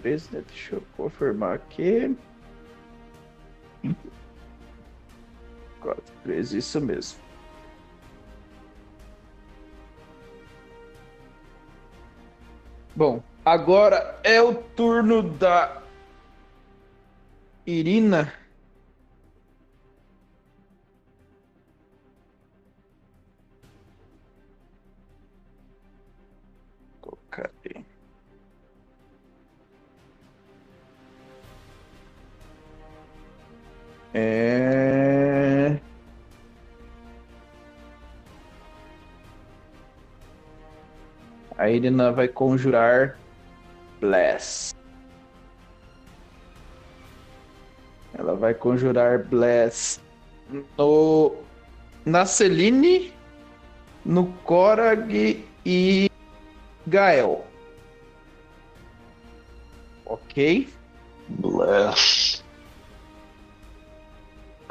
[0.05, 0.43] 13, né?
[0.47, 2.15] Deixa eu confirmar aqui.
[5.81, 7.19] 4, 13, isso mesmo.
[12.95, 15.81] Bom, agora é o turno da
[17.65, 18.31] Irina.
[34.17, 35.77] É...
[41.57, 43.17] A Irina vai conjurar
[43.99, 44.73] Bless.
[48.13, 49.99] Ela vai conjurar Bless
[50.77, 51.35] no
[52.05, 53.11] na Celine,
[54.05, 56.09] no Korag e
[56.87, 57.45] Gael.
[60.05, 60.69] Ok.
[61.27, 62.34] Bless.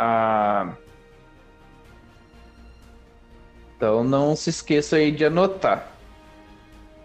[0.06, 0.76] Ah,
[3.74, 5.90] então não se esqueça aí de anotar.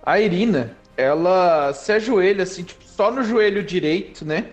[0.03, 4.49] A Irina, ela se ajoelha assim, tipo, só no joelho direito, né?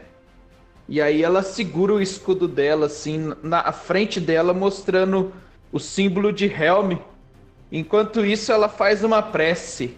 [0.89, 5.33] E aí ela segura o escudo dela assim na frente dela, mostrando
[5.73, 6.99] o símbolo de Helm.
[7.73, 9.97] Enquanto isso, ela faz uma prece.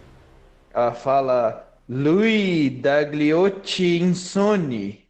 [0.73, 5.07] Ela fala: Lui Dagliotti Insoni,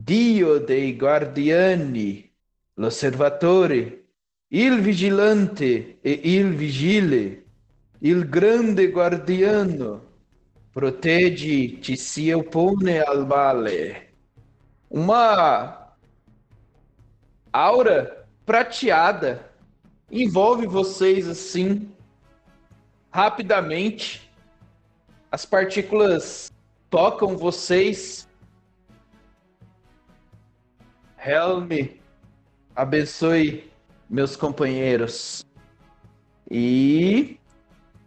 [0.00, 2.29] Dio dei Guardiani,
[2.80, 4.04] l'Osservatore,
[4.48, 7.44] il Vigilante e il Vigile,
[7.98, 10.06] il Grande Guardiano,
[10.72, 14.14] proteggi ti si oppone al male.
[14.88, 15.94] Uma
[17.50, 19.52] aura prateada
[20.10, 21.92] envolve vocês assim
[23.10, 24.22] rapidamente.
[25.30, 26.50] As partículas
[26.88, 28.26] tocam vocês.
[31.18, 31.99] Helm,
[32.80, 33.70] abençoe
[34.08, 35.44] meus companheiros.
[36.50, 37.38] E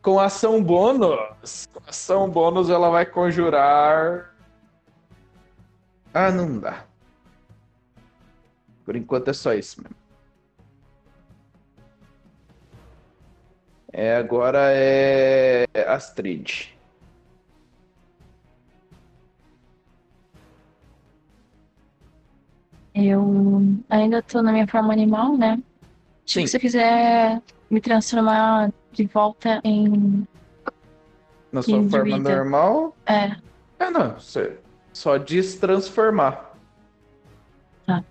[0.02, 4.36] com ação bônus, com ação bônus ela vai conjurar.
[6.14, 6.86] Ah, não dá.
[8.84, 9.96] Por enquanto é só isso mesmo.
[13.94, 16.73] É, agora é Astrid.
[22.96, 25.62] Eu ainda tô na minha forma animal, né?
[26.26, 26.46] Sim.
[26.46, 30.28] Se você quiser me transformar de volta em.
[31.52, 32.96] Na sua Em forma normal.
[33.06, 33.36] É,
[33.80, 34.14] É, não.
[34.20, 34.58] Você
[34.94, 36.56] só diz transformar.
[37.86, 38.04] Tá.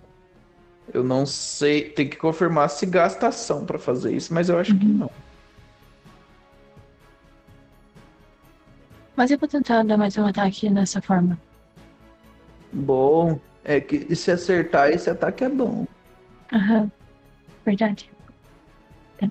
[0.93, 1.89] Eu não sei.
[1.89, 4.93] Tem que confirmar se gasta ação pra fazer isso, mas eu acho que Uhum.
[4.97, 5.09] não.
[9.15, 11.37] mas eu vou tentar dar mais um ataque nessa forma.
[12.71, 13.39] Bom.
[13.65, 15.85] É que se acertar, esse ataque é bom.
[16.51, 16.91] Aham.
[17.65, 18.09] Verdade.
[19.17, 19.29] Tá.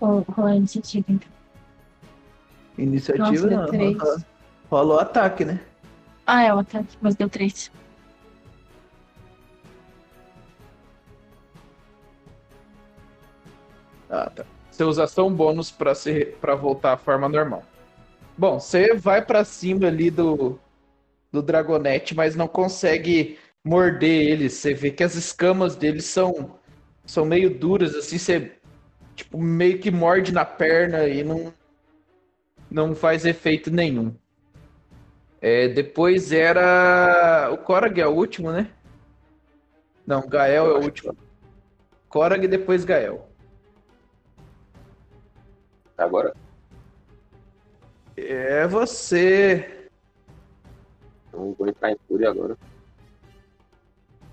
[0.00, 1.28] Rolar a iniciativa, então.
[2.78, 3.66] Iniciativa Nossa, deu não.
[3.66, 3.98] três.
[3.98, 4.24] Rola-
[4.70, 5.60] Rola o ataque, né?
[6.26, 7.70] Ah, é o ataque, mas deu três.
[14.08, 14.44] Ah, tá.
[14.70, 17.62] Você usa ação bônus pra, se, pra voltar à forma normal.
[18.36, 20.58] Bom, você vai pra cima ali do,
[21.32, 24.48] do Dragonete, mas não consegue morder ele.
[24.48, 26.58] Você vê que as escamas dele são,
[27.04, 28.52] são meio duras, assim, você
[29.14, 31.52] tipo, meio que morde na perna e não,
[32.70, 34.14] não faz efeito nenhum.
[35.40, 37.50] É, depois era.
[37.52, 38.70] O Korag é o último, né?
[40.06, 41.16] Não, Gael é o último.
[42.08, 43.28] Korag e depois Gael.
[45.98, 46.34] Agora,
[48.16, 49.75] É você.
[51.36, 52.56] Eu vou entrar em fúria agora.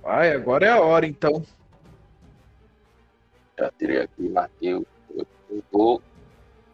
[0.05, 1.43] Ai, agora é a hora, então.
[3.57, 4.73] Já tirei aqui, marquei.
[4.75, 4.85] o-
[5.15, 6.01] Eu, eu vou,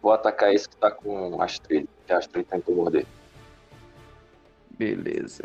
[0.01, 3.06] vou atacar esse que tá com Astrid, que a Astrid tentou morder.
[4.72, 5.43] Beleza.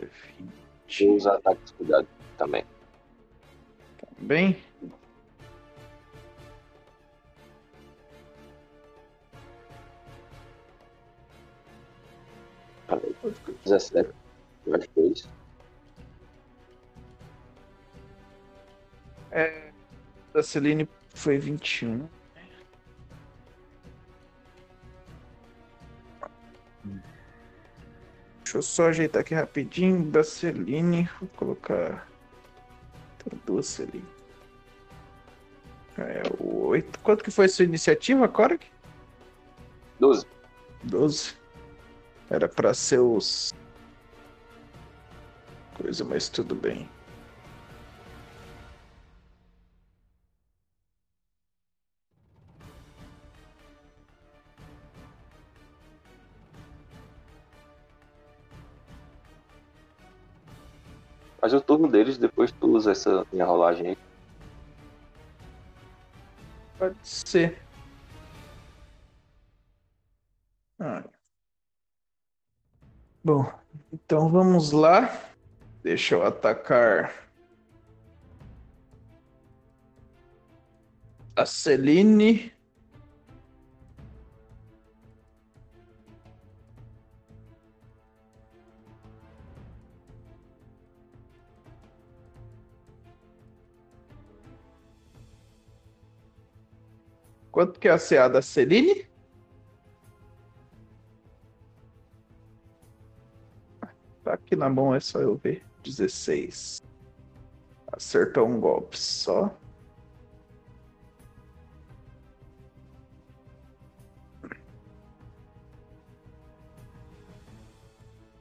[1.01, 2.07] Vou usar ataques cuidado
[2.39, 2.65] também.
[4.19, 4.57] Bem.
[12.87, 13.15] Falei.
[13.65, 14.11] 17,
[14.67, 15.29] mais 2.
[19.31, 19.73] É,
[20.33, 22.09] da Celine foi 21.
[28.43, 30.05] Deixa eu só ajeitar aqui rapidinho.
[30.11, 32.09] Da Celine, vou colocar.
[33.19, 34.05] Tem duas Celine.
[35.99, 37.01] É o 8.
[37.01, 38.61] Quanto que foi a sua iniciativa, Korg?
[39.99, 40.27] 12.
[40.85, 41.35] 12.
[42.31, 43.53] Era pra ser os.
[45.77, 46.89] Coisa, mas tudo bem.
[61.43, 63.99] Mas o turno deles, depois tu usa essa minha rolagem aí.
[66.79, 67.63] Pode ser.
[70.79, 71.05] Ah.
[73.23, 73.45] Bom,
[73.93, 75.34] então vamos lá.
[75.85, 77.13] Deixa eu atacar
[81.37, 82.51] a Celine.
[97.53, 99.07] Quanto que é a CA da Celine?
[104.23, 105.74] Tá aqui na mão, é só eu ver.
[105.85, 106.83] 16.
[107.93, 109.57] Acertou um golpe só.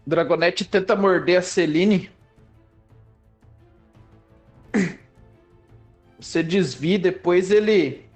[0.06, 2.12] Dragonete tenta morder a Celine.
[6.20, 8.10] Você desvia, depois ele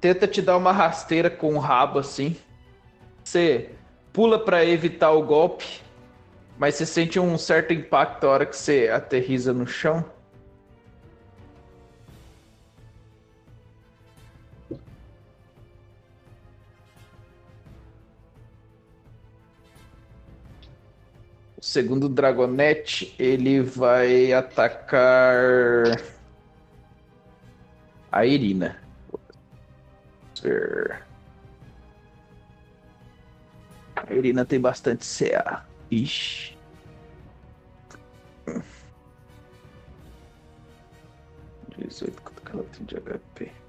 [0.00, 2.36] tenta te dar uma rasteira com o rabo assim.
[3.22, 3.70] Você
[4.12, 5.82] pula para evitar o golpe,
[6.62, 10.08] mas você sente um certo impacto a hora que você aterriza no chão.
[21.56, 25.34] O segundo Dragonete, ele vai atacar
[28.12, 28.80] a Irina.
[33.96, 35.66] A Irina tem bastante CA.
[35.90, 36.51] Ixi.
[41.78, 43.61] 18, quanto que ela tem de HP?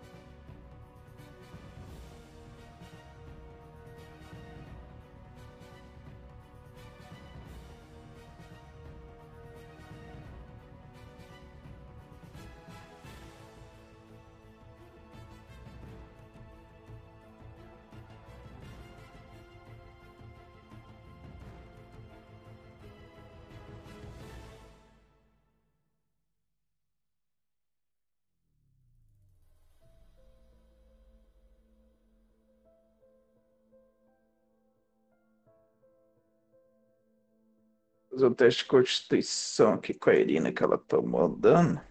[38.24, 41.82] Fazer o teste de constituição aqui com a Irina que ela tomou dano.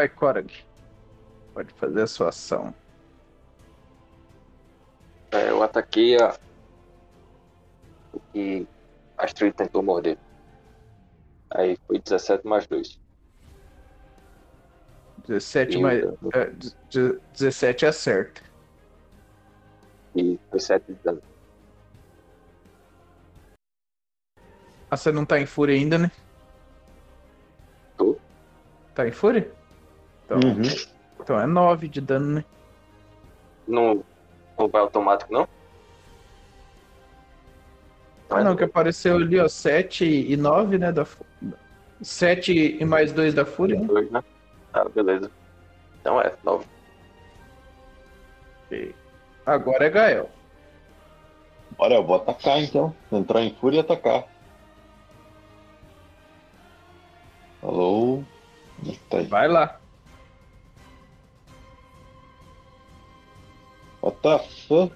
[0.00, 0.50] Vai, Korag.
[1.52, 2.74] Pode fazer a sua ação.
[5.30, 6.34] É, eu ataquei a.
[8.10, 8.66] O que
[9.18, 10.16] Astrid tentou morder.
[11.50, 12.98] Aí foi 17 mais 2.
[15.28, 16.02] 17 e mais.
[16.32, 16.50] É,
[17.34, 18.40] 17 acerta.
[20.16, 21.22] E foi 7 de dano.
[24.90, 26.10] Ah, você não tá em fúria ainda, né?
[27.98, 28.18] Tô.
[28.94, 29.59] Tá em fúria?
[30.30, 30.62] Então, uhum.
[31.20, 32.44] então é 9 de dano, né?
[33.66, 34.04] Não,
[34.56, 35.48] não vai automático, não?
[38.30, 40.92] Ah, não, que apareceu ali, ó, 7 e 9, né?
[40.92, 41.04] Da...
[42.00, 43.76] 7 e mais 2 da Fúria.
[43.80, 44.22] 2, né?
[44.72, 45.28] Ah, beleza.
[46.00, 46.64] Então é, 9.
[48.66, 48.94] Okay.
[49.44, 50.30] Agora é Gael.
[51.76, 52.94] Bora, eu vou atacar então.
[53.10, 54.26] Entrar em Fúria e atacar.
[57.60, 58.22] Alô?
[59.10, 59.79] Tá Vai lá.
[64.00, 64.94] What the fuck?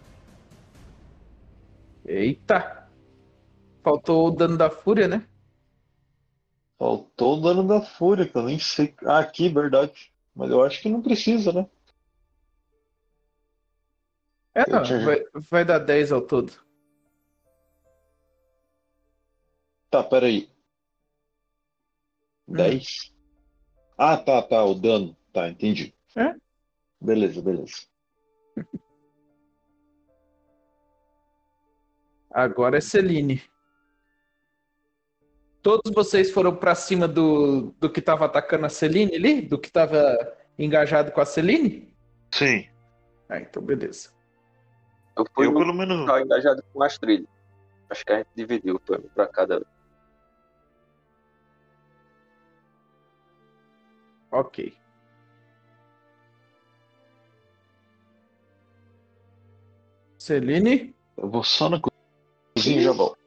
[2.06, 2.88] Eita!
[3.82, 5.26] Faltou o dano da fúria, né?
[6.78, 8.94] Faltou o dano da fúria, que eu nem sei.
[9.04, 10.12] Ah, aqui, verdade.
[10.34, 11.68] Mas eu acho que não precisa, né?
[14.54, 15.04] É, não, tinha...
[15.04, 16.52] vai, vai dar 10 ao todo.
[19.90, 20.50] Tá, peraí.
[22.48, 23.10] 10?
[23.10, 23.14] Hum.
[23.96, 25.16] Ah, tá, tá, o dano.
[25.32, 25.94] Tá, entendi.
[26.16, 26.34] É?
[27.00, 27.93] Beleza, beleza.
[32.34, 33.40] Agora é Celine.
[35.62, 39.40] Todos vocês foram para cima do, do que estava atacando a Celine ali?
[39.40, 40.18] Do que estava
[40.58, 41.94] engajado com a Celine?
[42.32, 42.68] Sim.
[43.28, 44.10] Ah, então beleza.
[45.16, 46.10] Eu fui eu, pelo menos...
[46.20, 47.28] engajado com as trilhas.
[47.88, 48.80] Acho que a gente dividiu
[49.14, 49.64] para cada.
[54.32, 54.76] Ok.
[60.18, 60.96] Celine?
[61.16, 61.80] Eu vou só na
[62.56, 63.18] Já volto.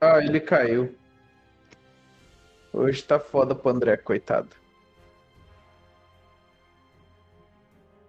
[0.00, 0.98] Ah, ele caiu.
[2.72, 4.50] Hoje tá foda pro André, coitado.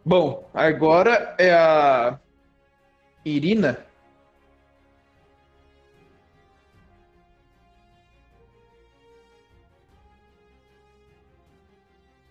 [0.04, 2.20] Bom, agora é a
[3.24, 3.86] Irina.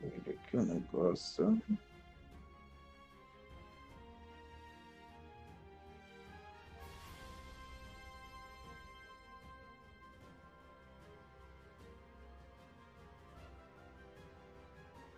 [0.03, 1.63] Olha aqui o negócio.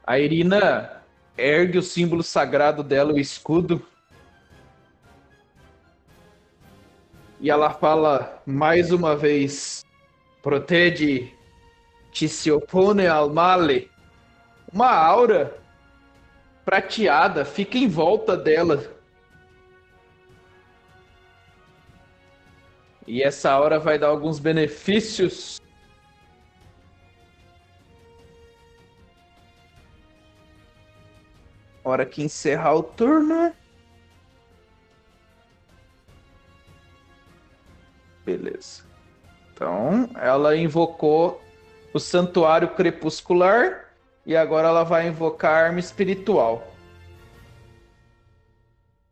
[0.06, 1.02] A Irina
[1.36, 3.84] ergue o símbolo sagrado dela, o escudo.
[7.40, 9.84] E ela fala mais uma vez:
[10.40, 11.34] Protege,
[12.12, 13.90] te se opone al male.
[14.72, 15.58] Uma aura
[16.64, 18.94] prateada fica em volta dela.
[23.08, 25.60] E essa aura vai dar alguns benefícios
[31.86, 33.54] Hora que encerrar o turno.
[38.24, 38.82] Beleza.
[39.52, 41.40] Então, ela invocou
[41.94, 43.94] o Santuário Crepuscular
[44.26, 46.66] e agora ela vai invocar a arma espiritual.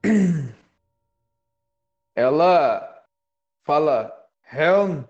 [2.16, 3.04] Ela
[3.62, 4.12] fala:
[4.52, 5.04] Helm,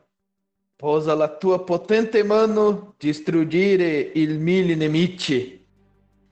[0.76, 5.63] posa la tua potente mano destruire il mille nemici.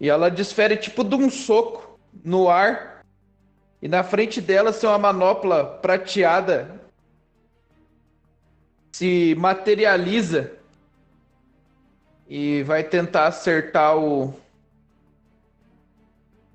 [0.03, 3.07] E ela desfere tipo de um soco no ar.
[3.81, 6.81] E na frente dela tem uma manopla prateada.
[8.91, 10.55] Se materializa.
[12.29, 14.35] E vai tentar acertar o.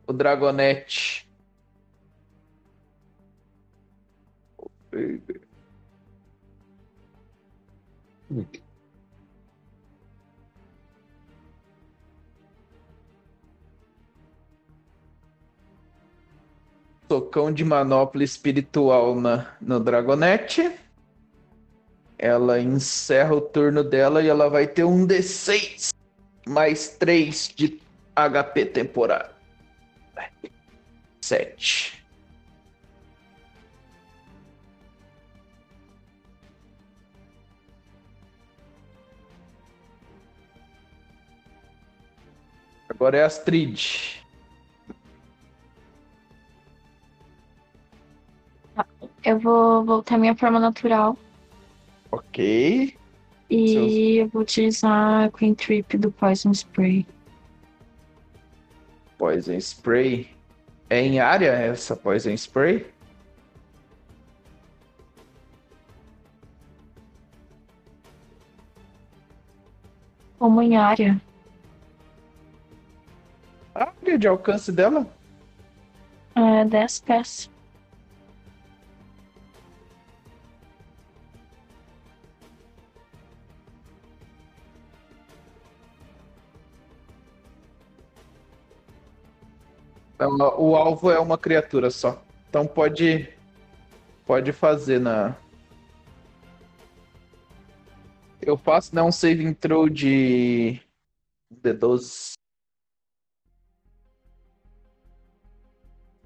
[0.06, 1.26] O Dragonete.
[17.10, 20.72] Socão de manopla espiritual na, no Dragonete.
[22.18, 25.90] Ela encerra o turno dela e ela vai ter um D6
[26.48, 27.80] mais 3 de
[28.16, 29.38] HP temporário.
[31.22, 32.04] 7.
[42.90, 44.26] Agora é Astrid.
[49.28, 51.18] Eu vou voltar minha forma natural.
[52.10, 52.96] Ok.
[53.50, 57.06] E Seus- eu vou utilizar a Queen Trip do Poison Spray.
[59.18, 60.30] Poison Spray.
[60.90, 62.86] É em área essa Poison Spray?
[70.38, 71.20] Como em área.
[73.74, 75.08] A área de alcance dela?
[76.36, 77.50] É 10 pés.
[90.28, 92.22] Ela- o alvo é uma criatura só.
[92.50, 93.34] Então pode.
[94.26, 95.36] Pode fazer na.
[98.42, 100.82] Eu faço né, um saving throw de.
[101.64, 102.34] D12.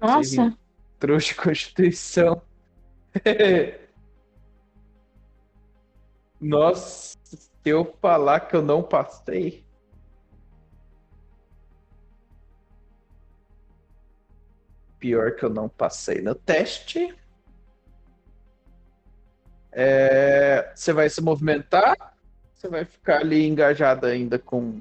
[0.00, 0.58] Nossa,
[0.98, 2.42] Throw de constituição.
[6.40, 9.64] Nossa, se eu falar que eu não passei.
[15.02, 17.12] Pior que eu não passei no teste.
[19.72, 21.96] É, Você vai se movimentar?
[22.54, 24.80] Você vai ficar ali engajada ainda com.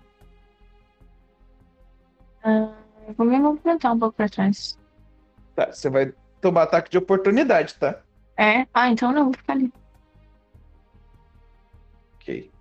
[2.46, 4.78] eu vou me movimentar um pouco pra trás.
[5.56, 8.00] Tá, você vai tomar ataque de oportunidade, tá?
[8.38, 8.68] É?
[8.76, 9.74] Ah, então não, vou ficar ali.
[12.18, 12.52] Ok.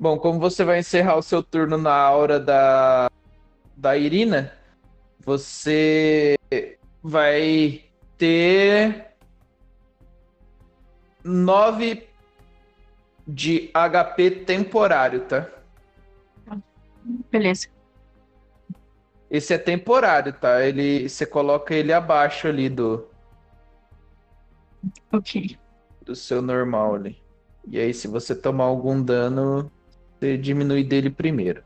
[0.00, 3.10] Bom, como você vai encerrar o seu turno na aura da,
[3.76, 4.50] da Irina,
[5.20, 6.36] você
[7.08, 7.84] vai
[8.18, 9.12] ter
[11.22, 12.08] 9
[13.28, 15.48] de HP temporário, tá?
[17.30, 17.68] Beleza.
[19.30, 20.64] Esse é temporário, tá?
[20.66, 23.08] Ele, você coloca ele abaixo ali do,
[25.12, 25.56] Ok.
[26.04, 27.22] do seu normal ali.
[27.68, 29.70] E aí, se você tomar algum dano,
[30.18, 31.62] você diminui dele primeiro.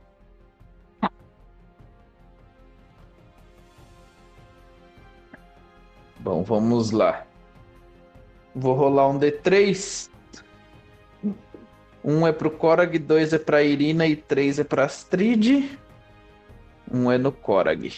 [6.21, 7.27] Bom, vamos lá.
[8.55, 10.11] Vou rolar um D3.
[12.05, 15.79] Um é pro Korag, dois é pra Irina e três é pra Astrid.
[16.93, 17.93] Um é no Korag.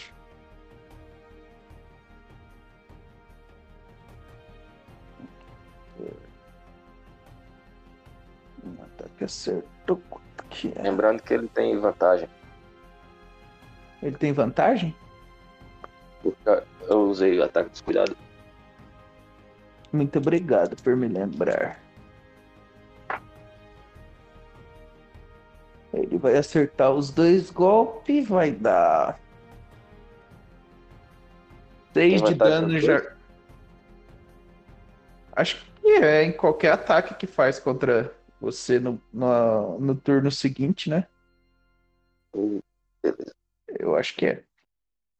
[8.63, 10.01] Um ataque acertou.
[10.49, 10.81] Que é?
[10.81, 12.29] Lembrando que ele tem vantagem.
[14.01, 14.95] Ele tem vantagem?
[16.87, 18.15] Eu usei o ataque descuidado.
[19.91, 21.79] Muito obrigado por me lembrar.
[25.93, 29.19] Ele vai acertar os dois golpes, vai dar.
[31.93, 33.13] 6 Tem de dano já.
[35.35, 40.89] Acho que é em qualquer ataque que faz contra você no, no, no turno seguinte,
[40.89, 41.07] né?
[42.35, 42.59] Hum,
[43.01, 43.33] Beleza.
[43.79, 44.43] Eu acho que é.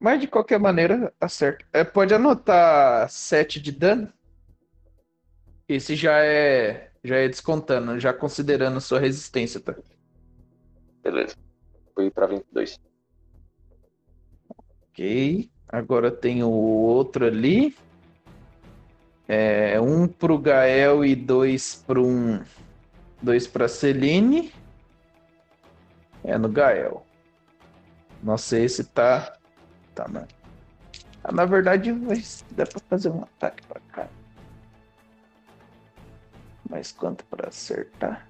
[0.03, 1.63] Mas de qualquer maneira, acerta.
[1.71, 4.11] É, pode anotar 7 de dano.
[5.65, 9.73] Esse já é já é descontando, já considerando sua resistência, tá?
[11.01, 11.37] Beleza.
[11.95, 12.77] Fui pra 22.
[14.89, 15.49] Ok.
[15.69, 17.73] Agora tem o outro ali.
[19.25, 22.43] É, um pro Gael e dois para um.
[23.21, 24.51] Dois pra Celine.
[26.25, 27.05] É no Gael.
[28.21, 29.39] Nossa, esse tá.
[29.95, 30.27] Tá, mano.
[31.23, 31.93] Ah, na verdade,
[32.51, 34.07] dá pra fazer um ataque pra cá.
[36.69, 38.27] Mas quanto pra acertar?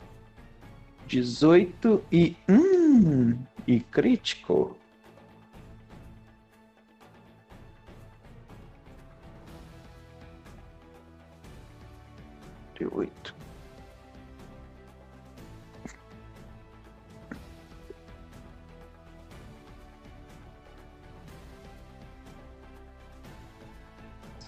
[1.07, 2.35] 18 e.
[2.49, 3.38] Hum!
[3.68, 4.77] E crítico.
[12.91, 13.34] Oito.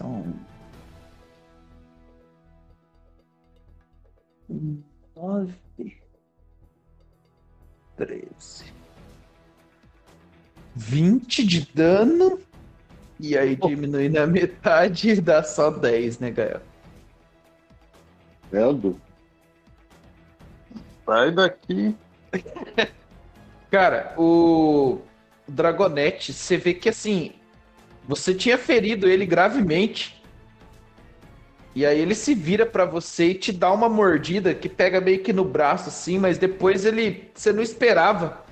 [0.05, 0.35] São
[5.15, 5.55] nove,
[7.97, 8.65] treze,
[10.75, 12.39] vinte de dano.
[13.19, 16.61] E aí diminui na metade e dá só 10, né, Gael?
[18.51, 19.01] Vendo?
[21.05, 21.95] Sai daqui.
[23.71, 24.99] Cara, o
[25.47, 27.33] Dragonete, você vê que assim,
[28.07, 30.21] você tinha ferido ele gravemente.
[31.73, 35.21] E aí ele se vira para você e te dá uma mordida que pega meio
[35.21, 38.45] que no braço assim, mas depois ele você não esperava.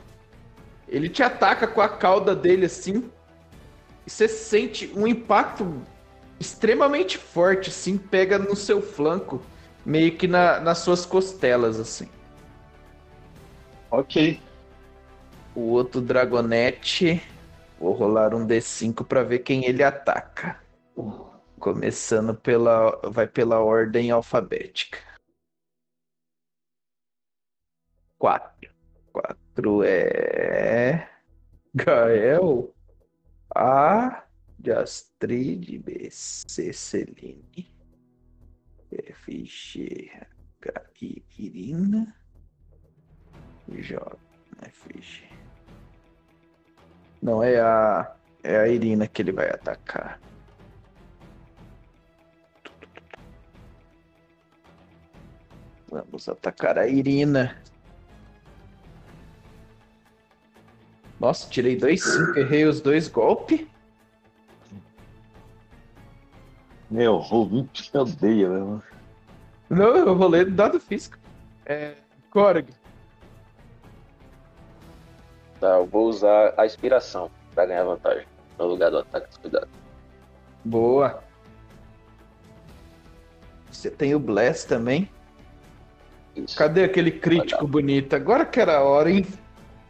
[0.90, 3.10] Ele te ataca com a cauda dele assim.
[4.06, 5.82] E você sente um impacto
[6.40, 9.42] extremamente forte assim, pega no seu flanco,
[9.86, 12.10] meio que na, nas suas costelas assim.
[13.90, 14.42] Ok.
[15.56, 17.22] O outro Dragonete,
[17.80, 20.62] vou rolar um D5 para ver quem ele ataca.
[21.60, 23.00] Começando pela.
[23.10, 25.00] Vai pela ordem alfabética.
[28.18, 28.72] Quatro.
[29.12, 31.10] Quatro é.
[31.76, 32.74] Gael.
[33.56, 34.24] A.
[34.60, 35.80] De Astrid.
[35.80, 36.10] B.
[36.12, 36.74] C.
[36.74, 37.72] Celine.
[38.92, 39.46] F.
[39.46, 40.12] G.
[40.62, 40.82] H.
[41.02, 41.24] I.
[41.38, 42.16] Irina.
[43.70, 44.18] J.
[44.62, 45.02] F.
[45.02, 45.43] G.
[47.24, 48.14] Não, é a.
[48.44, 50.20] É a Irina que ele vai atacar.
[55.90, 57.56] Vamos atacar a Irina.
[61.18, 63.66] Nossa, tirei dois cinco, errei os dois golpes.
[66.92, 68.84] Meu, o 20 me odeia, velho.
[69.70, 71.18] Não, eu vou ler dado físico.
[71.66, 71.96] É.
[72.30, 72.68] Korg.
[75.64, 78.28] Tá, eu vou usar a inspiração pra ganhar vantagem
[78.60, 79.40] no lugar do ataque.
[79.40, 79.70] Cuidado.
[80.62, 81.24] Boa.
[83.72, 85.10] Você tem o Bless também.
[86.36, 86.58] Isso.
[86.58, 88.14] Cadê aquele crítico bonito?
[88.14, 89.26] Agora que era a hora, hein?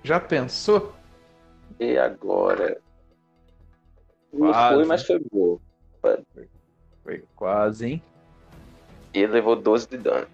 [0.04, 0.94] Já pensou?
[1.80, 2.80] E agora.
[4.32, 4.76] Não Quase.
[4.76, 5.60] foi, mas foi boa.
[7.04, 8.04] Foi quase, hein?
[9.12, 10.28] E ele levou 12 de dano.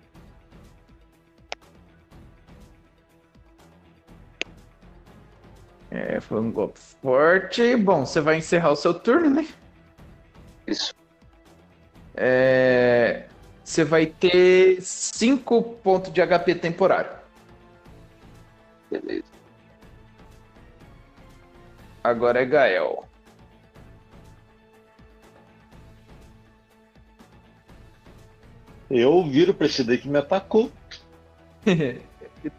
[5.92, 7.76] É, foi um golpe forte.
[7.76, 9.48] Bom, você vai encerrar o seu turno, né?
[10.68, 10.94] Isso.
[12.16, 13.28] É,
[13.64, 17.12] Você vai ter 5 pontos de HP temporário.
[18.92, 19.24] Beleza.
[22.04, 23.08] Agora é Gael.
[28.90, 30.72] Eu viro pra esse daí que me atacou.
[31.66, 32.04] Ele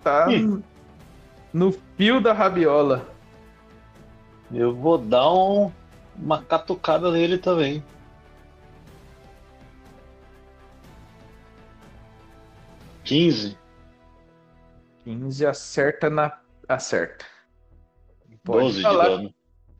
[0.03, 0.63] tá Ih.
[1.53, 3.09] no fio da rabiola.
[4.53, 5.71] Eu vou dar um-
[6.17, 7.83] uma catucada nele também.
[13.05, 13.57] Quinze.
[15.05, 16.39] 15 acerta na.
[16.69, 17.25] Acerta.
[18.45, 19.09] Pode 12 de falar.
[19.09, 19.35] dano.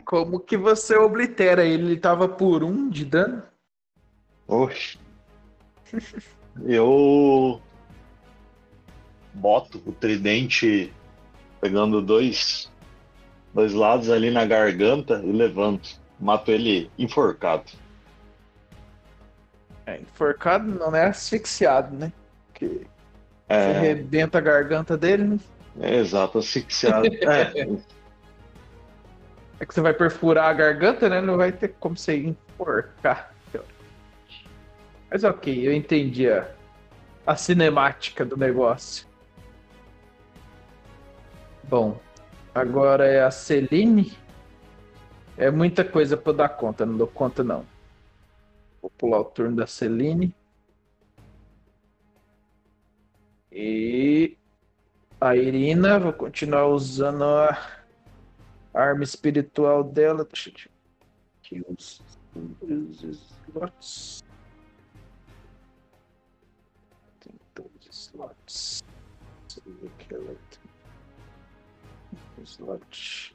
[0.05, 1.85] Como que você oblitera ele?
[1.85, 3.43] Ele tava por 1 de dano?
[4.49, 4.99] Oxe.
[6.67, 7.61] Eu
[9.33, 10.93] boto o tridente
[11.61, 12.71] pegando dois,
[13.53, 16.01] dois lados ali na garganta e levanto.
[16.19, 17.65] Mato ele enforcado.
[19.87, 22.13] É, enforcado não é asfixiado, né?
[22.61, 22.87] Você
[23.49, 25.39] É, arrebenta a garganta dele, né?
[25.81, 27.07] é exato, asfixiado.
[27.23, 27.67] É,
[29.59, 31.21] É que você vai perfurar a garganta, né?
[31.21, 33.35] Não vai ter como você enforcar.
[35.11, 36.49] Mas ok, eu entendi a,
[37.27, 39.07] a cinemática do negócio.
[41.65, 42.01] Bom,
[42.55, 44.17] agora é a Celine.
[45.37, 47.65] É muita coisa pra eu dar conta, não dou conta não.
[48.83, 50.35] Vou pular o turno da Celine.
[53.53, 54.37] E
[55.21, 57.57] a Irina, vou continuar usando a
[58.73, 60.25] arma espiritual dela.
[60.25, 60.55] Deixa eu
[61.51, 62.03] aqui os,
[63.49, 64.23] slots.
[67.21, 68.83] Tem dois slots.
[69.49, 70.50] Skeleton.
[72.45, 73.35] Slot.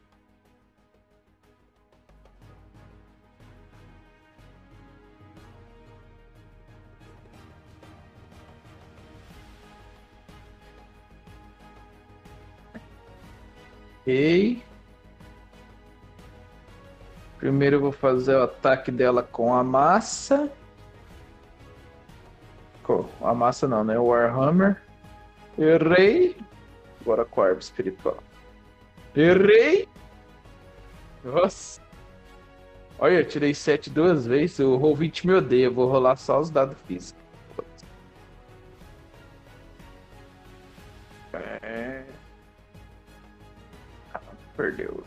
[14.05, 14.63] Ok.
[17.39, 20.51] Primeiro eu vou fazer o ataque dela com a massa.
[22.83, 23.97] Com a massa não, né?
[23.97, 24.79] O Warhammer.
[25.57, 26.37] Errei.
[27.01, 28.17] Agora com a árvore espiritual.
[29.15, 29.87] Errei.
[31.23, 31.81] Nossa.
[32.99, 34.59] Olha, eu tirei 7 duas vezes.
[34.59, 35.69] O Roll20 me odeia.
[35.69, 37.23] Vou rolar só os dados físicos.
[41.33, 42.03] É...
[44.13, 44.21] Ah,
[44.55, 45.03] perdeu.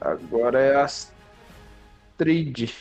[0.00, 2.72] Agora é Astrid.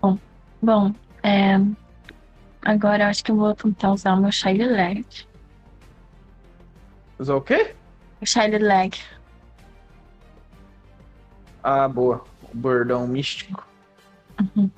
[0.00, 0.18] Bom,
[0.62, 1.58] bom é...
[2.62, 5.06] agora eu acho que eu vou tentar usar o meu Shiny Leg.
[7.18, 7.74] Usar o quê?
[8.20, 8.98] O Shiny Leg.
[11.62, 12.24] Ah, boa.
[12.42, 13.66] O bordão místico.
[14.40, 14.70] Uhum.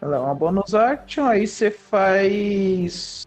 [0.00, 3.24] Ela é uma bonus action, aí você faz.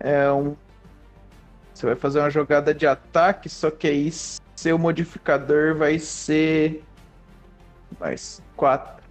[0.00, 0.56] É um.
[1.80, 4.12] Você vai fazer uma jogada de ataque, só que aí
[4.54, 6.84] seu modificador vai ser.
[7.98, 9.02] Mais 4.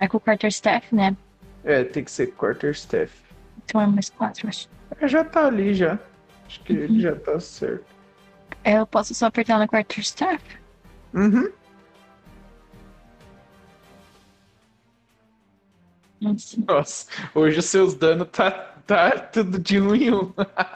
[0.00, 1.16] É com o Quarterstaff, né?
[1.62, 3.14] É, tem que ser quarterstaff.
[3.64, 4.68] Então é mais 4, acho.
[5.00, 6.00] É, já tá ali já.
[6.48, 7.84] Acho que ele já tá certo.
[8.64, 10.42] Eu posso só apertar no Quarterstaff?
[11.14, 11.48] Uhum.
[16.20, 17.06] Nossa.
[17.34, 18.50] Hoje os seus danos tá,
[18.86, 20.32] tá tudo de um em um.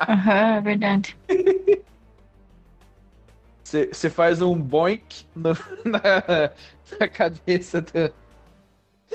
[0.08, 1.16] Aham, é verdade.
[3.62, 5.52] Você faz um boink no-
[5.84, 6.50] na,
[7.00, 8.14] na cabeça do,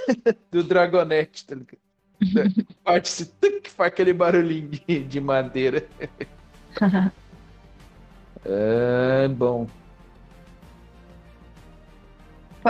[0.52, 1.80] do Dragonete, tá ligado?
[2.84, 5.88] Parte se tuc, faz aquele barulhinho de, de madeira.
[8.46, 9.68] É bom.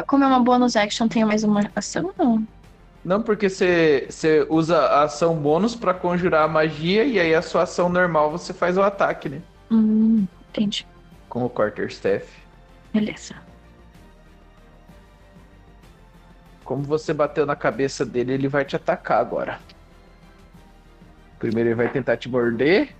[0.07, 2.13] Como é uma bonus action, tenho mais uma ação?
[2.17, 2.47] Não.
[3.09, 7.41] Não, porque você você usa a ação bônus pra conjurar a magia e aí a
[7.41, 9.41] sua ação normal você faz o ataque, né?
[9.71, 10.85] Hum, entendi.
[11.27, 12.31] Com o Quarterstaff.
[12.93, 13.33] Beleza.
[16.63, 19.59] Como você bateu na cabeça dele, ele vai te atacar agora.
[21.39, 22.95] Primeiro ele vai tentar te morder.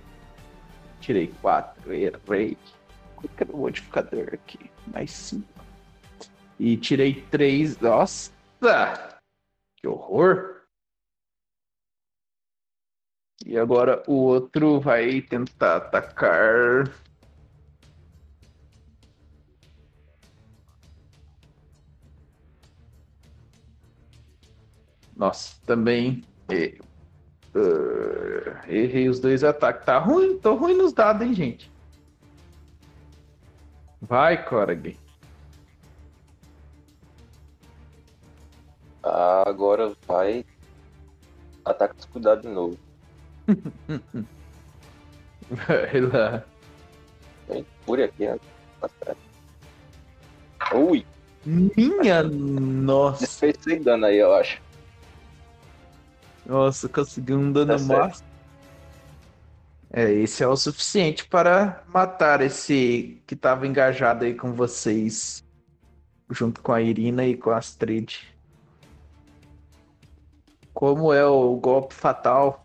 [0.98, 2.58] Tirei 4, errei.
[3.14, 4.58] Qual que era o modificador aqui?
[4.92, 5.44] Mais 5.
[6.58, 7.78] E tirei 3.
[7.78, 8.32] Nossa!
[9.80, 10.60] Que horror!
[13.46, 16.92] E agora o outro vai tentar atacar.
[25.16, 26.78] Nossa, também eh,
[27.54, 29.84] eh, errei os dois ataques.
[29.84, 31.70] Tá ruim, tô ruim nos dados, hein, gente.
[34.00, 34.98] Vai, Korag.
[39.02, 40.44] Ah, agora vai.
[41.64, 42.78] Ataque de cuidado de novo.
[45.50, 46.44] Vai lá.
[47.48, 48.24] Vem por aqui,
[49.04, 49.20] certo.
[50.72, 51.04] Ui,
[51.44, 53.26] Minha nossa.
[53.26, 54.60] fez sem dano aí, eu acho.
[56.46, 58.28] Nossa, conseguiu um dano Tá máximo.
[59.92, 65.44] É, esse é o suficiente para matar esse que estava engajado aí com vocês,
[66.30, 68.16] junto com a Irina e com a Astrid.
[70.72, 72.64] Como é o golpe fatal?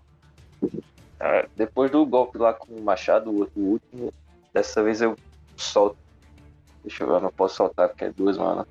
[1.19, 4.13] Ah, depois do golpe lá com o machado, o último,
[4.53, 5.15] dessa vez eu
[5.55, 5.97] solto.
[6.83, 8.67] Deixa eu ver, eu não posso soltar porque é duas manas.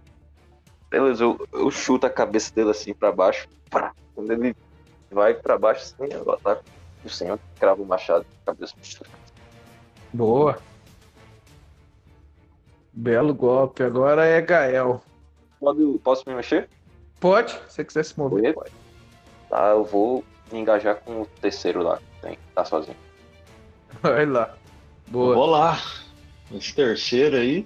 [0.89, 3.49] Beleza, eu, eu chuto a cabeça dele assim pra baixo.
[3.69, 3.93] Pá.
[4.15, 4.55] Quando ele
[5.11, 6.63] vai pra baixo assim, eu ataco
[7.05, 8.75] o senhor, cravo o machado na cabeça.
[10.13, 10.59] Boa.
[12.93, 13.83] Belo golpe.
[13.83, 15.03] Agora é Gael.
[15.59, 16.69] Pode, posso me mexer?
[17.19, 17.53] Pode?
[17.53, 18.84] Se você quiser se mover, Pode.
[19.55, 22.97] Tá, eu vou me engajar com o terceiro lá, que tem, tá sozinho.
[24.03, 24.53] vai lá.
[25.07, 25.33] Boa.
[25.37, 25.81] Vou lá.
[26.53, 27.65] Esse terceiro aí.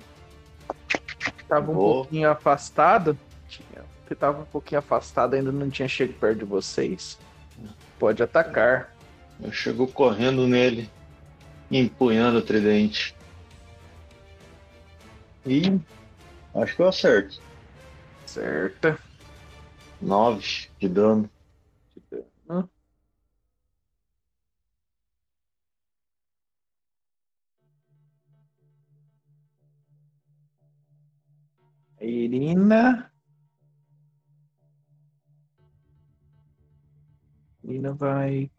[1.49, 1.95] Tava um Vou.
[2.03, 3.19] pouquinho afastado.
[3.49, 7.19] Tinha- Você tava um pouquinho afastado, ainda não tinha chegado perto de vocês.
[7.99, 8.95] Pode atacar.
[9.43, 10.91] Eu chego correndo nele.
[11.71, 13.15] empunhando o tridente.
[15.47, 15.81] E
[16.55, 17.41] acho que eu acerto.
[18.27, 18.99] Certa.
[20.03, 21.31] 9 de dano.
[32.01, 33.11] Irina.
[37.65, 38.51] Irina vai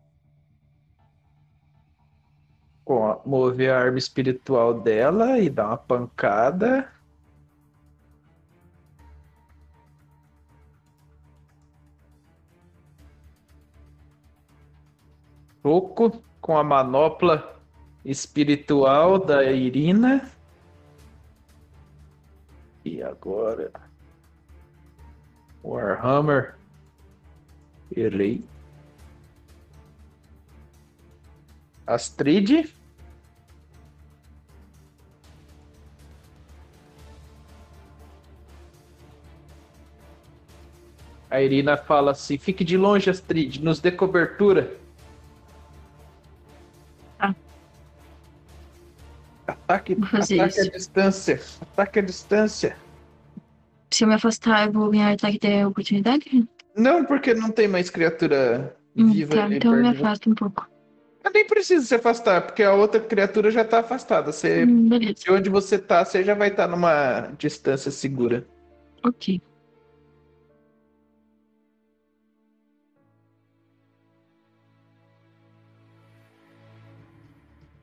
[3.26, 6.92] mover a arma espiritual dela e dar uma pancada.
[15.62, 17.62] Soco com a manopla
[18.04, 20.39] espiritual da Irina.
[22.90, 23.72] E agora.
[25.64, 26.56] Warhammer.
[27.96, 28.44] Errei.
[31.86, 32.74] Astrid.
[41.30, 44.76] A Irina fala assim: fique de longe, Astrid, nos dê cobertura.
[49.70, 51.40] Ataque, ataque à distância.
[51.62, 52.76] Ataque à distância.
[53.94, 56.26] Se eu me afastar, eu vou ganhar ataque de oportunidade?
[56.76, 60.34] Não, porque não tem mais criatura Hum, viva tá, ali então eu me afasto um
[60.34, 60.68] pouco.
[61.24, 64.32] Mas nem precisa se afastar, porque a outra criatura já tá afastada.
[64.32, 68.48] Você, Hum, de onde você tá, você já vai estar numa distância segura.
[69.04, 69.40] Ok.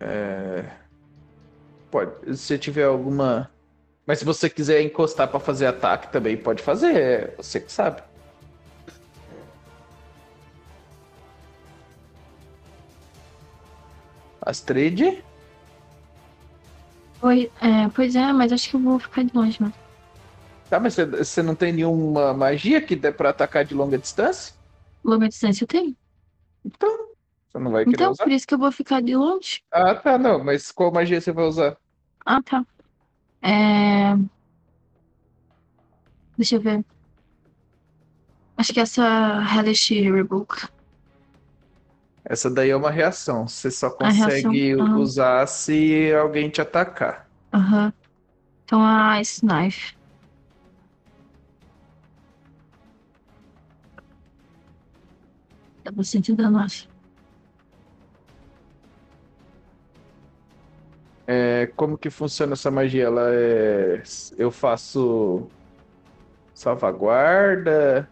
[0.01, 0.86] É,
[1.91, 3.51] Pode, se tiver alguma.
[4.07, 6.97] Mas se você quiser encostar pra fazer ataque também, pode fazer.
[6.97, 8.03] É você que sabe.
[14.41, 15.25] Astrid?
[17.23, 19.75] Oi, é, pois é, mas acho que eu vou ficar de longe, mano.
[20.71, 24.55] Tá, mas você, não tem nenhuma magia que dê pra atacar de longa distância?
[25.05, 25.97] Longa distância eu tenho.
[27.49, 28.25] Você não vai querer Então, usar?
[28.25, 29.63] por isso que eu vou ficar de longe.
[29.71, 30.43] Ah, tá, não.
[30.43, 31.77] Mas qual magia você vai usar?
[32.25, 32.65] Ah, tá.
[33.43, 34.15] É...
[36.37, 36.85] Deixa eu ver.
[38.59, 39.03] Acho que essa
[39.55, 40.67] Hellish Rebuke.
[42.25, 43.47] Essa daí é uma reação.
[43.49, 44.97] Você só reação, consegue aham.
[44.97, 47.29] usar se alguém te atacar.
[47.53, 47.93] Aham.
[48.65, 49.95] Então a Ice Knife.
[55.85, 56.87] Dá bastante dano, acho.
[61.27, 63.05] É, como que funciona essa magia?
[63.05, 64.03] Ela é.
[64.39, 65.49] Eu faço
[66.55, 68.09] salvaguarda.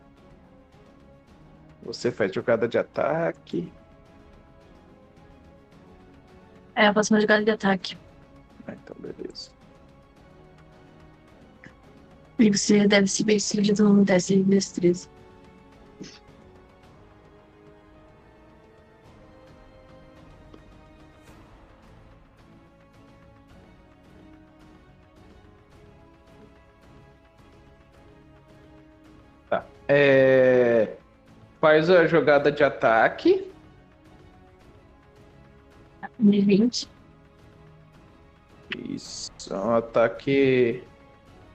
[1.85, 3.73] Você faz jogada de ataque.
[6.75, 7.97] É, eu faço uma jogada de ataque.
[8.67, 9.51] Ah, então, beleza.
[12.39, 15.09] E você deve se bem seguido no teste de destreza.
[29.89, 30.97] É,
[31.61, 33.51] Faz a jogada de ataque.
[36.19, 36.89] De 20.
[38.89, 39.31] Isso.
[39.51, 40.85] É um ataque.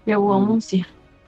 [0.08, 0.86] Eu 11.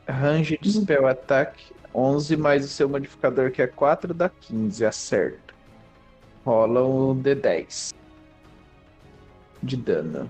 [0.10, 0.82] Range de Uhum.
[0.84, 1.64] spell attack
[1.94, 5.54] 11 mais o seu modificador que é 4 dá 15, acerta.
[6.44, 7.94] Rola um D10
[9.62, 10.28] de dano.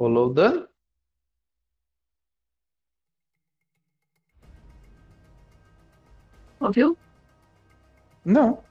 [0.00, 0.66] Rolou o dano?
[6.58, 6.96] Ouviu?
[8.24, 8.64] Não.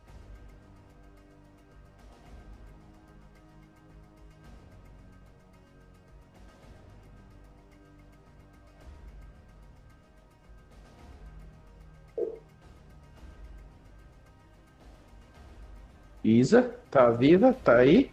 [16.23, 17.53] Isa, tá viva?
[17.53, 18.10] Tá aí?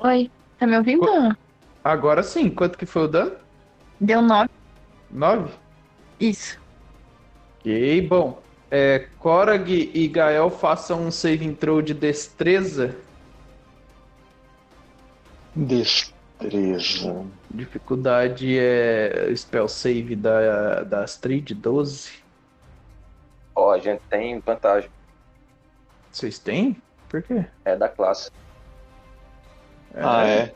[0.00, 1.45] Oi, tá me ouvindo?
[1.86, 2.50] Agora sim.
[2.50, 3.36] Quanto que foi o dano?
[4.00, 4.50] Deu 9.
[5.08, 5.54] 9?
[6.18, 6.58] Isso.
[7.60, 8.42] Ok, bom.
[8.68, 12.96] É, Korag e Gael façam um saving throw de destreza.
[15.54, 17.24] Destreza.
[17.48, 22.10] Dificuldade é spell save da, da Astrid, 12.
[23.54, 24.90] Ó, a gente tem vantagem.
[26.10, 26.82] Vocês têm?
[27.08, 27.46] Por quê?
[27.64, 28.32] É da classe.
[29.94, 30.52] Ah, é.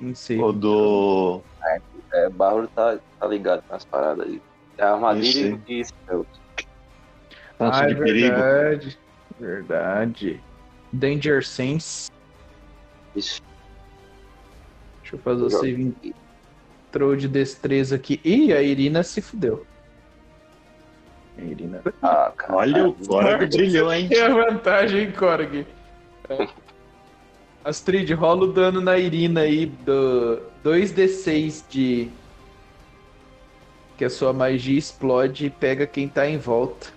[0.00, 0.38] Em si.
[0.38, 1.42] O do.
[2.12, 4.40] É, Bárbaro tá, tá ligado nas paradas aí.
[4.78, 6.26] É armadilha e stealth.
[7.58, 8.34] Ponto Ah, é de perigo.
[8.36, 8.98] verdade.
[9.38, 10.42] Verdade.
[10.92, 12.10] Danger Sense.
[13.14, 13.42] Isso.
[15.02, 16.14] Deixa eu fazer o save
[16.92, 18.20] throw de destreza aqui.
[18.24, 19.66] Ih, a Irina se fudeu.
[21.36, 21.82] A Irina.
[22.02, 22.54] Ah, cara.
[22.56, 24.08] Olha o Korg brilhou, hein?
[24.08, 25.66] Tem a vantagem, Korg?
[27.64, 32.10] Astrid, rola o dano na Irina aí do 2d6 de.
[33.96, 36.92] Que a sua magia explode e pega quem tá em volta.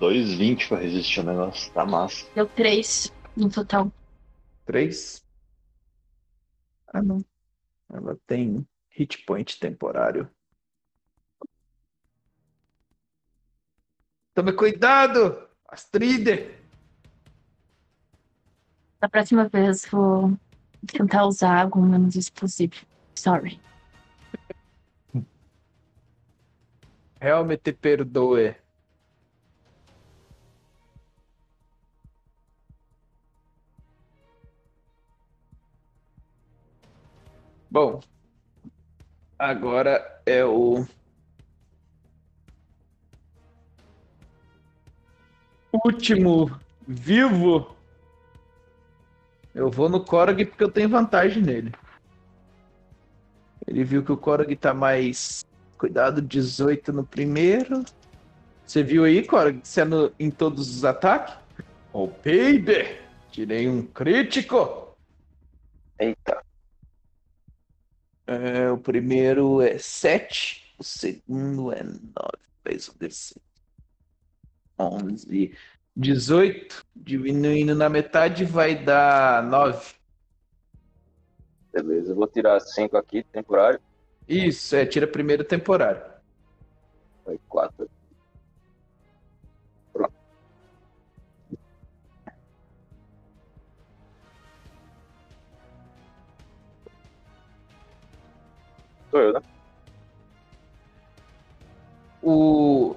[0.00, 1.72] 2,20 pra resistir o negócio.
[1.72, 2.26] Tá massa.
[2.34, 3.90] Deu três no total.
[4.66, 5.24] 3?
[6.88, 7.24] Ah, não.
[7.90, 10.28] Ela tem hit point temporário.
[14.34, 16.57] Tome cuidado, Astrid!
[19.00, 20.36] Da próxima vez vou
[20.86, 22.74] tentar usar algo menos explosivo.
[23.16, 23.60] Sorry.
[27.20, 28.56] Helme te perdoe.
[37.70, 38.00] Bom,
[39.38, 40.84] agora é o
[45.84, 47.77] último vivo.
[49.58, 51.72] Eu vou no Korg porque eu tenho vantagem nele.
[53.66, 55.44] Ele viu que o Korg tá mais
[55.76, 57.84] Cuidado, 18 no primeiro.
[58.64, 61.34] Você viu aí, Cora, sendo em todos os ataques?
[61.92, 62.98] Oh, baby!
[63.32, 64.96] Tirei um crítico!
[65.98, 66.40] Eita.
[68.28, 71.98] É, o primeiro é 7, o segundo é 9.
[72.62, 73.34] Fez o DC.
[74.78, 75.56] 11.
[75.98, 79.94] 18, diminuindo na metade, vai dar 9.
[81.72, 83.80] Beleza, eu vou tirar 5 aqui, temporário.
[84.28, 86.00] Isso, é, tira primeiro temporário.
[87.24, 87.90] Foi 4.
[89.92, 90.14] Pronto.
[99.10, 99.40] Sou eu, né?
[102.22, 102.96] o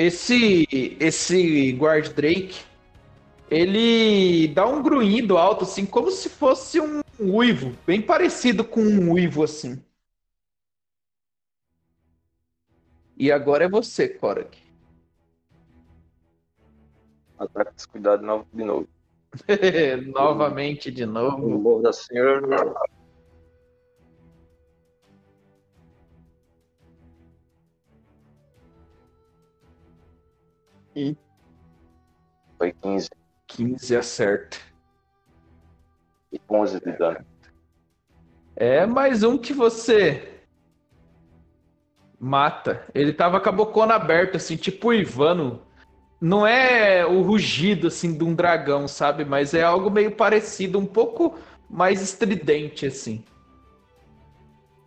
[0.00, 0.66] esse
[0.98, 2.64] esse guard Drake
[3.50, 9.12] ele dá um grunhido alto assim como se fosse um uivo bem parecido com um
[9.12, 9.82] uivo assim
[13.16, 14.70] e agora é você Korak
[17.40, 18.20] Ataque descuidado
[18.52, 18.88] de novo.
[19.48, 20.12] De novo.
[20.12, 22.74] novamente de No novo morro da senhora.
[31.00, 31.16] E?
[32.58, 33.08] Foi 15
[33.46, 34.58] 15 acerta
[36.30, 37.26] e 11 de dano.
[38.54, 40.44] é mais um que você
[42.18, 45.66] mata ele tava com a bocona aberta assim tipo Ivano
[46.20, 49.24] não é o rugido assim de um dragão, sabe?
[49.24, 53.24] Mas é algo meio parecido, um pouco mais estridente assim.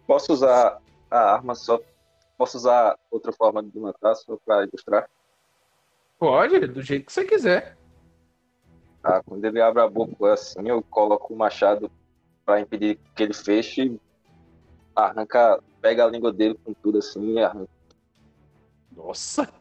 [0.06, 0.80] Posso usar
[1.10, 1.80] a arma só.
[2.38, 5.10] Posso usar outra forma de matar só pra ilustrar?
[6.18, 7.78] Pode, do jeito que você quiser.
[9.02, 9.22] Tá?
[9.24, 11.92] Quando ele abre a boca assim, eu coloco o machado
[12.46, 14.00] pra impedir que ele feche.
[14.96, 17.70] Arranca, pega a língua dele com tudo assim e arranca
[18.96, 19.52] Nossa,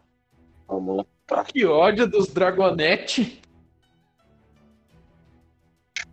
[0.68, 1.06] a mão.
[1.26, 1.44] Tá?
[1.44, 3.40] que ódio dos Dragonete.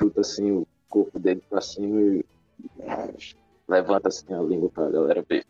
[0.02, 2.26] Chuta assim o corpo dele pra cima e
[3.68, 5.46] levanta assim a língua pra galera ver.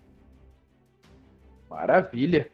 [1.69, 2.51] Maravilha.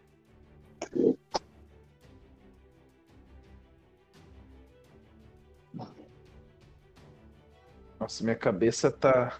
[7.99, 9.39] Nossa, minha cabeça tá.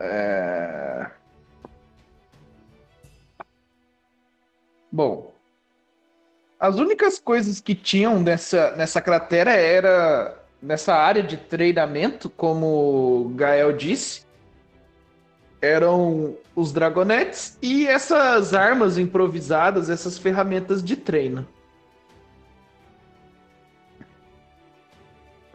[0.00, 1.10] É...
[4.90, 5.32] Bom,
[6.58, 13.72] as únicas coisas que tinham nessa, nessa cratera era nessa área de treinamento, como Gael
[13.72, 14.24] disse,
[15.60, 21.46] eram os dragonetes e essas armas improvisadas, essas ferramentas de treino.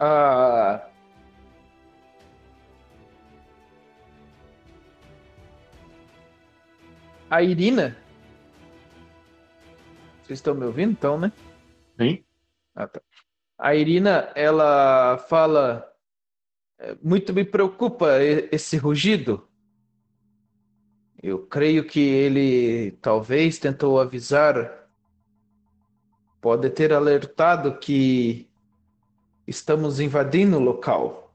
[0.00, 0.88] Ah,
[7.30, 7.96] a Irina.
[10.22, 11.32] Vocês estão me ouvindo, então, né?
[11.98, 12.22] Sim?
[12.74, 13.00] Ah, tá.
[13.58, 15.84] A Irina, ela fala.
[16.78, 18.22] "É, Muito me preocupa
[18.52, 19.48] esse rugido.
[21.20, 24.78] Eu creio que ele talvez tentou avisar
[26.40, 28.47] pode ter alertado que
[29.48, 31.32] estamos invadindo o local.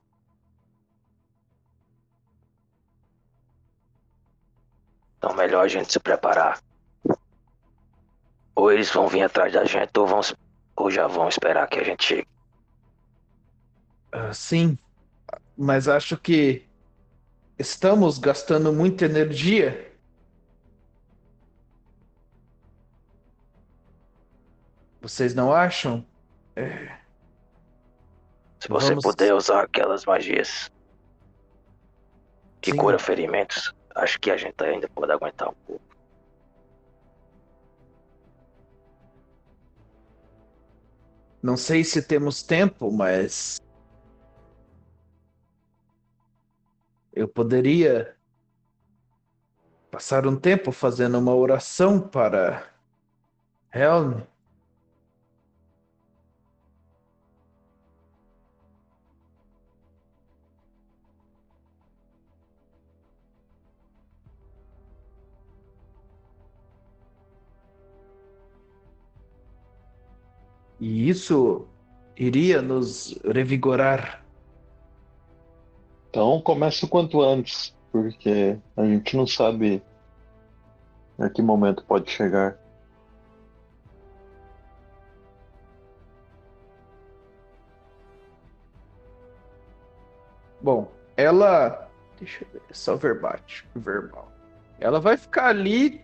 [5.18, 6.62] Então melhor a gente se preparar.
[8.56, 10.22] Ou eles vão vir atrás da gente, ou, vão,
[10.76, 12.28] ou já vão esperar que a gente chegue.
[14.12, 14.78] Ah, sim,
[15.58, 16.68] mas acho que
[17.58, 19.92] estamos gastando muita energia.
[25.02, 26.06] Vocês não acham?
[26.56, 27.03] É,
[28.64, 30.72] Se você Vamos- puder usar aquelas magias
[32.62, 32.78] que Sim.
[32.78, 35.84] cura ferimentos, acho que a gente ainda pode aguentar um pouco.
[41.42, 43.58] Não sei se temos tempo, mas
[47.12, 48.16] eu poderia
[49.92, 52.66] passar um tempo fazendo uma oração para
[53.74, 54.22] Helm.
[70.84, 71.66] E isso
[72.18, 74.22] iria nos revigorar.
[76.10, 79.82] Então começa o quanto antes, porque a gente não sabe
[81.18, 82.58] a que momento pode chegar.
[90.62, 91.90] Bom, ela.
[92.20, 94.30] Deixa eu ver, só verbate, verbal.
[94.82, 96.04] Ela vai ficar ali,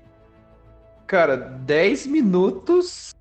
[1.06, 3.14] cara, 10 minutos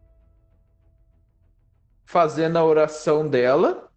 [2.08, 3.92] fazendo a oração dela.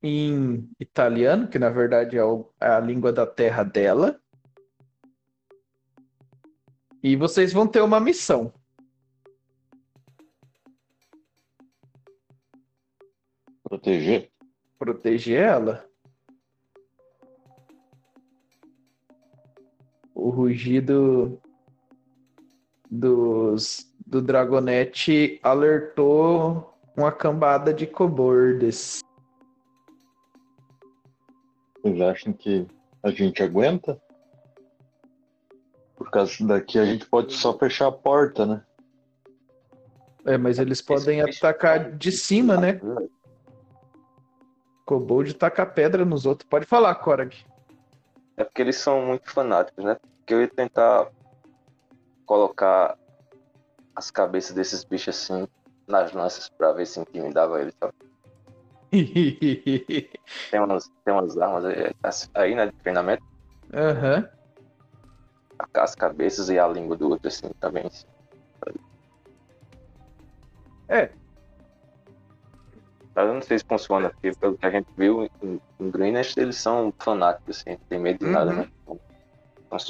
[0.00, 2.22] Em italiano, que na verdade é
[2.60, 4.20] é a língua da terra dela.
[7.02, 8.52] E vocês vão ter uma missão.
[13.64, 14.30] Proteger.
[14.78, 15.90] proteger ela.
[20.14, 21.42] O rugido
[22.94, 29.00] dos, do Dragonete alertou uma cambada de cobordes.
[31.82, 32.66] Vocês acham que
[33.02, 34.00] a gente aguenta?
[35.96, 38.64] Por causa daqui a gente pode só fechar a porta, né?
[40.26, 42.80] É, mas eles podem atacar de cima, né?
[44.86, 46.48] Kobold taca pedra nos outros.
[46.48, 47.34] Pode falar, Korag.
[48.36, 49.96] É porque eles são muito fanáticos, né?
[50.18, 51.10] Porque eu ia tentar
[52.26, 52.96] colocar
[53.96, 55.46] as cabeças desses bichos assim
[55.86, 57.74] nas lanças pra ver se intimidava eles.
[57.82, 57.92] sabe?
[60.50, 61.92] Tem umas, tem umas armas aí,
[62.34, 63.22] aí, né, de treinamento,
[63.72, 64.28] Aham.
[65.74, 67.90] as cabeças e a língua do outro assim também.
[70.88, 71.10] É,
[73.14, 76.34] Mas eu não sei se funciona, porque pelo que a gente viu em, em Greenwich,
[76.38, 78.56] eles são fanáticos, assim, não tem medo de nada, Uhum.
[78.56, 78.68] né?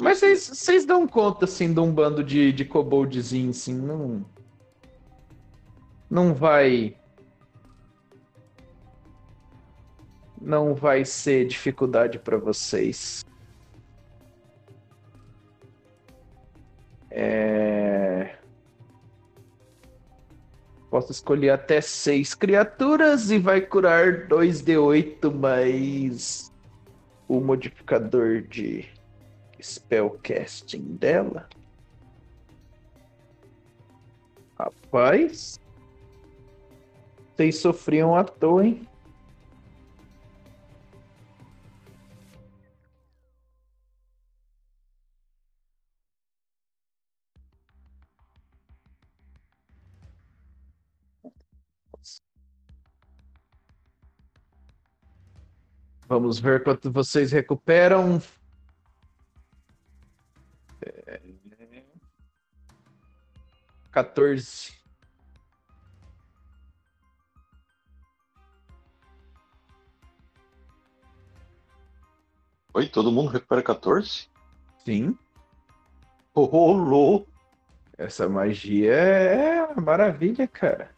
[0.01, 4.25] Mas vocês, vocês dão conta, assim, de um bando de, de koboldzinho, assim, não...
[6.09, 6.97] Não vai...
[10.41, 13.23] Não vai ser dificuldade para vocês.
[17.11, 18.35] É...
[20.89, 26.51] Posso escolher até seis criaturas e vai curar 2d8 mais
[27.27, 28.94] o modificador de
[29.65, 31.49] spellcasting dela.
[34.57, 35.59] Rapaz.
[37.35, 38.87] Vocês sofriam à toa, hein?
[56.07, 58.21] Vamos ver quanto vocês recuperam.
[63.95, 64.73] 14.
[72.73, 74.27] Oi, todo mundo recupera 14?
[74.83, 75.17] Sim.
[76.35, 77.25] Rolou!
[77.97, 80.93] Essa magia é uma maravilha, cara.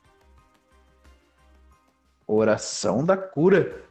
[2.25, 3.83] Oração da cura.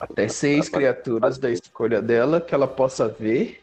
[0.00, 3.62] Até seis criaturas da escolha dela que ela possa ver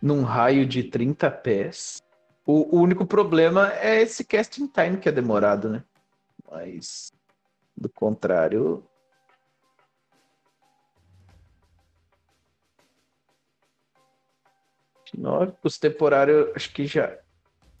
[0.00, 2.02] num raio de 30 pés.
[2.46, 5.84] O, o único problema é esse casting time que é demorado, né?
[6.50, 7.12] Mas,
[7.76, 8.82] do contrário,
[15.16, 17.16] 9 os temporários, acho que já.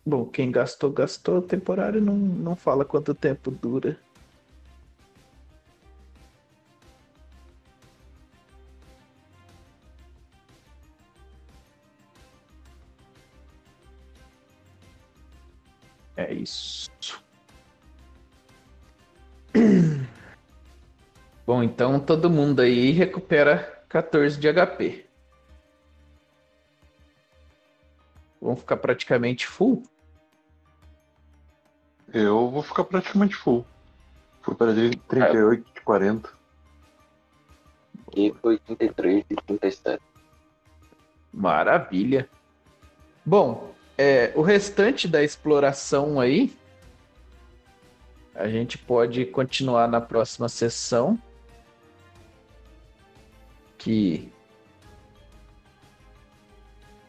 [0.04, 1.42] Bom, quem gastou, gastou.
[1.42, 3.98] Temporário não, não fala quanto tempo dura.
[16.18, 16.90] É isso.
[21.46, 25.06] Bom, então todo mundo aí recupera 14 de HP.
[28.40, 29.84] Vão ficar praticamente full?
[32.12, 33.64] Eu vou ficar praticamente full.
[34.42, 36.32] Fui para 38 de 40.
[38.16, 40.02] E foi 33 de 37.
[41.32, 42.28] Maravilha.
[43.24, 46.56] Bom, é, o restante da exploração aí
[48.32, 51.18] a gente pode continuar na próxima sessão
[53.76, 54.30] que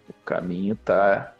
[0.09, 1.35] o caminho tá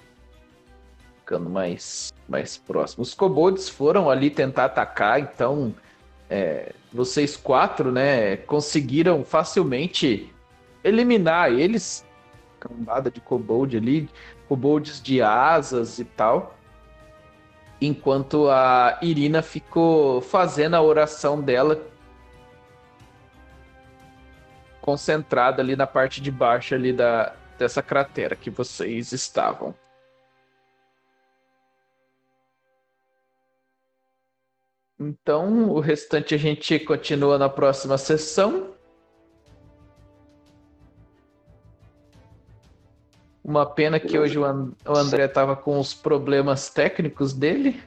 [1.18, 3.02] ficando mais, mais próximo.
[3.02, 5.74] Os kobolds foram ali tentar atacar, então
[6.30, 10.32] é, vocês quatro, né, conseguiram facilmente
[10.84, 12.06] eliminar eles.
[12.60, 14.10] Cambada de kobold ali,
[14.50, 16.58] kobolds de asas e tal.
[17.80, 21.82] Enquanto a Irina ficou fazendo a oração dela
[24.82, 29.76] concentrada ali na parte de baixo ali da, dessa cratera que vocês estavam.
[35.00, 38.79] Então, o restante a gente continua na próxima sessão.
[43.50, 47.82] Uma pena que hoje o, André estava com os problemas técnicos dele.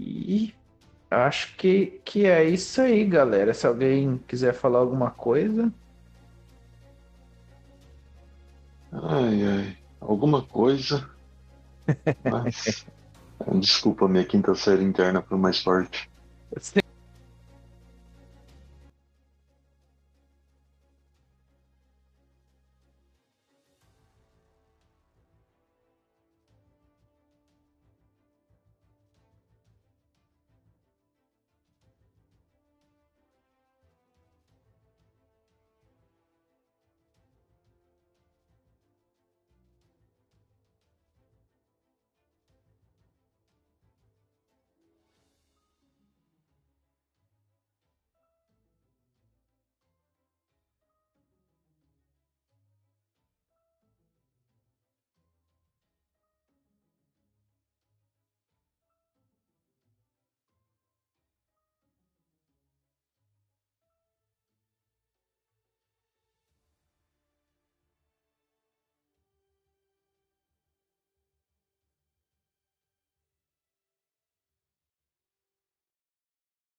[0.00, 0.54] E
[1.10, 3.52] acho que, que é isso aí, galera.
[3.52, 5.70] Se alguém quiser falar alguma coisa.
[8.90, 9.78] Ai, ai.
[10.00, 11.06] Alguma coisa.
[12.24, 12.86] Mas.
[13.60, 16.10] Desculpa, minha quinta série interna foi mais forte.